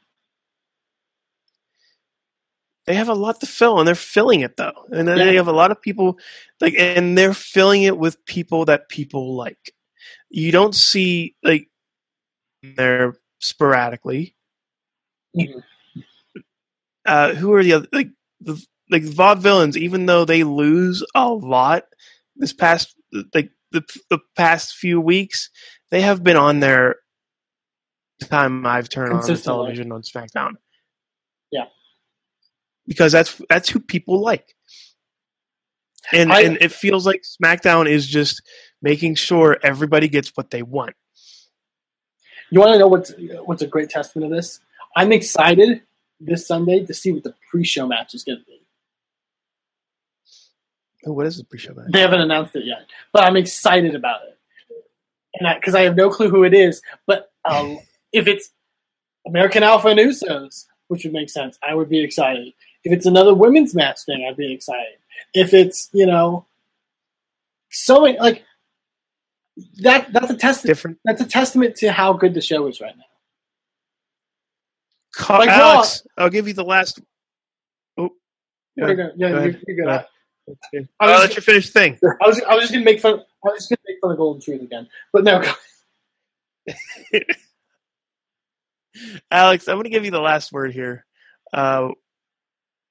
they 2.86 2.94
have 2.94 3.08
a 3.08 3.14
lot 3.14 3.38
to 3.40 3.46
fill 3.46 3.78
and 3.78 3.86
they're 3.86 3.94
filling 3.94 4.40
it 4.40 4.56
though 4.56 4.86
and 4.90 5.06
then 5.06 5.16
Yeah. 5.18 5.24
they 5.26 5.34
have 5.36 5.46
a 5.46 5.52
lot 5.52 5.70
of 5.70 5.80
people 5.80 6.18
like 6.60 6.74
and 6.76 7.16
they're 7.16 7.32
filling 7.32 7.84
it 7.84 7.96
with 7.96 8.24
people 8.26 8.64
that 8.64 8.88
people 8.88 9.36
like 9.36 9.72
you 10.30 10.50
don't 10.50 10.74
see 10.74 11.36
like 11.44 11.68
they're 12.62 13.14
sporadically 13.38 14.34
Mhm. 15.36 15.62
uh 17.06 17.34
who 17.34 17.52
are 17.52 17.62
the 17.62 17.74
other 17.74 17.86
like 17.92 18.08
the 18.40 18.60
like 18.90 19.04
vaudevillains 19.04 19.76
even 19.76 20.06
though 20.06 20.24
they 20.24 20.42
lose 20.42 21.04
a 21.14 21.28
lot 21.28 21.84
this 22.34 22.52
past 22.52 22.96
like 23.32 23.52
the, 23.72 23.82
the 24.10 24.18
past 24.36 24.74
few 24.74 25.00
weeks 25.00 25.50
they 25.90 26.00
have 26.02 26.22
been 26.22 26.36
on 26.36 26.60
their 26.60 26.96
time 28.24 28.64
i've 28.66 28.88
turned 28.88 29.12
on 29.12 29.20
the 29.20 29.36
television 29.36 29.92
on 29.92 30.02
smackdown 30.02 30.52
Yeah. 31.50 31.64
because 32.86 33.12
that's 33.12 33.40
that's 33.48 33.68
who 33.68 33.80
people 33.80 34.20
like 34.20 34.54
and 36.12 36.32
I- 36.32 36.42
and 36.42 36.58
it 36.60 36.72
feels 36.72 37.06
like 37.06 37.22
smackdown 37.22 37.88
is 37.88 38.06
just 38.06 38.42
making 38.80 39.14
sure 39.16 39.58
everybody 39.62 40.08
gets 40.08 40.30
what 40.36 40.50
they 40.50 40.62
want 40.62 40.94
You 42.50 42.60
want 42.60 42.72
to 42.74 42.78
know 42.78 42.88
what's 42.88 43.12
what's 43.46 43.62
a 43.62 43.66
great 43.66 43.88
testament 43.90 44.30
of 44.30 44.36
this? 44.36 44.60
I'm 44.94 45.10
excited 45.12 45.82
this 46.20 46.46
Sunday 46.46 46.84
to 46.84 46.92
see 46.94 47.10
what 47.12 47.22
the 47.24 47.34
pre-show 47.50 47.86
match 47.86 48.14
is 48.14 48.24
going 48.24 48.38
to 48.40 48.44
be. 48.44 48.61
Oh, 51.06 51.12
what 51.12 51.26
is 51.26 51.38
the 51.38 51.44
pre-show 51.44 51.74
They 51.88 52.00
haven't 52.00 52.20
announced 52.20 52.56
it 52.56 52.64
yet, 52.64 52.86
but 53.12 53.24
I'm 53.24 53.36
excited 53.36 53.94
about 53.94 54.20
it, 54.28 54.38
and 55.34 55.48
because 55.58 55.74
I, 55.74 55.82
have 55.82 55.96
no 55.96 56.10
clue 56.10 56.28
who 56.28 56.44
it 56.44 56.54
is. 56.54 56.82
But 57.06 57.30
um, 57.44 57.78
if 58.12 58.26
it's 58.26 58.50
American 59.26 59.62
Alpha 59.62 59.88
and 59.88 59.98
Usos, 59.98 60.66
which 60.88 61.04
would 61.04 61.12
make 61.12 61.30
sense, 61.30 61.58
I 61.66 61.74
would 61.74 61.88
be 61.88 62.02
excited. 62.02 62.52
If 62.84 62.92
it's 62.92 63.06
another 63.06 63.34
women's 63.34 63.74
match 63.74 64.00
thing, 64.04 64.26
I'd 64.28 64.36
be 64.36 64.52
excited. 64.52 64.98
If 65.34 65.54
it's 65.54 65.88
you 65.92 66.06
know, 66.06 66.46
so 67.70 68.02
many 68.02 68.18
like 68.18 68.44
that. 69.78 70.12
That's 70.12 70.30
a 70.30 70.36
testament. 70.36 70.76
different 70.76 70.98
That's 71.04 71.20
a 71.20 71.26
testament 71.26 71.76
to 71.76 71.92
how 71.92 72.12
good 72.12 72.34
the 72.34 72.40
show 72.40 72.66
is 72.66 72.80
right 72.80 72.96
now. 72.96 73.04
Alex 75.28 76.02
i'll 76.16 76.30
give 76.30 76.48
you 76.48 76.54
the 76.54 76.64
last 76.64 76.98
oh 77.98 78.10
yeah, 78.76 78.86
You're 78.86 78.96
good. 78.96 79.12
Yeah, 79.16 79.30
go 79.30 79.42
you're, 79.42 79.54
you're 79.66 79.76
good. 79.76 79.84
Go 79.84 80.04
ahead. 80.48 80.88
I 81.00 81.06
i'll 81.06 81.12
was, 81.12 81.20
let 81.28 81.36
you 81.36 81.42
finish 81.42 81.66
the 81.70 81.72
thing 81.72 81.98
I 82.02 82.26
was, 82.26 82.40
I 82.42 82.54
was 82.54 82.62
just 82.62 82.72
gonna 82.72 82.84
make 82.84 83.00
fun. 83.00 83.14
I 83.44 83.48
was 83.48 83.58
just 83.60 83.70
gonna 83.70 83.80
make 83.86 83.98
fun 84.00 84.12
of 84.12 84.16
Golden 84.18 84.42
Truth 84.42 84.62
again, 84.62 84.88
but 85.12 85.24
no. 85.24 85.42
Alex, 89.30 89.68
I'm 89.68 89.76
going 89.76 89.84
to 89.84 89.90
give 89.90 90.04
you 90.04 90.10
the 90.10 90.20
last 90.20 90.52
word 90.52 90.72
here. 90.72 91.04
Uh, 91.52 91.88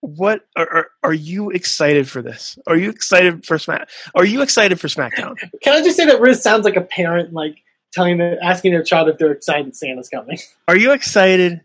what 0.02 0.41
are, 0.56 0.68
are 0.68 0.88
are 1.04 1.14
you 1.14 1.52
excited 1.52 2.10
for 2.10 2.24
this? 2.24 2.58
Are 2.66 2.76
you 2.76 2.89
excited 2.89 3.45
for 3.45 3.60
Smack? 3.60 3.88
Are 4.16 4.26
you 4.26 4.41
excited 4.41 4.80
for 4.80 4.88
SmackDown? 4.88 5.36
Can 5.62 5.74
I 5.74 5.84
just 5.84 5.95
say 5.95 6.06
that 6.08 6.20
Rizz 6.20 6.38
sounds 6.38 6.66
like 6.66 6.76
a 6.76 6.82
parent, 6.82 7.34
like 7.34 7.62
telling 7.93 8.18
their, 8.18 8.41
asking 8.43 8.72
their 8.72 8.84
child 8.84 9.10
if 9.10 9.18
they're 9.20 9.32
excited 9.32 9.76
Santa's 9.76 10.10
coming. 10.10 10.39
Are 10.68 10.78
you 10.78 10.91
excited? 10.93 11.62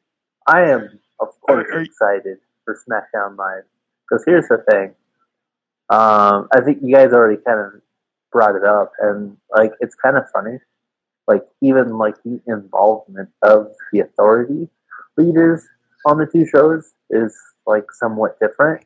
I 0.46 0.62
am, 0.64 0.98
of 1.18 1.28
course, 1.40 1.66
Are- 1.70 1.78
are- 1.78 1.82
excited 1.82 2.38
for 2.64 2.78
SmackDown 2.88 3.36
Live. 3.38 3.62
Because 4.08 4.24
here's 4.26 4.46
the 4.48 4.58
thing. 4.70 4.94
Um, 5.88 6.48
I 6.52 6.60
think 6.64 6.78
you 6.82 6.94
guys 6.94 7.12
already 7.12 7.40
kind 7.46 7.60
of 7.60 7.80
brought 8.32 8.56
it 8.56 8.64
up, 8.64 8.92
and 9.00 9.36
like 9.56 9.72
it's 9.80 9.94
kind 9.94 10.16
of 10.16 10.24
funny. 10.30 10.58
Like 11.28 11.42
even 11.60 11.96
like 11.98 12.22
the 12.24 12.40
involvement 12.46 13.30
of 13.42 13.68
the 13.92 14.00
authority 14.00 14.68
leaders 15.16 15.66
on 16.04 16.18
the 16.18 16.26
two 16.26 16.46
shows 16.46 16.92
is 17.10 17.36
like 17.66 17.84
somewhat 17.92 18.38
different. 18.40 18.84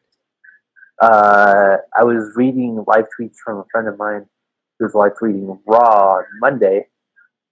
Uh, 1.01 1.76
I 1.98 2.05
was 2.05 2.32
reading 2.36 2.84
live 2.86 3.07
tweets 3.18 3.36
from 3.44 3.59
a 3.59 3.64
friend 3.72 3.88
of 3.88 3.98
mine 3.98 4.26
who 4.78 4.84
was 4.84 4.94
live 4.94 5.12
tweeting 5.20 5.59
Raw 5.66 6.16
on 6.16 6.24
Monday, 6.40 6.86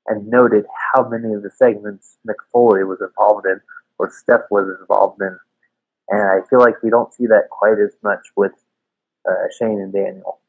and 0.07 0.27
noted 0.29 0.65
how 0.93 1.09
many 1.09 1.35
of 1.35 1.43
the 1.43 1.51
segments 1.51 2.17
Mick 2.27 2.37
Foley 2.53 2.85
was 2.85 3.01
involved 3.01 3.47
in 3.47 3.61
or 3.99 4.11
Steph 4.11 4.43
was 4.51 4.69
involved 4.81 5.21
in. 5.21 5.37
And 6.11 6.21
I 6.21 6.47
feel 6.49 6.61
like 6.61 6.83
we 6.83 6.91
don't 6.91 7.13
see 7.13 7.27
that 7.27 7.49
quite 7.51 7.79
as 7.79 7.95
much 8.03 8.21
with 8.37 8.53
uh, 9.29 9.33
Shane 9.59 9.81
and 9.81 9.93
Daniel. 9.93 10.41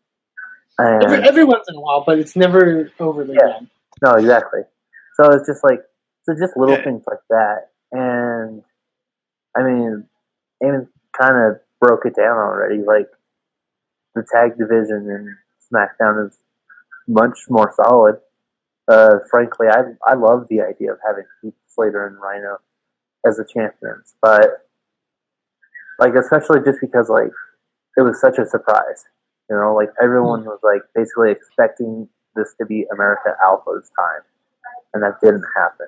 Every, 0.79 1.17
And, 1.17 1.25
every 1.25 1.43
once 1.43 1.65
in 1.69 1.75
a 1.75 1.81
while, 1.81 2.03
but 2.05 2.19
it's 2.19 2.35
never 2.35 2.89
overly 2.99 3.35
Yeah. 3.35 3.47
done. 3.53 3.69
no, 4.01 4.11
exactly. 4.13 4.61
So 5.15 5.31
it's 5.31 5.45
just 5.45 5.63
like, 5.63 5.83
so 6.23 6.33
just 6.35 6.55
little 6.55 6.77
Yeah. 6.77 6.83
things 6.83 7.03
like 7.07 7.19
that. 7.29 7.69
And 7.91 8.63
I 9.57 9.63
mean, 9.63 10.07
Eamon 10.63 10.87
kind 11.19 11.35
of 11.51 11.59
broke 11.81 12.05
it 12.05 12.15
down 12.15 12.37
already. 12.37 12.81
Like 12.83 13.09
the 14.15 14.23
tag 14.31 14.57
division 14.57 15.09
in 15.09 15.37
SmackDown 15.73 16.27
is 16.27 16.37
much 17.07 17.37
more 17.49 17.73
solid. 17.75 18.19
Uh, 18.87 19.19
frankly, 19.29 19.67
I 19.67 19.83
I 20.05 20.13
love 20.15 20.47
the 20.49 20.61
idea 20.61 20.93
of 20.93 20.99
having 21.05 21.25
Heath 21.41 21.53
Slater 21.67 22.07
and 22.07 22.17
Rhino 22.19 22.59
as 23.25 23.37
the 23.37 23.45
champions, 23.45 24.15
but 24.21 24.65
like 25.99 26.15
especially 26.15 26.61
just 26.65 26.79
because 26.81 27.09
like 27.09 27.31
it 27.99 28.03
was 28.03 28.19
such 28.21 28.37
a 28.37 28.45
surprise, 28.45 29.03
you 29.49 29.57
know, 29.57 29.75
like 29.75 29.89
everyone 30.01 30.41
hmm. 30.41 30.47
was 30.47 30.59
like 30.63 30.83
basically 30.95 31.31
expecting 31.31 32.07
this 32.35 32.53
to 32.57 32.65
be 32.65 32.85
America 32.93 33.35
Alpha's 33.45 33.91
time, 33.97 34.21
and 34.93 35.03
that 35.03 35.19
didn't 35.21 35.43
happen. 35.55 35.87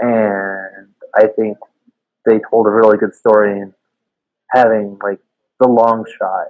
And 0.00 0.88
I 1.14 1.26
think 1.26 1.58
they 2.24 2.40
told 2.50 2.66
a 2.66 2.70
really 2.70 2.96
good 2.96 3.14
story 3.14 3.60
in 3.60 3.74
having 4.48 4.98
like 5.02 5.20
the 5.60 5.68
long 5.68 6.06
shot 6.18 6.46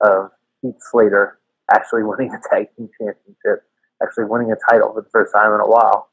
of 0.00 0.30
Heath 0.62 0.76
Slater 0.90 1.38
actually 1.70 2.02
winning 2.04 2.32
a 2.32 2.40
tag 2.48 2.68
team 2.74 2.88
championship, 2.98 3.66
actually 4.02 4.24
winning 4.24 4.50
a 4.50 4.56
title 4.70 4.94
for 4.94 5.02
the 5.02 5.10
first 5.10 5.34
time 5.34 5.52
in 5.52 5.60
a 5.60 5.68
while. 5.68 6.08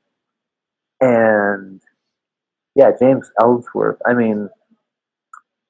And 1.00 1.82
yeah, 2.76 2.92
James 3.00 3.32
Ellsworth. 3.40 3.98
I 4.06 4.14
mean, 4.14 4.50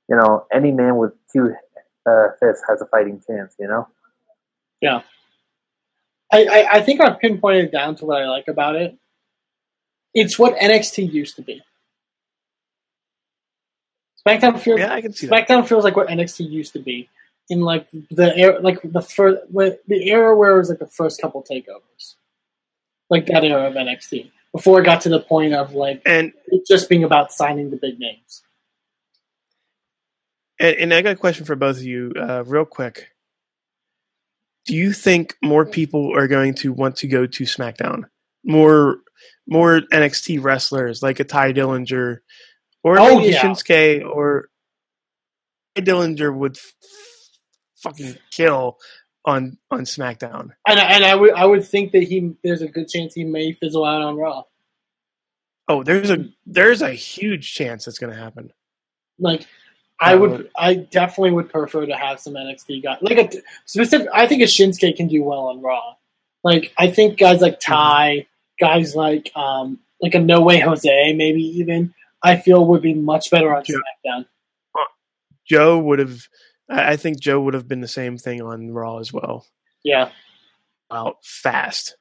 you 0.09 0.15
know, 0.15 0.45
any 0.53 0.71
man 0.71 0.97
with 0.97 1.13
two 1.31 1.53
uh, 2.09 2.27
fists 2.39 2.63
has 2.69 2.81
a 2.81 2.85
fighting 2.85 3.21
chance. 3.25 3.55
You 3.59 3.67
know. 3.67 3.87
Yeah. 4.81 5.01
I, 6.31 6.43
I, 6.43 6.67
I 6.73 6.81
think 6.81 7.01
I've 7.01 7.19
pinpointed 7.19 7.65
it 7.65 7.71
down 7.71 7.95
to 7.95 8.05
what 8.05 8.21
I 8.21 8.27
like 8.27 8.47
about 8.47 8.75
it. 8.75 8.97
It's 10.13 10.37
what 10.37 10.57
NXT 10.57 11.11
used 11.11 11.35
to 11.37 11.41
be. 11.41 11.61
SmackDown 14.27 14.59
feels 14.59 14.79
Yeah, 14.79 14.93
I 14.93 15.01
can 15.01 15.13
see 15.13 15.27
that. 15.27 15.47
SmackDown 15.47 15.67
feels 15.67 15.83
like 15.83 15.95
what 15.95 16.07
NXT 16.07 16.49
used 16.49 16.73
to 16.73 16.79
be 16.79 17.09
in 17.49 17.61
like 17.61 17.87
the 18.11 18.35
era, 18.35 18.59
like 18.59 18.79
the 18.83 19.01
first 19.01 19.41
the 19.53 20.09
era 20.09 20.35
where 20.35 20.55
it 20.55 20.57
was 20.57 20.69
like 20.69 20.79
the 20.79 20.87
first 20.87 21.21
couple 21.21 21.43
takeovers, 21.43 22.15
like 23.09 23.27
that 23.27 23.45
era 23.45 23.67
of 23.67 23.75
NXT 23.75 24.31
before 24.51 24.81
it 24.81 24.85
got 24.85 25.01
to 25.01 25.09
the 25.09 25.19
point 25.19 25.53
of 25.53 25.73
like 25.73 26.01
And 26.05 26.33
it 26.47 26.65
just 26.67 26.89
being 26.89 27.03
about 27.03 27.31
signing 27.31 27.69
the 27.69 27.77
big 27.77 27.99
names. 27.99 28.43
And, 30.59 30.75
and 30.77 30.93
I 30.93 31.01
got 31.01 31.13
a 31.13 31.15
question 31.17 31.45
for 31.45 31.55
both 31.55 31.77
of 31.77 31.83
you, 31.83 32.11
uh, 32.19 32.43
real 32.45 32.65
quick. 32.65 33.09
Do 34.65 34.75
you 34.75 34.91
think 34.91 35.35
more 35.41 35.65
people 35.65 36.15
are 36.17 36.27
going 36.27 36.53
to 36.55 36.73
want 36.73 36.97
to 36.97 37.07
go 37.07 37.25
to 37.25 37.43
SmackDown? 37.45 38.03
More, 38.43 38.97
more 39.47 39.81
NXT 39.93 40.43
wrestlers 40.43 41.01
like 41.01 41.19
a 41.19 41.23
Tye 41.23 41.53
Dillinger, 41.53 42.17
or 42.83 42.99
Oh, 42.99 43.15
maybe 43.19 43.29
a 43.29 43.31
yeah. 43.33 43.41
Shinsuke, 43.43 44.05
or 44.05 44.49
Tye 45.75 45.83
Dillinger 45.83 46.35
would 46.35 46.57
f- 46.57 46.73
fucking 47.77 48.17
kill 48.31 48.77
on 49.25 49.57
on 49.71 49.81
SmackDown. 49.81 50.51
And 50.67 50.79
I, 50.79 50.83
and 50.83 51.05
I 51.05 51.15
would 51.15 51.33
I 51.33 51.45
would 51.45 51.65
think 51.65 51.91
that 51.93 52.03
he 52.03 52.33
there's 52.43 52.61
a 52.61 52.67
good 52.67 52.87
chance 52.87 53.13
he 53.13 53.23
may 53.23 53.51
fizzle 53.53 53.85
out 53.85 54.01
on 54.01 54.15
Raw. 54.17 54.43
Oh, 55.69 55.83
there's 55.83 56.09
a 56.09 56.25
there's 56.45 56.81
a 56.81 56.91
huge 56.91 57.53
chance 57.53 57.85
that's 57.85 57.99
going 57.99 58.13
to 58.13 58.19
happen. 58.19 58.51
Like, 59.19 59.45
I 59.99 60.15
would, 60.15 60.49
I 60.55 60.75
definitely 60.75 61.31
would 61.31 61.49
prefer 61.49 61.85
to 61.85 61.95
have 61.95 62.19
some 62.19 62.33
NXT 62.33 62.83
guys. 62.83 62.97
Like 63.01 63.17
a 63.17 63.37
specific, 63.65 64.07
I 64.13 64.27
think 64.27 64.41
a 64.41 64.45
Shinsuke 64.45 64.95
can 64.95 65.07
do 65.07 65.23
well 65.23 65.47
on 65.47 65.61
Raw. 65.61 65.95
Like, 66.43 66.71
I 66.77 66.87
think 66.91 67.17
guys 67.17 67.41
like 67.41 67.59
Tye, 67.59 68.27
guys 68.59 68.95
like, 68.95 69.31
um, 69.35 69.79
like 70.01 70.13
a 70.13 70.19
No 70.19 70.41
Way 70.41 70.59
Jose, 70.59 71.13
maybe 71.13 71.41
even, 71.41 71.93
I 72.23 72.37
feel 72.37 72.65
would 72.67 72.81
be 72.83 72.93
much 72.93 73.31
better 73.31 73.55
on 73.55 73.63
Yeah. 73.67 73.75
SmackDown. 74.05 74.25
Joe 75.49 75.79
would 75.79 75.99
have 75.99 76.27
I, 76.69 76.93
I 76.93 76.95
think 76.97 77.19
Joe 77.19 77.39
would 77.41 77.53
have 77.53 77.67
been 77.67 77.81
the 77.81 77.87
same 77.87 78.17
thing 78.17 78.41
on 78.41 78.71
Raw 78.71 78.97
as 78.97 79.11
well. 79.13 79.45
Yeah, 79.83 80.09
Out 80.91 81.17
fast. 81.23 81.95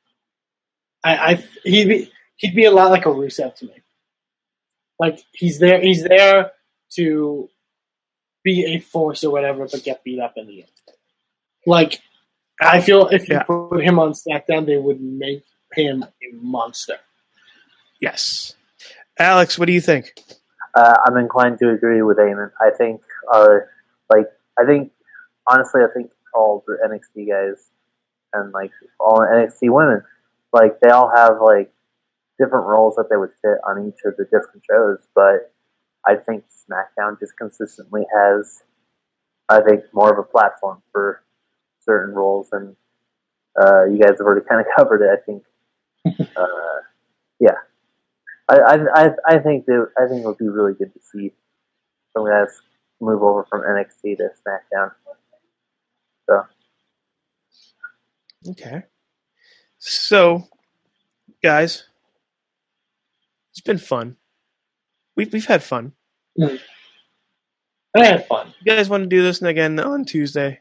I, 1.04 1.16
I 1.16 1.44
he'd 1.64 1.88
be 1.88 2.12
he'd 2.36 2.54
be 2.56 2.64
a 2.64 2.70
lot 2.72 2.90
like 2.90 3.06
a 3.06 3.10
Rusev 3.10 3.54
to 3.56 3.66
me. 3.66 3.74
Like 4.98 5.20
he's 5.32 5.58
there, 5.60 5.80
he's 5.80 6.02
there 6.02 6.50
to 6.94 7.48
be 8.46 8.64
a 8.74 8.78
force 8.78 9.24
or 9.24 9.30
whatever, 9.32 9.66
but 9.70 9.82
get 9.82 10.04
beat 10.04 10.20
up 10.20 10.34
in 10.36 10.46
the 10.46 10.60
end. 10.62 10.70
Like 11.66 12.00
I 12.60 12.80
feel 12.80 13.08
if 13.08 13.28
you 13.28 13.34
Yeah. 13.34 13.42
put 13.42 13.82
him 13.82 13.98
on 13.98 14.12
SmackDown, 14.12 14.64
they 14.66 14.76
would 14.78 15.00
make 15.00 15.44
him 15.72 16.04
a 16.04 16.28
monster. 16.40 16.96
Yes. 18.00 18.54
Alex, 19.18 19.58
what 19.58 19.66
do 19.66 19.72
you 19.72 19.80
think? 19.80 20.14
Uh, 20.74 20.94
I'm 21.06 21.16
inclined 21.16 21.58
to 21.58 21.70
agree 21.70 22.02
with 22.02 22.18
Eamon. 22.18 22.50
I 22.60 22.70
think, 22.70 23.00
uh, 23.32 23.56
like, 24.10 24.26
I 24.58 24.64
think, 24.64 24.92
honestly, 25.50 25.80
I 25.82 25.88
think 25.92 26.10
all 26.34 26.62
the 26.66 26.76
NXT 26.86 27.28
guys 27.30 27.70
and 28.32 28.52
like 28.52 28.70
all 29.00 29.18
NXT 29.20 29.70
women, 29.70 30.02
like, 30.52 30.78
they 30.80 30.90
all 30.90 31.10
have 31.14 31.40
like 31.42 31.72
different 32.38 32.66
roles 32.66 32.94
that 32.96 33.08
they 33.10 33.16
would 33.16 33.32
fit 33.42 33.58
on 33.66 33.88
each 33.88 34.00
of 34.04 34.16
the 34.18 34.24
different 34.24 34.62
shows. 34.70 34.98
But 35.14 35.52
I 36.06 36.16
think 36.16 36.44
SmackDown 36.48 37.18
just 37.18 37.36
consistently 37.36 38.02
has, 38.14 38.62
I 39.48 39.60
think, 39.60 39.84
more 39.92 40.12
of 40.12 40.18
a 40.18 40.22
platform 40.22 40.82
for 40.92 41.22
certain 41.80 42.14
roles, 42.14 42.48
and 42.52 42.76
uh, 43.60 43.84
you 43.84 43.98
guys 43.98 44.12
have 44.18 44.20
already 44.20 44.46
kind 44.46 44.60
of 44.60 44.66
covered 44.76 45.02
it. 45.02 45.10
I 45.10 45.22
think, 45.24 45.42
uh, 46.36 46.80
yeah. 47.40 47.56
I, 48.48 48.58
I, 48.58 48.76
I, 48.94 49.10
I 49.26 49.38
think 49.38 49.66
that 49.66 49.88
I 49.98 50.06
think 50.06 50.22
it 50.22 50.26
would 50.26 50.38
be 50.38 50.48
really 50.48 50.74
good 50.74 50.92
to 50.94 51.00
see 51.12 51.32
some 52.12 52.26
guys 52.26 52.48
move 53.00 53.22
over 53.22 53.44
from 53.50 53.62
NXT 53.62 54.18
to 54.18 54.28
SmackDown. 54.46 54.92
So 56.26 56.44
Okay. 58.48 58.84
So, 59.78 60.44
guys, 61.42 61.84
it's 63.50 63.60
been 63.60 63.78
fun. 63.78 64.16
We've 65.16 65.32
we've 65.32 65.46
had 65.46 65.62
fun. 65.62 65.92
I 66.40 66.58
had 68.04 68.26
fun. 68.26 68.52
You 68.64 68.72
guys 68.76 68.88
want 68.88 69.04
to 69.04 69.08
do 69.08 69.22
this 69.22 69.40
again 69.42 69.78
on 69.80 70.04
Tuesday? 70.04 70.60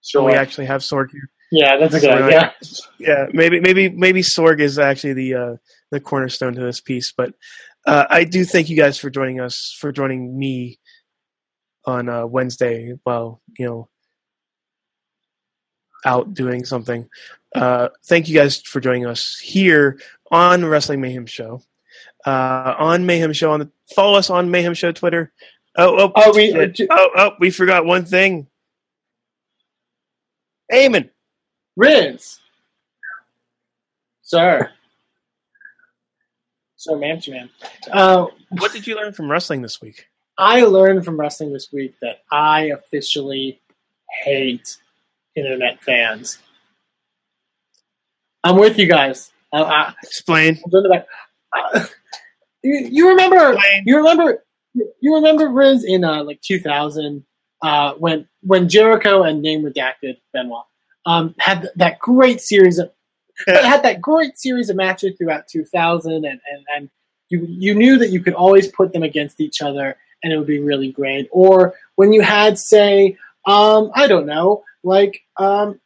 So 0.00 0.20
Sure. 0.20 0.26
we 0.30 0.32
actually 0.34 0.66
have 0.66 0.80
Sorg 0.80 1.10
here. 1.12 1.30
yeah, 1.52 1.76
that's 1.78 1.94
a 1.94 2.00
good 2.00 2.18
So, 2.18 2.24
idea. 2.24 2.54
Yeah, 2.98 3.26
maybe 3.32 3.60
maybe 3.60 3.88
maybe 3.88 4.22
Sorg 4.22 4.58
is 4.60 4.78
actually 4.78 5.12
the 5.12 5.34
uh, 5.34 5.56
the 5.92 6.00
cornerstone 6.00 6.54
to 6.54 6.60
this 6.60 6.80
piece, 6.80 7.12
but 7.12 7.34
uh, 7.86 8.06
I 8.10 8.24
do 8.24 8.44
thank 8.44 8.68
you 8.68 8.76
guys 8.76 8.98
for 8.98 9.10
joining 9.10 9.38
us 9.40 9.76
for 9.78 9.92
joining 9.92 10.36
me 10.36 10.80
on 11.84 12.08
uh, 12.08 12.26
Wednesday. 12.26 12.94
While 13.04 13.40
you 13.58 13.66
know 13.66 13.88
out 16.04 16.34
doing 16.34 16.64
something. 16.64 17.08
Uh, 17.54 17.88
thank 18.06 18.28
you 18.28 18.34
guys 18.34 18.60
for 18.60 18.80
joining 18.80 19.06
us 19.06 19.38
here 19.38 20.00
on 20.32 20.64
Wrestling 20.64 21.00
Mayhem 21.00 21.26
Show. 21.26 21.62
Uh, 22.24 22.74
on 22.78 23.04
Mayhem 23.06 23.32
Show 23.32 23.52
on 23.52 23.60
the 23.60 23.70
follow 23.94 24.16
us 24.18 24.30
on 24.30 24.50
Mayhem 24.50 24.74
Show 24.74 24.92
Twitter. 24.92 25.32
Oh 25.76 25.96
oh 25.98 26.12
Oh, 26.14 26.32
we- 26.36 26.52
shit. 26.52 26.88
oh 26.90 27.10
oh 27.16 27.30
we 27.40 27.50
forgot 27.50 27.84
one 27.84 28.04
thing. 28.04 28.46
Eamon. 30.72 31.10
Rizz, 31.78 32.38
sir, 34.22 34.70
sir, 36.76 36.96
man. 36.96 37.20
Uh, 37.90 38.26
What 38.50 38.72
did 38.72 38.86
you 38.86 38.94
learn 38.94 39.12
from 39.14 39.30
wrestling 39.30 39.62
this 39.62 39.80
week? 39.80 40.06
I 40.36 40.62
learned 40.64 41.04
from 41.04 41.18
wrestling 41.18 41.52
this 41.52 41.72
week 41.72 41.94
that 42.02 42.22
I 42.30 42.66
officially 42.66 43.60
hate 44.24 44.76
internet 45.34 45.82
fans. 45.82 46.38
I'm 48.44 48.56
with 48.56 48.78
you 48.78 48.86
guys. 48.86 49.30
I, 49.52 49.62
I, 49.62 49.94
Explain. 50.02 50.60
You, 52.62 52.88
you 52.90 53.08
remember? 53.08 53.58
You 53.84 53.96
remember? 53.96 54.44
You 54.74 55.16
remember 55.16 55.48
Rizz 55.48 55.82
in 55.84 56.04
uh, 56.04 56.24
like 56.24 56.40
2000 56.40 57.24
uh, 57.62 57.94
when 57.94 58.28
when 58.42 58.68
Jericho 58.68 59.22
and 59.22 59.42
Name 59.42 59.62
Redacted 59.62 60.16
Benoit 60.32 60.64
um, 61.06 61.34
had 61.38 61.68
that 61.76 61.98
great 61.98 62.40
series 62.40 62.78
of 62.78 62.90
had 63.46 63.82
that 63.82 64.00
great 64.00 64.38
series 64.38 64.68
of 64.68 64.76
matches 64.76 65.16
throughout 65.16 65.48
2000 65.48 66.12
and, 66.12 66.24
and, 66.24 66.40
and 66.74 66.90
you, 67.28 67.46
you 67.48 67.74
knew 67.74 67.98
that 67.98 68.10
you 68.10 68.20
could 68.20 68.34
always 68.34 68.68
put 68.68 68.92
them 68.92 69.02
against 69.02 69.40
each 69.40 69.62
other 69.62 69.96
and 70.22 70.32
it 70.32 70.36
would 70.36 70.46
be 70.46 70.60
really 70.60 70.92
great 70.92 71.28
or 71.32 71.74
when 71.96 72.12
you 72.12 72.20
had 72.20 72.58
say 72.58 73.16
um, 73.46 73.90
i 73.94 74.06
don't 74.06 74.26
know 74.26 74.62
like 74.84 75.22
um, 75.38 75.80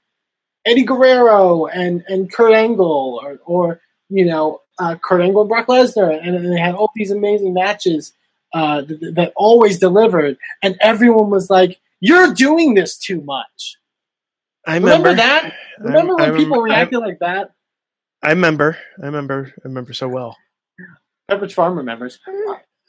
eddie 0.66 0.84
guerrero 0.84 1.66
and, 1.66 2.04
and 2.08 2.32
kurt 2.32 2.52
angle 2.52 3.20
or, 3.22 3.38
or 3.44 3.80
you 4.08 4.24
know 4.24 4.60
uh, 4.78 4.94
kurt 5.02 5.20
angle 5.20 5.42
and 5.42 5.48
brock 5.48 5.66
lesnar 5.66 6.16
and, 6.22 6.34
and 6.36 6.52
they 6.52 6.58
had 6.60 6.74
all 6.74 6.90
these 6.94 7.10
amazing 7.10 7.54
matches 7.54 8.12
uh, 8.54 8.80
that, 8.82 9.12
that 9.14 9.32
always 9.36 9.78
delivered 9.78 10.36
and 10.62 10.76
everyone 10.80 11.30
was 11.30 11.48
like 11.50 11.78
you're 12.00 12.32
doing 12.34 12.74
this 12.74 12.96
too 12.98 13.20
much 13.22 13.76
I 14.66 14.74
remember, 14.74 15.10
remember, 15.10 15.22
that 15.22 15.52
remember 15.78 16.20
I 16.20 16.30
when 16.30 16.36
people 16.38 16.62
remember- 16.62 16.74
I- 16.74 16.78
reacted 16.80 16.98
like 17.00 17.18
that 17.20 17.52
I 18.22 18.30
remember. 18.30 18.78
I 19.00 19.06
remember. 19.06 19.52
I 19.58 19.68
remember 19.68 19.92
so 19.92 20.08
well. 20.08 20.36
Pepperidge 21.30 21.52
Farm 21.52 21.76
remembers. 21.76 22.18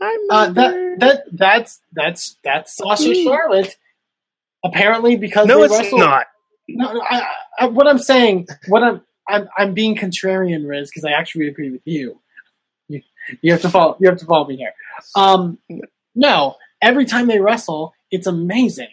I 0.01 0.27
Uh, 0.31 0.47
that 0.51 0.95
that 0.99 1.23
that's 1.31 1.81
that's 1.91 2.37
that's 2.43 2.75
Sasha 2.77 3.13
Charlotte. 3.13 3.75
Apparently, 4.63 5.15
because 5.17 5.45
no, 5.47 5.59
they 5.59 5.65
it's 5.65 5.73
wrestled. 5.77 5.99
not. 6.01 6.27
No, 6.69 6.93
no, 6.93 7.01
I, 7.01 7.27
I, 7.59 7.65
what 7.67 7.87
I'm 7.87 7.99
saying, 7.99 8.47
what 8.67 8.83
I'm 8.83 9.01
I'm 9.29 9.47
I'm 9.57 9.73
being 9.73 9.95
contrarian, 9.95 10.65
Rizz, 10.65 10.87
because 10.87 11.05
I 11.05 11.11
actually 11.11 11.47
agree 11.47 11.69
with 11.69 11.85
you. 11.85 12.19
You 12.87 13.01
you 13.41 13.51
have 13.51 13.61
to 13.61 13.69
follow. 13.69 13.97
You 13.99 14.09
have 14.09 14.19
to 14.19 14.25
follow 14.25 14.47
me 14.47 14.57
here. 14.57 14.73
Um, 15.15 15.59
no, 16.15 16.55
every 16.81 17.05
time 17.05 17.27
they 17.27 17.39
wrestle, 17.39 17.93
it's 18.11 18.27
amazing. 18.27 18.87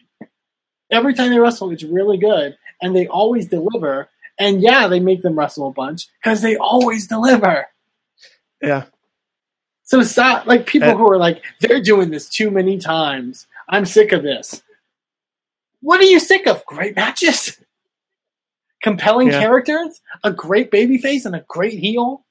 Every 0.90 1.14
time 1.14 1.30
they 1.30 1.38
wrestle, 1.38 1.70
it's 1.70 1.84
really 1.84 2.18
good, 2.18 2.56
and 2.82 2.94
they 2.94 3.06
always 3.06 3.46
deliver. 3.46 4.08
And 4.38 4.60
yeah, 4.60 4.88
they 4.88 4.98
make 4.98 5.22
them 5.22 5.38
wrestle 5.38 5.68
a 5.68 5.72
bunch 5.72 6.08
because 6.22 6.42
they 6.42 6.56
always 6.56 7.06
deliver. 7.06 7.68
Yeah. 8.60 8.86
So 9.84 10.02
stop, 10.02 10.46
like 10.46 10.66
people 10.66 10.88
Uh, 10.90 10.96
who 10.96 11.08
are 11.10 11.18
like, 11.18 11.42
they're 11.60 11.80
doing 11.80 12.10
this 12.10 12.28
too 12.28 12.50
many 12.50 12.78
times. 12.78 13.46
I'm 13.68 13.84
sick 13.84 14.12
of 14.12 14.22
this. 14.22 14.62
What 15.82 16.00
are 16.00 16.04
you 16.04 16.18
sick 16.18 16.46
of? 16.46 16.64
Great 16.66 16.96
matches, 16.96 17.58
compelling 18.84 19.28
Yeah. 19.28 19.40
characters, 19.40 20.02
a 20.24 20.30
great 20.30 20.70
babyface, 20.70 21.24
and 21.24 21.34
a 21.34 21.44
great 21.48 21.78
heel. 21.78 22.22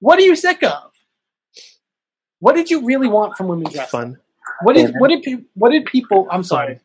What 0.00 0.18
are 0.18 0.22
you 0.22 0.34
sick 0.34 0.62
of? 0.64 0.90
What 2.40 2.56
did 2.56 2.68
you 2.68 2.84
really 2.84 3.06
want 3.06 3.36
from 3.36 3.46
women's 3.46 3.74
wrestling? 3.76 4.14
Fun. 4.14 4.20
What 4.64 4.74
did 4.74 4.92
what 4.98 5.08
did 5.08 5.22
pe- 5.22 5.44
what 5.54 5.70
did 5.70 5.86
people? 5.86 6.26
I'm 6.32 6.42
sorry. 6.42 6.80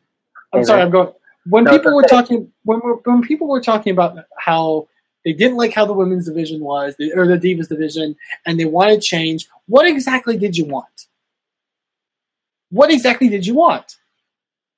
I'm 0.52 0.58
Amen. 0.58 0.64
sorry. 0.66 0.82
I'm 0.82 0.90
going. 0.90 1.12
When 1.46 1.64
No, 1.64 1.72
people 1.72 1.92
were 1.94 2.04
okay. 2.04 2.16
talking, 2.16 2.52
when 2.62 2.78
when 2.78 3.22
people 3.22 3.48
were 3.48 3.60
talking 3.60 3.92
about 3.92 4.16
how 4.38 4.86
they 5.24 5.32
didn't 5.32 5.56
like 5.56 5.72
how 5.74 5.84
the 5.84 5.92
women's 5.92 6.26
division 6.26 6.60
was, 6.60 6.94
or 7.16 7.26
the 7.26 7.36
divas 7.36 7.68
division, 7.68 8.14
and 8.46 8.60
they 8.60 8.64
wanted 8.64 9.02
change, 9.02 9.48
what 9.66 9.86
exactly 9.88 10.38
did 10.38 10.56
you 10.56 10.64
want? 10.66 11.06
What 12.70 12.92
exactly 12.92 13.28
did 13.28 13.44
you 13.44 13.54
want? 13.54 13.96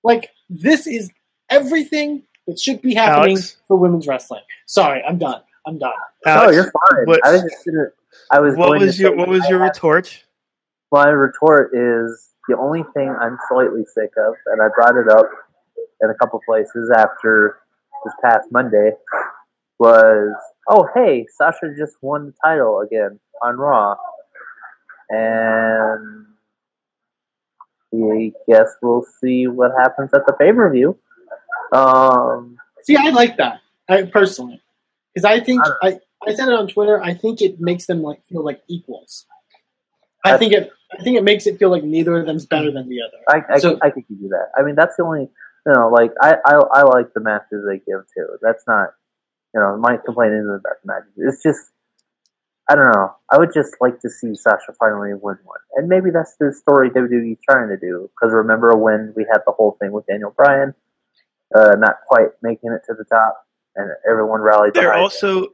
Like 0.03 0.31
this 0.49 0.87
is 0.87 1.11
everything 1.51 2.23
that 2.51 2.59
should 2.59 2.83
be 2.83 2.95
happening 2.95 3.37
Alex? 3.37 3.57
for 3.69 3.77
women's 3.77 4.07
wrestling. 4.07 4.43
Sorry, 4.67 5.03
I'm 5.07 5.19
done. 5.19 5.41
I'm 5.67 5.79
done. 5.79 5.93
no, 6.27 6.33
Alex, 6.33 6.55
you're 6.55 6.65
fine. 6.65 7.07
what- 7.07 7.25
I 7.25 7.33
was 7.33 7.43
just 7.43 7.65
gonna. 7.65 7.87
I 8.31 8.41
was. 8.41 8.57
What 8.57 8.69
going 8.69 8.83
was 8.83 8.97
to 8.97 9.03
your 9.03 9.17
What 9.17 9.29
was 9.29 9.49
your 9.49 9.61
retort? 9.61 10.25
My 10.93 11.09
retort 11.09 11.71
is 11.73 12.31
the 12.49 12.57
only 12.59 12.83
thing 12.95 13.15
I'm 13.21 13.39
slightly 13.49 13.85
sick 13.85 14.11
of, 14.19 14.35
and 14.47 14.61
I 14.61 14.69
brought 14.75 14.97
it 14.97 15.09
up 15.09 15.31
in 16.03 16.11
a 16.11 16.15
couple 16.15 16.41
places 16.45 16.91
after 16.91 17.59
this 18.05 18.15
past 18.25 18.49
Monday, 18.51 18.93
was 19.79 20.35
oh 20.69 20.89
hey, 20.95 21.27
Sasha 21.37 21.73
just 21.79 21.97
won 22.03 22.27
the 22.27 22.35
title 22.45 22.81
again 22.81 23.21
on 23.43 23.57
Raw, 23.57 23.95
and 25.11 26.27
I 27.95 28.33
guess 28.49 28.75
we'll 28.83 29.05
see 29.21 29.47
what 29.47 29.73
happens 29.79 30.11
at 30.15 30.27
the 30.27 30.33
pay 30.33 30.53
per 30.53 30.71
view. 30.73 30.99
Um, 31.73 32.57
See, 32.85 32.97
I 32.97 33.11
like 33.11 33.37
that. 33.37 33.61
I 33.89 34.03
personally, 34.03 34.61
because 35.15 35.25
I 35.25 35.41
think 35.41 35.63
I, 35.83 35.99
I 36.27 36.35
said 36.35 36.49
it 36.49 36.55
on 36.55 36.69
Twitter. 36.69 37.03
I 37.03 37.15
think 37.15 37.43
it 37.43 37.61
makes 37.61 37.87
them 37.87 38.03
like 38.03 38.23
feel 38.27 38.45
like 38.45 38.63
equals. 38.69 39.27
I 40.25 40.37
think 40.39 40.53
it. 40.53 40.71
I 40.99 41.03
think 41.03 41.17
it 41.17 41.25
makes 41.25 41.47
it 41.47 41.59
feel 41.59 41.71
like 41.71 41.85
neither 41.85 42.19
of 42.19 42.27
them's 42.27 42.47
better 42.47 42.71
than 42.73 42.89
the 42.89 42.99
other. 43.03 43.19
I 43.29 43.55
I, 43.55 43.59
So- 43.59 43.79
I 43.83 43.91
give 43.91 44.05
you 44.09 44.29
that. 44.31 44.49
I 44.57 44.63
mean, 44.63 44.75
that's 44.75 44.97
the 44.97 45.03
only 45.05 45.29
you 45.67 45.73
know, 45.73 45.89
like 45.89 46.13
I, 46.21 46.37
I 46.45 46.55
I 46.55 46.83
like 46.83 47.13
the 47.15 47.21
matches 47.21 47.65
they 47.67 47.79
give 47.79 48.03
too. 48.17 48.27
That's 48.43 48.65
not 48.67 48.91
you 49.55 49.61
know 49.61 49.77
my 49.77 49.97
complaint 49.99 50.33
isn't 50.35 50.49
about 50.51 50.77
the 50.83 50.87
matches. 50.87 51.13
It's 51.17 51.43
just 51.43 51.71
I 52.69 52.77
don't 52.77 52.87
know. 52.93 53.15
I 53.31 53.39
would 53.39 53.53
just 53.53 53.75
like 53.81 54.01
to 54.01 54.11
see 54.11 54.35
Sasha 54.37 54.73
finally 54.79 55.13
win 55.15 55.39
one, 55.45 55.59
and 55.77 55.89
maybe 55.89 56.11
that's 56.11 56.37
the 56.39 56.53
story 56.53 56.91
WWE's 56.91 57.39
trying 57.49 57.69
to 57.69 57.77
do. 57.77 58.09
Because 58.15 58.33
remember 58.33 58.77
when 58.77 59.13
we 59.17 59.27
had 59.31 59.41
the 59.47 59.53
whole 59.53 59.77
thing 59.81 59.91
with 59.93 60.07
Daniel 60.07 60.33
Bryan, 60.37 60.75
uh, 61.55 61.75
not 61.79 61.97
quite 62.09 62.29
making 62.43 62.73
it 62.73 62.83
to 62.87 62.95
the 62.95 63.05
top, 63.05 63.37
and 63.77 63.91
everyone 64.09 64.41
rallied 64.41 64.75
They're 64.75 64.95
also 64.95 65.49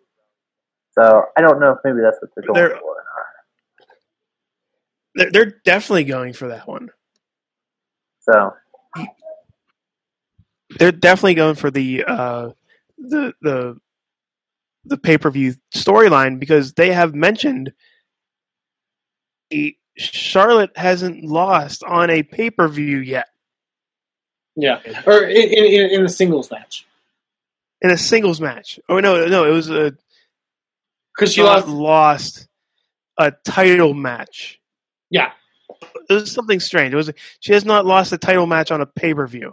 So 0.98 1.24
I 1.36 1.40
don't 1.40 1.60
know 1.60 1.72
if 1.72 1.78
maybe 1.84 1.98
that's 2.02 2.18
what 2.20 2.30
they're 2.34 2.44
going 2.46 2.54
They're- 2.54 2.78
for. 2.78 2.96
they're, 5.14 5.30
they're 5.30 5.54
definitely 5.64 6.04
going 6.04 6.32
for 6.34 6.48
that 6.48 6.66
one. 6.68 6.90
So 8.20 8.54
They're 10.78 10.92
definitely 10.92 11.34
going 11.34 11.54
for 11.54 11.70
the 11.70 12.04
uh, 12.06 12.50
the 12.98 13.32
the 13.40 13.78
the 14.84 14.96
pay 14.98 15.16
per 15.16 15.30
view 15.30 15.54
storyline 15.74 16.38
because 16.40 16.72
they 16.74 16.92
have 16.92 17.14
mentioned 17.14 17.72
the- 19.50 19.76
Charlotte 19.98 20.76
hasn't 20.76 21.24
lost 21.24 21.82
on 21.84 22.10
a 22.10 22.22
pay 22.22 22.50
per 22.50 22.68
view 22.68 22.98
yet 22.98 23.28
Yeah, 24.56 24.80
or 25.06 25.24
in, 25.24 25.36
in, 25.52 25.90
in 25.90 26.04
a 26.04 26.08
singles 26.08 26.50
match 26.50 26.86
in 27.82 27.90
a 27.90 27.96
singles 27.98 28.40
match. 28.40 28.80
Oh 28.88 29.00
no, 29.00 29.26
no, 29.26 29.44
it 29.44 29.50
was 29.50 29.68
a 29.70 29.92
because 31.14 31.34
she 31.34 31.42
lost. 31.42 31.68
lost 31.68 32.48
a 33.18 33.32
title 33.44 33.92
match. 33.94 34.58
Yeah, 35.10 35.32
It 36.08 36.12
was 36.14 36.32
something 36.32 36.58
strange. 36.60 36.92
It 36.94 36.96
was 36.96 37.10
she 37.40 37.52
has 37.52 37.64
not 37.66 37.84
lost 37.86 38.12
a 38.12 38.18
title 38.18 38.46
match 38.46 38.70
on 38.70 38.80
a 38.80 38.86
pay 38.86 39.12
per 39.14 39.26
view 39.26 39.52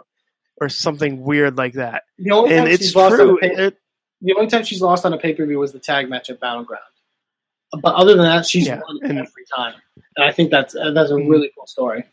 or 0.61 0.69
something 0.69 1.21
weird 1.21 1.57
like 1.57 1.73
that. 1.73 2.03
the 2.17 2.31
only 2.31 2.53
And 2.55 2.65
time 2.65 2.73
it's 2.73 2.83
she's 2.85 2.95
lost 2.95 3.19
on 3.19 3.29
a 3.29 3.35
pay, 3.37 3.47
It- 3.67 3.77
the 4.21 4.33
only 4.35 4.47
time 4.49 4.63
she's 4.63 4.81
lost 4.81 5.05
on 5.05 5.11
a 5.11 5.17
pay 5.17 5.33
per 5.33 5.45
view 5.45 5.59
was 5.59 5.73
the 5.73 5.79
tag 5.79 6.09
match 6.09 6.29
at 6.29 6.39
Battleground. 6.39 6.81
But 7.81 7.95
other 7.95 8.13
than 8.15 8.23
that, 8.23 8.45
she's 8.45 8.67
Yeah, 8.67 8.79
won 8.87 8.99
and- 9.03 9.19
every 9.19 9.43
time, 9.53 9.73
and 10.15 10.23
I 10.25 10.31
think 10.31 10.49
that's 10.49 10.75
uh, 10.75 10.91
that's 10.91 11.11
a 11.11 11.15
Mhm. 11.15 11.29
really 11.29 11.51
cool 11.55 11.67
story. 11.67 12.05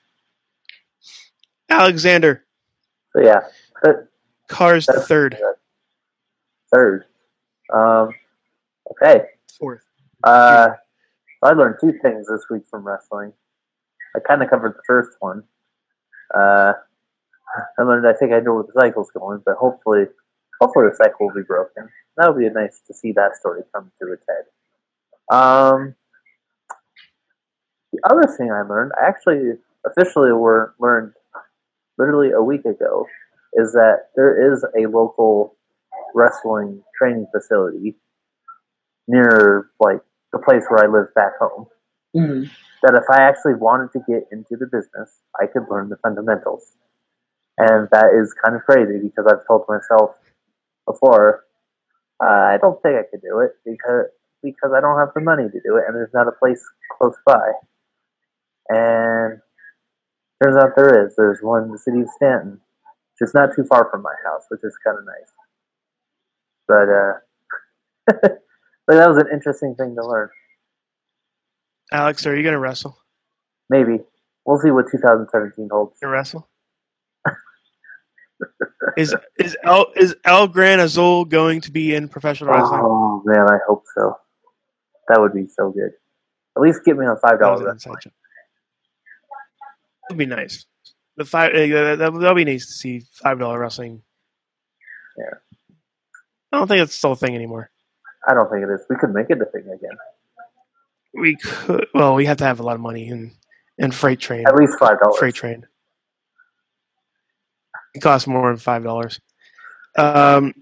Alexander 1.68 2.44
so 3.12 3.20
yeah, 3.22 3.40
Kahrs 4.48 4.86
That's- 4.86 5.06
third, 5.06 5.36
third. 6.72 7.04
Um, 7.72 8.10
okay. 8.90 9.24
fourth. 9.58 9.82
Uh, 10.24 10.70
I 11.42 11.52
learned 11.52 11.76
two 11.80 11.92
things 12.02 12.26
this 12.26 12.44
week 12.50 12.62
from 12.70 12.84
wrestling. 12.84 13.32
I 14.16 14.20
kind 14.20 14.42
of 14.42 14.50
covered 14.50 14.72
the 14.74 14.82
first 14.86 15.16
one. 15.20 15.44
Uh, 16.34 16.72
I 17.78 17.82
learned 17.82 18.06
I 18.06 18.12
think 18.12 18.32
I 18.32 18.40
know 18.40 18.54
where 18.54 18.64
the 18.64 18.72
cycle's 18.80 19.10
going, 19.12 19.42
but 19.44 19.56
hopefully, 19.56 20.06
hopefully 20.60 20.86
the 20.88 20.96
cycle 20.96 21.26
will 21.26 21.34
be 21.34 21.42
broken. 21.42 21.88
That 22.16 22.32
would 22.34 22.40
be 22.40 22.48
nice 22.50 22.80
to 22.86 22.94
see 22.94 23.12
that 23.12 23.36
story 23.36 23.62
come 23.74 23.90
to 24.02 24.12
its 24.12 24.24
head. 24.28 25.34
Um, 25.36 25.94
the 27.92 28.00
other 28.10 28.26
thing 28.36 28.50
I 28.52 28.62
learned, 28.62 28.92
I 29.00 29.06
actually 29.06 29.52
officially 29.86 30.32
were 30.32 30.74
learned 30.78 31.12
literally 32.00 32.30
a 32.30 32.42
week 32.42 32.64
ago, 32.64 33.06
is 33.54 33.72
that 33.72 34.08
there 34.16 34.52
is 34.52 34.64
a 34.78 34.88
local 34.88 35.56
wrestling 36.14 36.82
training 36.98 37.26
facility 37.32 37.96
near 39.06 39.70
like 39.78 40.00
the 40.32 40.38
place 40.38 40.64
where 40.68 40.84
I 40.84 40.88
live 40.88 41.12
back 41.14 41.38
home. 41.38 41.66
Mm-hmm. 42.16 42.50
That 42.82 42.94
if 42.94 43.04
I 43.10 43.22
actually 43.22 43.54
wanted 43.54 43.92
to 43.92 44.00
get 44.08 44.26
into 44.32 44.56
the 44.56 44.66
business, 44.66 45.20
I 45.40 45.46
could 45.46 45.64
learn 45.70 45.90
the 45.90 45.96
fundamentals. 46.02 46.64
And 47.58 47.88
that 47.92 48.16
is 48.18 48.34
kind 48.42 48.56
of 48.56 48.62
crazy 48.62 48.98
because 49.02 49.26
I've 49.30 49.46
told 49.46 49.66
myself 49.68 50.16
before, 50.86 51.44
uh, 52.22 52.54
I 52.54 52.58
don't 52.60 52.80
think 52.82 52.96
I 52.96 53.04
could 53.10 53.20
do 53.20 53.40
it 53.40 53.52
because 53.64 54.06
because 54.42 54.72
I 54.74 54.80
don't 54.80 54.98
have 54.98 55.12
the 55.14 55.20
money 55.20 55.44
to 55.44 55.60
do 55.60 55.76
it, 55.76 55.84
and 55.86 55.94
there's 55.94 56.14
not 56.14 56.26
a 56.26 56.32
place 56.32 56.62
close 56.96 57.16
by. 57.26 57.52
And 58.70 59.40
turns 60.42 60.56
out 60.56 60.70
there 60.76 61.06
is. 61.06 61.14
There's 61.16 61.40
one 61.42 61.64
in 61.64 61.72
the 61.72 61.78
city 61.78 62.00
of 62.00 62.08
Stanton, 62.16 62.52
which 62.52 63.28
is 63.28 63.34
not 63.34 63.50
too 63.54 63.64
far 63.64 63.88
from 63.90 64.02
my 64.02 64.14
house, 64.24 64.44
which 64.48 64.60
is 64.64 64.76
kind 64.84 64.98
of 64.98 65.04
nice. 65.04 65.32
But 66.66 66.88
uh, 66.88 67.12
but 68.86 68.94
that 68.94 69.08
was 69.08 69.18
an 69.18 69.28
interesting 69.32 69.74
thing 69.76 69.94
to 69.96 70.06
learn. 70.06 70.28
Alex, 71.92 72.26
are 72.26 72.36
you 72.36 72.42
going 72.42 72.54
to 72.54 72.60
wrestle? 72.60 72.96
Maybe 73.68 73.98
we'll 74.46 74.58
see 74.58 74.70
what 74.70 74.86
2017 74.90 75.68
holds. 75.70 75.96
You 76.00 76.08
wrestle? 76.08 76.48
is 78.96 79.14
is 79.38 79.56
El 79.64 79.86
is 79.96 80.14
El 80.24 80.48
Gran 80.48 80.80
Azul 80.80 81.24
going 81.24 81.60
to 81.62 81.70
be 81.70 81.94
in 81.94 82.08
professional 82.08 82.52
wrestling? 82.52 82.80
Oh 82.82 83.22
man, 83.24 83.46
I 83.48 83.58
hope 83.66 83.84
so. 83.96 84.14
That 85.08 85.20
would 85.20 85.34
be 85.34 85.46
so 85.48 85.70
good. 85.70 85.90
At 86.56 86.62
least 86.62 86.80
get 86.84 86.96
me 86.96 87.06
on 87.06 87.18
five 87.18 87.40
dollars. 87.40 87.84
An 90.10 90.18
inside 90.18 90.18
joke. 90.18 90.18
That'd 90.18 90.18
be 90.18 90.26
nice. 90.26 90.66
The 91.16 91.24
five 91.24 91.52
uh, 91.54 91.96
that 91.96 92.12
that'll 92.12 92.34
be 92.34 92.44
nice 92.44 92.66
to 92.66 92.72
see 92.72 93.02
five 93.22 93.38
dollar 93.38 93.58
wrestling. 93.58 94.02
Yeah. 95.18 95.34
I 96.52 96.58
don't 96.58 96.68
think 96.68 96.82
it's 96.82 96.94
still 96.94 97.12
a 97.12 97.16
thing 97.16 97.34
anymore. 97.34 97.70
I 98.28 98.34
don't 98.34 98.50
think 98.50 98.64
it 98.64 98.70
is. 98.70 98.84
We 98.90 98.96
could 98.96 99.14
make 99.14 99.30
it 99.30 99.40
a 99.40 99.46
thing 99.46 99.62
again. 99.62 99.96
We 101.14 101.36
could. 101.36 101.86
Well, 101.94 102.14
we 102.14 102.26
have 102.26 102.38
to 102.38 102.44
have 102.44 102.60
a 102.60 102.62
lot 102.62 102.74
of 102.74 102.80
money 102.80 103.08
and 103.08 103.32
and 103.78 103.94
freight 103.94 104.20
train. 104.20 104.46
At 104.46 104.56
least 104.56 104.78
five 104.78 104.98
dollars. 105.00 105.18
Freight 105.18 105.34
train. 105.34 105.66
It 107.94 108.00
costs 108.00 108.28
more 108.28 108.48
than 108.48 108.58
five 108.58 108.84
dollars. 108.84 109.20
Um, 109.98 110.54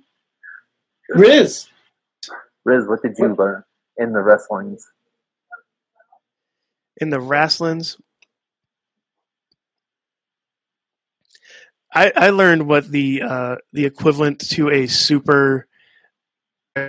Rizz, 1.15 1.69
Rizz, 2.66 2.89
what 2.89 3.03
did 3.03 3.15
you 3.19 3.35
learn 3.39 3.62
in 3.99 4.12
the 4.12 4.20
wrestlings? 4.20 4.87
in 7.01 7.11
the 7.11 7.20
wrestlings, 7.20 7.97
I 11.94 12.12
I 12.15 12.31
learned 12.31 12.66
what 12.66 12.90
the 12.90 13.23
uh, 13.23 13.56
the 13.73 13.86
equivalent 13.86 14.40
to 14.51 14.70
a 14.70 14.86
super 14.86 15.66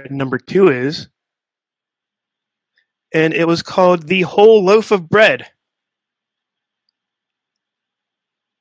number 0.09 0.37
two 0.37 0.69
is, 0.69 1.07
and 3.13 3.33
it 3.33 3.47
was 3.47 3.61
called 3.61 4.03
the 4.03 4.23
whole 4.23 4.63
loaf 4.63 4.91
of 4.91 5.09
bread. 5.09 5.47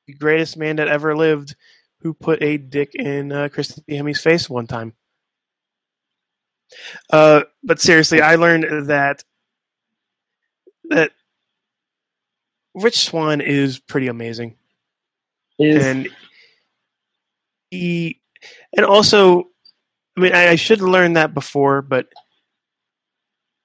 The 0.07 0.15
greatest 0.15 0.57
man 0.57 0.77
that 0.77 0.89
ever 0.89 1.17
lived, 1.17 1.55
who 2.01 2.15
put 2.15 2.43
a 2.43 2.57
dick 2.57 2.95
in 2.95 3.33
uh, 3.33 3.49
Christy 3.49 3.83
Hemme's 3.95 4.21
face 4.21 4.49
one 4.49 4.67
time. 4.67 4.95
Uh, 7.11 7.43
but 7.63 7.81
seriously, 7.81 8.23
I 8.23 8.37
learned 8.37 8.89
that 8.89 9.25
that 10.85 11.13
Rich 12.75 13.01
Swann 13.01 13.41
is 13.41 13.79
pretty 13.79 14.07
amazing, 14.07 14.57
is 15.59 15.85
and 15.85 16.09
he, 17.71 18.21
and 18.77 18.87
also, 18.87 19.49
I 20.17 20.21
mean, 20.21 20.35
I, 20.35 20.49
I 20.49 20.55
should 20.57 20.81
have 20.81 20.89
learned 20.89 21.17
that 21.17 21.35
before, 21.35 21.83
but 21.83 22.09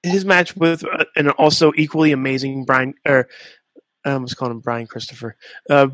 his 0.02 0.24
match 0.24 0.56
with 0.56 0.84
uh, 0.84 1.04
an 1.16 1.30
also 1.30 1.72
equally 1.76 2.12
amazing 2.12 2.64
Brian, 2.64 2.94
or 3.06 3.28
I 4.04 4.12
almost 4.12 4.36
called 4.36 4.50
him 4.50 4.60
Brian 4.60 4.86
Christopher, 4.86 5.36
uh, 5.70 5.88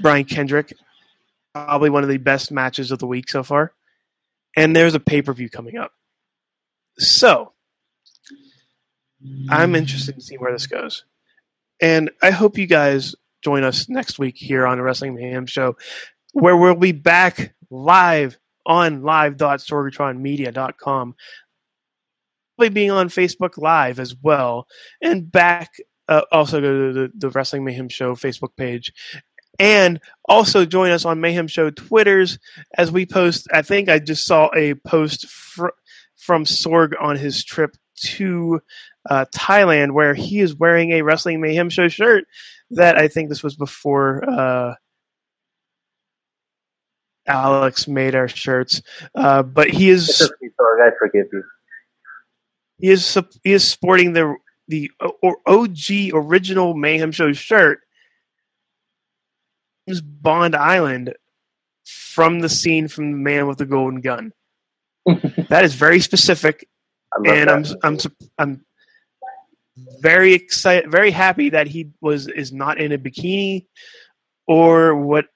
Brian 0.00 0.24
Kendrick, 0.24 0.72
probably 1.54 1.90
one 1.90 2.02
of 2.02 2.08
the 2.08 2.18
best 2.18 2.50
matches 2.50 2.90
of 2.90 2.98
the 2.98 3.06
week 3.06 3.28
so 3.28 3.42
far, 3.42 3.72
and 4.56 4.74
there's 4.74 4.94
a 4.94 5.00
pay 5.00 5.22
per 5.22 5.32
view 5.32 5.50
coming 5.50 5.76
up, 5.76 5.92
so. 6.98 7.52
I'm 9.50 9.74
interested 9.74 10.14
to 10.14 10.20
see 10.20 10.36
where 10.36 10.52
this 10.52 10.68
goes. 10.68 11.04
And 11.80 12.10
I 12.22 12.30
hope 12.30 12.58
you 12.58 12.66
guys 12.66 13.14
join 13.42 13.64
us 13.64 13.88
next 13.88 14.18
week 14.18 14.36
here 14.36 14.66
on 14.66 14.78
the 14.78 14.84
Wrestling 14.84 15.14
Mayhem 15.14 15.46
Show, 15.46 15.76
where 16.32 16.56
we'll 16.56 16.74
be 16.74 16.92
back 16.92 17.54
live 17.70 18.38
on 18.66 19.02
live.sorgatronmedia.com. 19.02 21.14
We'll 22.56 22.70
being 22.70 22.90
on 22.90 23.08
Facebook 23.08 23.56
Live 23.56 24.00
as 24.00 24.16
well, 24.20 24.66
and 25.00 25.30
back 25.30 25.70
uh, 26.08 26.22
also 26.32 26.60
go 26.60 26.88
to 26.88 26.92
the, 26.92 27.12
the 27.16 27.30
Wrestling 27.30 27.64
Mayhem 27.64 27.88
Show 27.88 28.14
Facebook 28.14 28.56
page. 28.56 28.92
And 29.60 30.00
also 30.28 30.64
join 30.64 30.92
us 30.92 31.04
on 31.04 31.20
Mayhem 31.20 31.48
Show 31.48 31.70
Twitters 31.70 32.38
as 32.76 32.92
we 32.92 33.06
post. 33.06 33.48
I 33.52 33.62
think 33.62 33.88
I 33.88 33.98
just 33.98 34.24
saw 34.24 34.50
a 34.54 34.74
post 34.74 35.28
fr- 35.28 35.68
from 36.16 36.44
Sorg 36.44 36.92
on 37.00 37.16
his 37.16 37.44
trip 37.44 37.76
to 38.04 38.60
uh, 39.10 39.24
Thailand 39.34 39.92
where 39.92 40.14
he 40.14 40.40
is 40.40 40.54
wearing 40.54 40.92
a 40.92 41.02
Wrestling 41.02 41.40
Mayhem 41.40 41.70
Show 41.70 41.88
shirt 41.88 42.24
that 42.70 42.98
I 42.98 43.08
think 43.08 43.28
this 43.28 43.42
was 43.42 43.56
before 43.56 44.28
uh, 44.28 44.74
Alex 47.28 47.86
made 47.86 48.14
our 48.14 48.28
shirts. 48.28 48.82
Uh, 49.14 49.42
but 49.42 49.68
he 49.70 49.90
is 49.90 50.22
okay, 50.22 50.50
Sorg, 50.60 50.86
I 50.86 50.90
forgive 50.98 51.26
you. 51.32 51.44
he 52.78 52.90
is 52.90 53.18
he 53.44 53.52
is 53.52 53.68
sporting 53.68 54.12
the 54.12 54.36
the 54.66 54.90
o- 55.00 55.36
OG 55.46 56.12
original 56.12 56.74
Mayhem 56.74 57.12
Show 57.12 57.32
shirt. 57.32 57.80
Is 59.86 60.02
Bond 60.02 60.54
Island 60.54 61.14
from 61.86 62.40
the 62.40 62.48
scene 62.48 62.88
from 62.88 63.12
the 63.12 63.16
Man 63.16 63.46
with 63.46 63.56
the 63.58 63.64
Golden 63.64 64.00
Gun. 64.02 64.32
that 65.06 65.64
is 65.64 65.74
very 65.74 66.00
specific, 66.00 66.68
and 67.24 67.48
I'm. 67.48 67.64
I'm 67.82 67.98
I'm 68.38 68.64
very 70.00 70.34
excited, 70.34 70.90
very 70.90 71.10
happy 71.10 71.50
that 71.50 71.66
he 71.66 71.90
was 72.00 72.26
is 72.28 72.52
not 72.52 72.78
in 72.78 72.92
a 72.92 72.98
bikini 72.98 73.66
or 74.46 74.94
what 74.94 75.26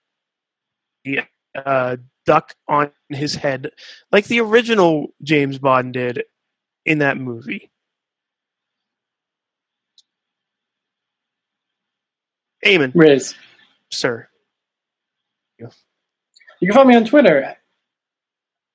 the 1.04 1.20
uh, 1.54 1.96
duck 2.26 2.54
on 2.68 2.90
his 3.08 3.34
head 3.34 3.70
like 4.12 4.26
the 4.26 4.40
original 4.40 5.08
James 5.22 5.58
Bond 5.58 5.92
did 5.92 6.22
in 6.86 6.98
that 6.98 7.16
movie. 7.18 7.70
Amen, 12.66 12.92
Rizz. 12.92 13.34
sir. 13.90 14.28
You 15.58 16.68
can 16.68 16.74
follow 16.74 16.86
me 16.88 16.94
on 16.94 17.04
Twitter. 17.04 17.56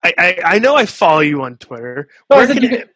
I, 0.03 0.13
I, 0.17 0.37
I 0.43 0.59
know 0.59 0.75
I 0.75 0.85
follow 0.85 1.21
you 1.21 1.41
on 1.43 1.55
Twitter. 1.57 2.09
No, 2.29 2.35
Where 2.37 2.47
can 2.47 2.61
you 2.61 2.69
can- 2.69 2.89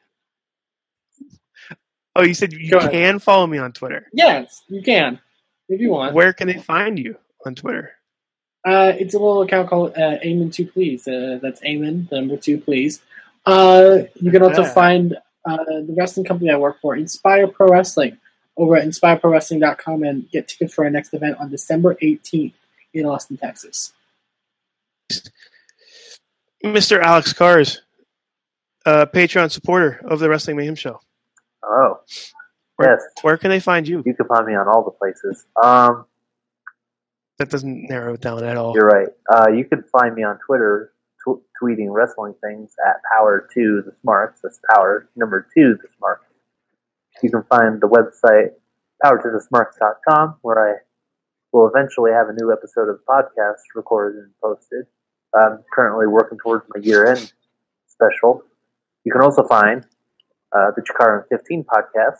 oh, 2.18 2.24
you 2.24 2.34
said 2.34 2.52
you 2.52 2.70
Go 2.70 2.78
ahead. 2.80 2.92
can 2.92 3.20
follow 3.20 3.48
me 3.48 3.58
on 3.58 3.72
Twitter. 3.72 4.08
Yes, 4.12 4.64
you 4.68 4.82
can 4.82 5.20
if 5.70 5.80
you 5.80 5.92
want. 5.92 6.14
Where 6.14 6.34
can 6.34 6.48
they 6.48 6.58
find 6.58 7.00
you 7.00 7.16
on 7.46 7.56
Twitter? 7.56 7.92
Uh, 8.66 8.94
it's 8.98 9.14
a 9.14 9.20
little 9.20 9.42
account 9.42 9.70
called 9.70 9.92
uh, 9.98 10.20
Eamon 10.24 10.54
Two 10.54 10.66
Please. 10.68 11.08
Uh, 11.08 11.40
that's 11.42 11.62
Eamon, 11.62 12.08
the 12.10 12.18
number 12.18 12.38
two, 12.38 12.60
please. 12.60 13.02
Uh, 13.46 14.00
you 14.16 14.30
can 14.32 14.44
also 14.44 14.62
Yeah. 14.62 14.74
find 14.74 15.18
uh, 15.46 15.58
the 15.66 15.96
wrestling 15.98 16.26
company 16.26 16.52
I 16.52 16.58
work 16.58 16.80
for, 16.80 16.96
Inspire 16.96 17.48
Pro 17.48 17.68
Wrestling, 17.70 18.18
over 18.58 18.76
at 18.76 18.86
inspireprowrestling.com 18.86 20.04
and 20.04 20.30
get 20.30 20.48
tickets 20.48 20.76
for 20.76 20.84
our 20.84 20.92
next 20.92 21.14
event 21.16 21.38
on 21.40 21.50
December 21.50 21.96
18th 22.04 22.54
in 22.94 23.06
Austin, 23.08 23.38
Texas. 23.38 23.94
Mr. 26.64 27.02
Alex 27.02 27.34
Kahrs, 27.34 27.80
uh, 28.86 29.08
Patreon 29.08 29.50
supporter 29.50 30.00
of 30.06 30.20
the 30.20 30.30
Wrestling 30.30 30.58
Mayhem 30.58 30.76
Show. 30.76 31.00
Oh, 31.64 32.00
Where, 32.76 32.92
yes. 32.92 33.02
where 33.24 33.38
can 33.38 33.50
they 33.50 33.60
find 33.60 33.88
you? 33.88 34.04
You 34.06 34.14
can 34.14 34.28
find 34.28 34.46
me 34.46 34.54
on 34.54 34.68
all 34.68 34.84
the 34.84 34.92
places. 34.92 35.46
Um, 35.64 36.06
That 37.42 37.50
doesn't 37.50 37.90
narrow 37.90 38.14
it 38.14 38.22
down 38.22 38.44
at 38.44 38.56
all. 38.56 38.76
You're 38.76 38.86
right. 38.86 39.08
Uh, 39.28 39.50
you 39.50 39.66
can 39.66 39.84
find 39.92 40.14
me 40.14 40.22
on 40.22 40.38
Twitter 40.46 40.94
tw- 41.26 41.42
tweeting 41.60 41.88
wrestling 41.90 42.36
things 42.40 42.76
at 42.88 42.98
Power 43.12 43.50
to 43.56 43.82
the 43.84 43.92
Smarts. 44.04 44.42
That's 44.44 44.60
Power 44.76 45.10
number 45.16 45.48
two 45.52 45.76
the 45.82 45.88
Smarts. 45.98 46.24
You 47.24 47.32
can 47.32 47.42
find 47.50 47.82
the 47.82 47.88
website 47.88 48.52
power 49.02 49.18
to 49.18 49.30
the 49.32 49.44
powertothesmarts.com 49.52 50.36
where 50.44 50.70
I 50.70 50.78
will 51.52 51.68
eventually 51.68 52.12
have 52.12 52.30
a 52.30 52.34
new 52.34 52.52
episode 52.52 52.90
of 52.90 53.00
the 53.00 53.04
podcast 53.10 53.58
recorded 53.74 54.20
and 54.20 54.32
posted. 54.40 54.86
I'm 55.34 55.64
currently 55.74 56.06
working 56.06 56.38
towards 56.38 56.66
my 56.76 56.80
year-end 56.84 57.34
special. 57.88 58.44
You 59.04 59.12
can 59.12 59.24
also 59.24 59.48
find 59.48 59.84
uh, 60.56 60.70
the 60.76 60.84
Chikaran 60.84 61.24
15 61.30 61.64
podcast 61.64 62.20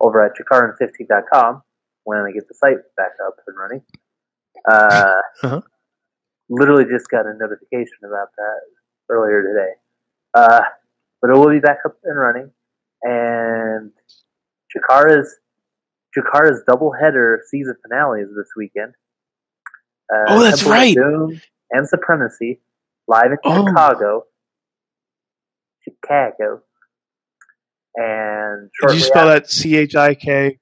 over 0.00 0.24
at 0.24 0.32
chikaran15.com 0.38 1.62
when 2.04 2.20
I 2.20 2.32
get 2.32 2.48
the 2.48 2.54
site 2.54 2.78
back 2.96 3.12
up 3.26 3.36
and 3.46 3.54
running. 3.54 3.82
Uh, 4.70 5.20
Uh-huh. 5.44 5.60
literally 6.48 6.84
just 6.84 7.08
got 7.10 7.26
a 7.26 7.34
notification 7.38 7.98
about 8.06 8.28
that 8.36 8.60
earlier 9.08 9.42
today. 9.42 9.72
Uh, 10.34 10.60
but 11.22 11.30
it 11.30 11.34
will 11.34 11.50
be 11.50 11.60
back 11.60 11.78
up 11.86 11.96
and 12.04 12.18
running. 12.18 12.50
And 13.02 13.92
Chikara's 14.74 15.34
Chikara's 16.16 16.62
doubleheader 16.68 17.38
season 17.48 17.76
finale 17.82 18.22
is 18.22 18.28
this 18.36 18.48
weekend. 18.56 18.94
Uh, 20.12 20.24
Oh, 20.28 20.42
that's 20.42 20.58
Temple 20.60 20.72
right. 20.72 20.94
Doom 20.94 21.40
and 21.70 21.88
Supremacy 21.88 22.60
live 23.06 23.32
in 23.32 23.38
Oh. 23.44 23.66
Chicago. 23.66 24.24
Chicago. 25.84 26.62
And 27.94 28.70
Did 28.80 28.94
you 28.94 29.00
spell 29.00 29.28
after, 29.28 29.40
that 29.40 29.50
C 29.50 29.76
H 29.76 29.94
I 29.96 30.14
K? 30.14 30.58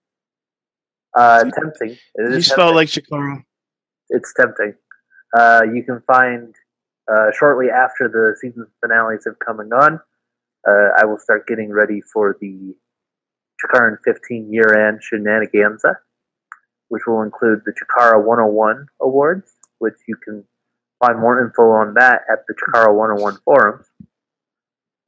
uh, 1.14 1.44
tempting. 1.44 1.96
You 2.16 2.26
is 2.26 2.50
spell 2.50 2.74
like 2.74 2.88
Chikara? 2.88 3.42
It's 4.10 4.32
tempting. 4.34 4.74
Uh, 5.36 5.62
you 5.72 5.82
can 5.82 6.02
find 6.06 6.54
uh, 7.10 7.30
shortly 7.38 7.66
after 7.70 8.08
the 8.08 8.36
season 8.40 8.66
finales 8.80 9.24
have 9.26 9.38
come 9.38 9.60
and 9.60 9.70
gone. 9.70 10.00
Uh, 10.66 10.88
I 10.98 11.04
will 11.04 11.18
start 11.18 11.46
getting 11.46 11.72
ready 11.72 12.00
for 12.12 12.36
the 12.40 12.74
Chikaran 13.62 13.96
15 14.04 14.52
year 14.52 14.88
end 14.88 15.00
shenaniganza, 15.00 15.94
which 16.88 17.02
will 17.06 17.22
include 17.22 17.60
the 17.64 17.72
Chikara 17.72 18.22
101 18.22 18.86
awards, 19.00 19.52
which 19.78 19.94
you 20.08 20.16
can 20.16 20.44
find 21.00 21.18
more 21.20 21.44
info 21.44 21.70
on 21.70 21.94
that 21.94 22.22
at 22.30 22.40
the 22.48 22.54
Chikara 22.54 22.94
101 22.94 23.38
forums, 23.44 23.86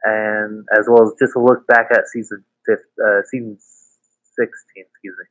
and 0.04 0.64
as 0.78 0.86
well 0.88 1.04
as 1.04 1.12
just 1.18 1.34
a 1.36 1.40
look 1.40 1.66
back 1.66 1.88
at 1.90 2.08
season 2.08 2.44
fifth, 2.64 2.84
uh, 3.04 3.22
season 3.30 3.58
16. 3.58 4.84
Excuse 4.90 5.16
me. 5.18 5.24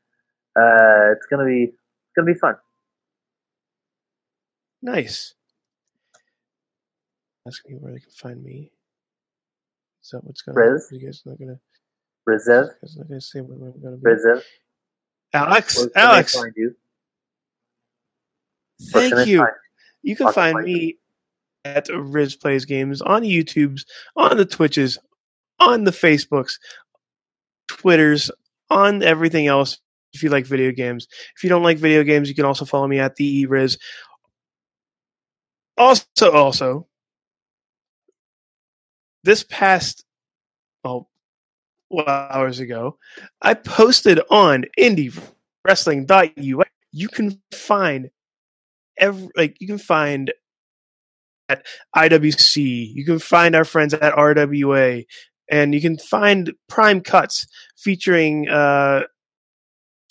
Uh, 0.60 1.14
it's 1.14 1.26
gonna 1.30 1.46
be 1.46 1.64
it's 1.64 2.14
gonna 2.16 2.34
be 2.34 2.40
fun. 2.40 2.56
Nice. 4.82 5.34
Ask 7.48 7.68
me 7.68 7.76
where 7.76 7.94
they 7.94 8.00
can 8.00 8.12
find 8.12 8.44
me. 8.44 8.72
Is 10.04 10.10
that 10.12 10.24
what's 10.24 10.42
going 10.42 10.58
Rizz? 10.58 10.92
on? 10.92 11.00
You 11.00 11.06
guys 11.06 11.22
not 11.26 11.40
gonna? 11.40 11.60
Rezev, 12.28 12.66
You 12.66 12.74
guys 12.82 12.98
not 12.98 13.08
gonna 13.08 13.22
say 13.22 13.40
where 13.42 13.70
I'm 13.70 13.82
gonna 13.82 13.98
be? 13.98 14.04
Rezev, 14.04 14.44
Alex, 15.34 15.78
where 15.78 15.90
Alex, 15.96 16.36
find 16.36 16.54
you? 16.56 16.76
Thank 18.92 19.28
you. 19.28 19.46
You 20.04 20.16
can 20.16 20.32
find 20.34 20.64
me 20.64 20.98
at 21.66 21.88
Rizz 21.88 22.40
Plays 22.40 22.66
Games 22.66 23.02
on 23.02 23.24
YouTube's, 23.24 23.86
on 24.16 24.38
the 24.38 24.46
Twitches, 24.46 24.98
on 25.60 25.84
the 25.84 25.92
Facebooks, 25.92 26.54
Twitters, 27.68 28.30
on 28.70 29.04
everything 29.04 29.48
else. 29.48 29.80
If 30.14 30.24
you 30.24 30.30
like 30.30 30.46
video 30.46 30.72
games, 30.72 31.08
if 31.36 31.44
you 31.44 31.50
don't 31.50 31.64
like 31.64 31.78
video 31.78 32.04
games, 32.04 32.30
you 32.30 32.36
can 32.36 32.46
also 32.46 32.66
follow 32.66 32.88
me 32.88 33.00
at 33.00 33.16
the 33.18 33.46
Rizz. 33.48 33.78
Also, 35.78 36.32
also, 36.32 36.88
this 39.24 39.44
past 39.44 40.06
well, 40.84 41.10
hours 42.08 42.60
ago, 42.60 42.98
I 43.42 43.54
posted 43.54 44.20
on 44.30 44.66
IndieWrestling.us. 44.80 46.68
You 46.92 47.08
can 47.10 47.42
find 47.54 48.10
every 48.98 49.30
like 49.36 49.58
you 49.60 49.68
can 49.68 49.78
find 49.78 50.32
at 51.50 51.66
IWC, 51.96 52.94
you 52.94 53.06
can 53.06 53.20
find 53.20 53.56
our 53.56 53.66
friends 53.66 53.94
at 53.94 54.14
RWA, 54.14 55.06
and 55.50 55.74
you 55.74 55.82
can 55.82 55.98
find 55.98 56.54
Prime 56.68 57.02
Cuts 57.02 57.48
featuring 57.76 58.50
uh, 58.50 59.04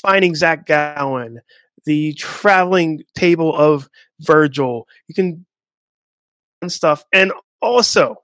finding 0.01 0.35
Zach 0.35 0.67
Gowen, 0.67 1.41
the 1.85 2.15
traveling 2.15 3.03
table 3.15 3.55
of 3.55 3.89
Virgil. 4.21 4.87
You 5.09 5.15
can 5.15 5.46
and 6.63 6.71
stuff, 6.71 7.05
and 7.13 7.33
also 7.61 8.23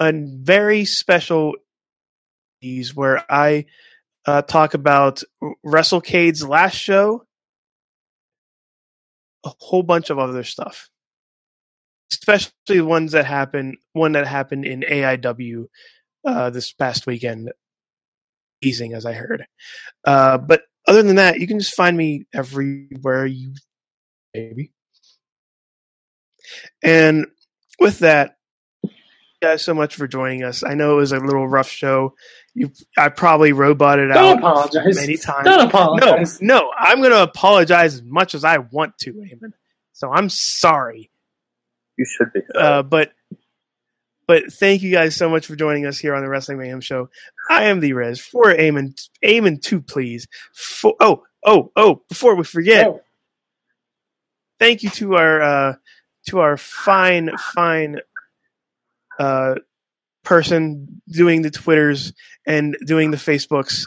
a 0.00 0.12
very 0.12 0.84
special 0.84 1.54
these 2.60 2.94
where 2.94 3.24
I 3.30 3.66
uh, 4.26 4.42
talk 4.42 4.74
about 4.74 5.22
WrestleCade's 5.64 6.46
last 6.46 6.74
show, 6.74 7.24
a 9.44 9.50
whole 9.58 9.82
bunch 9.82 10.10
of 10.10 10.18
other 10.18 10.44
stuff, 10.44 10.88
especially 12.12 12.80
ones 12.80 13.12
that 13.12 13.26
happen. 13.26 13.76
One 13.92 14.12
that 14.12 14.26
happened 14.26 14.64
in 14.64 14.80
AIW 14.80 15.66
uh, 16.24 16.50
this 16.50 16.72
past 16.72 17.06
weekend, 17.06 17.52
easing 18.60 18.94
as 18.94 19.06
I 19.06 19.12
heard. 19.12 19.46
Uh, 20.04 20.38
but 20.38 20.62
other 20.86 21.02
than 21.02 21.16
that, 21.16 21.38
you 21.38 21.46
can 21.46 21.58
just 21.58 21.74
find 21.74 21.96
me 21.96 22.26
everywhere 22.32 23.26
you 23.26 23.54
maybe. 24.38 24.72
And 26.82 27.26
with 27.78 28.00
that, 28.00 28.36
guys 29.42 29.62
so 29.62 29.74
much 29.74 29.94
for 29.96 30.08
joining 30.08 30.42
us. 30.42 30.64
I 30.64 30.74
know 30.74 30.92
it 30.94 30.96
was 30.96 31.12
a 31.12 31.18
little 31.18 31.46
rough 31.46 31.68
show. 31.68 32.14
You, 32.54 32.72
I 32.96 33.08
probably 33.08 33.52
roboted 33.52 34.12
Don't 34.12 34.38
out 34.38 34.38
apologize. 34.38 34.96
many 34.96 35.16
times. 35.16 35.44
Don't 35.44 35.66
apologize. 35.68 36.40
no, 36.42 36.58
no, 36.58 36.70
I'm 36.76 36.98
going 36.98 37.12
to 37.12 37.22
apologize 37.22 37.94
as 37.94 38.02
much 38.02 38.34
as 38.34 38.44
I 38.44 38.58
want 38.58 38.98
to, 39.02 39.12
Eamon. 39.12 39.52
So 39.92 40.10
I'm 40.12 40.28
sorry. 40.28 41.10
You 41.96 42.04
should 42.04 42.32
be. 42.32 42.40
Uh, 42.54 42.82
but 42.82 43.12
but 44.26 44.52
thank 44.52 44.82
you 44.82 44.92
guys 44.92 45.16
so 45.16 45.28
much 45.28 45.46
for 45.46 45.56
joining 45.56 45.86
us 45.86 45.98
here 45.98 46.14
on 46.14 46.22
the 46.22 46.28
Wrestling 46.28 46.58
Mayhem 46.58 46.80
Show. 46.80 47.08
I 47.50 47.64
am 47.64 47.80
the 47.80 47.92
Rez 47.94 48.20
for 48.20 48.44
Eamon. 48.44 48.94
Eamon 49.24 49.60
two, 49.60 49.80
please. 49.80 50.28
For, 50.54 50.94
oh, 51.00 51.22
oh, 51.44 51.72
oh! 51.76 52.02
Before 52.08 52.34
we 52.36 52.44
forget, 52.44 52.86
Oh, 52.86 53.00
thank 54.58 54.82
you 54.82 54.90
to 54.90 55.14
our 55.16 55.40
uh, 55.40 55.74
to 56.28 56.40
our 56.40 56.56
fine, 56.56 57.30
fine 57.54 58.00
uh, 59.18 59.54
person 60.24 61.00
doing 61.08 61.42
the 61.42 61.50
Twitters 61.50 62.12
and 62.46 62.76
doing 62.84 63.10
the 63.10 63.16
Facebooks, 63.16 63.84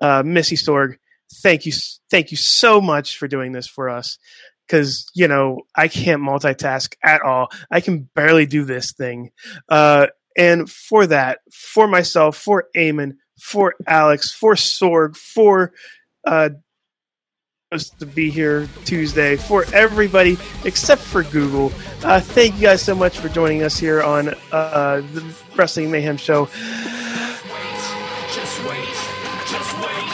uh, 0.00 0.22
Missy 0.24 0.56
Sorg. 0.56 0.96
Thank 1.42 1.66
you, 1.66 1.72
thank 2.10 2.30
you 2.30 2.36
so 2.36 2.80
much 2.80 3.16
for 3.18 3.28
doing 3.28 3.52
this 3.52 3.66
for 3.66 3.88
us. 3.88 4.18
because 4.66 5.10
you 5.14 5.28
know 5.28 5.62
I 5.74 5.88
can't 5.88 6.22
multitask 6.22 6.94
at 7.04 7.22
all. 7.22 7.48
I 7.70 7.80
can 7.80 8.08
barely 8.14 8.46
do 8.46 8.64
this 8.64 8.92
thing. 8.92 9.30
Uh, 9.68 10.06
and 10.36 10.70
for 10.70 11.06
that, 11.06 11.40
for 11.52 11.86
myself, 11.86 12.36
for 12.36 12.66
Eamon, 12.74 13.16
for 13.38 13.74
Alex, 13.86 14.32
for 14.32 14.54
Sorg, 14.54 15.16
for 15.16 15.72
uh, 16.26 16.50
us 17.72 17.90
to 17.90 18.06
be 18.06 18.30
here 18.30 18.68
Tuesday, 18.84 19.36
for 19.36 19.64
everybody 19.74 20.36
except 20.64 21.00
for 21.02 21.22
Google. 21.24 21.72
Uh, 22.04 22.20
thank 22.20 22.54
you 22.56 22.60
guys 22.62 22.82
so 22.82 22.94
much 22.94 23.18
for 23.18 23.28
joining 23.28 23.62
us 23.62 23.78
here 23.78 24.02
on 24.02 24.28
uh, 24.52 25.00
the 25.12 25.24
Wrestling 25.56 25.90
Mayhem 25.90 26.16
Show. 26.16 26.46
Just 26.46 26.54
wait, 28.64 28.88
just 29.48 29.72
wait, 29.80 30.12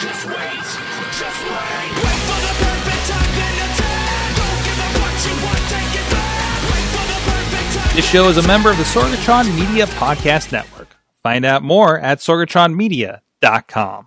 just 0.00 0.26
wait, 0.26 0.64
just 1.14 1.40
wait. 1.44 1.90
Wait 2.02 2.20
for 2.24 2.40
the 2.40 2.54
perfect 2.60 3.02
time, 3.08 3.32
then 3.36 3.54
attack. 3.68 4.36
Don't 4.36 4.60
give 4.64 4.80
up 4.80 4.94
what 5.00 5.16
you 5.24 5.34
want, 5.44 5.62
take 5.68 5.94
it 5.94 6.06
back. 6.10 6.62
Wait 6.70 6.86
for 6.92 7.04
the 7.08 7.18
perfect 7.30 7.68
time. 7.78 7.96
This 7.96 8.06
show 8.08 8.28
is 8.28 8.36
a 8.38 8.46
member 8.46 8.70
of 8.70 8.76
the 8.78 8.84
Sorgatron 8.84 9.46
Media 9.54 9.86
Podcast 9.86 10.52
Network. 10.52 10.96
Find 11.22 11.44
out 11.44 11.62
more 11.62 11.98
at 11.98 12.18
sorgatronmedia.com. 12.18 14.06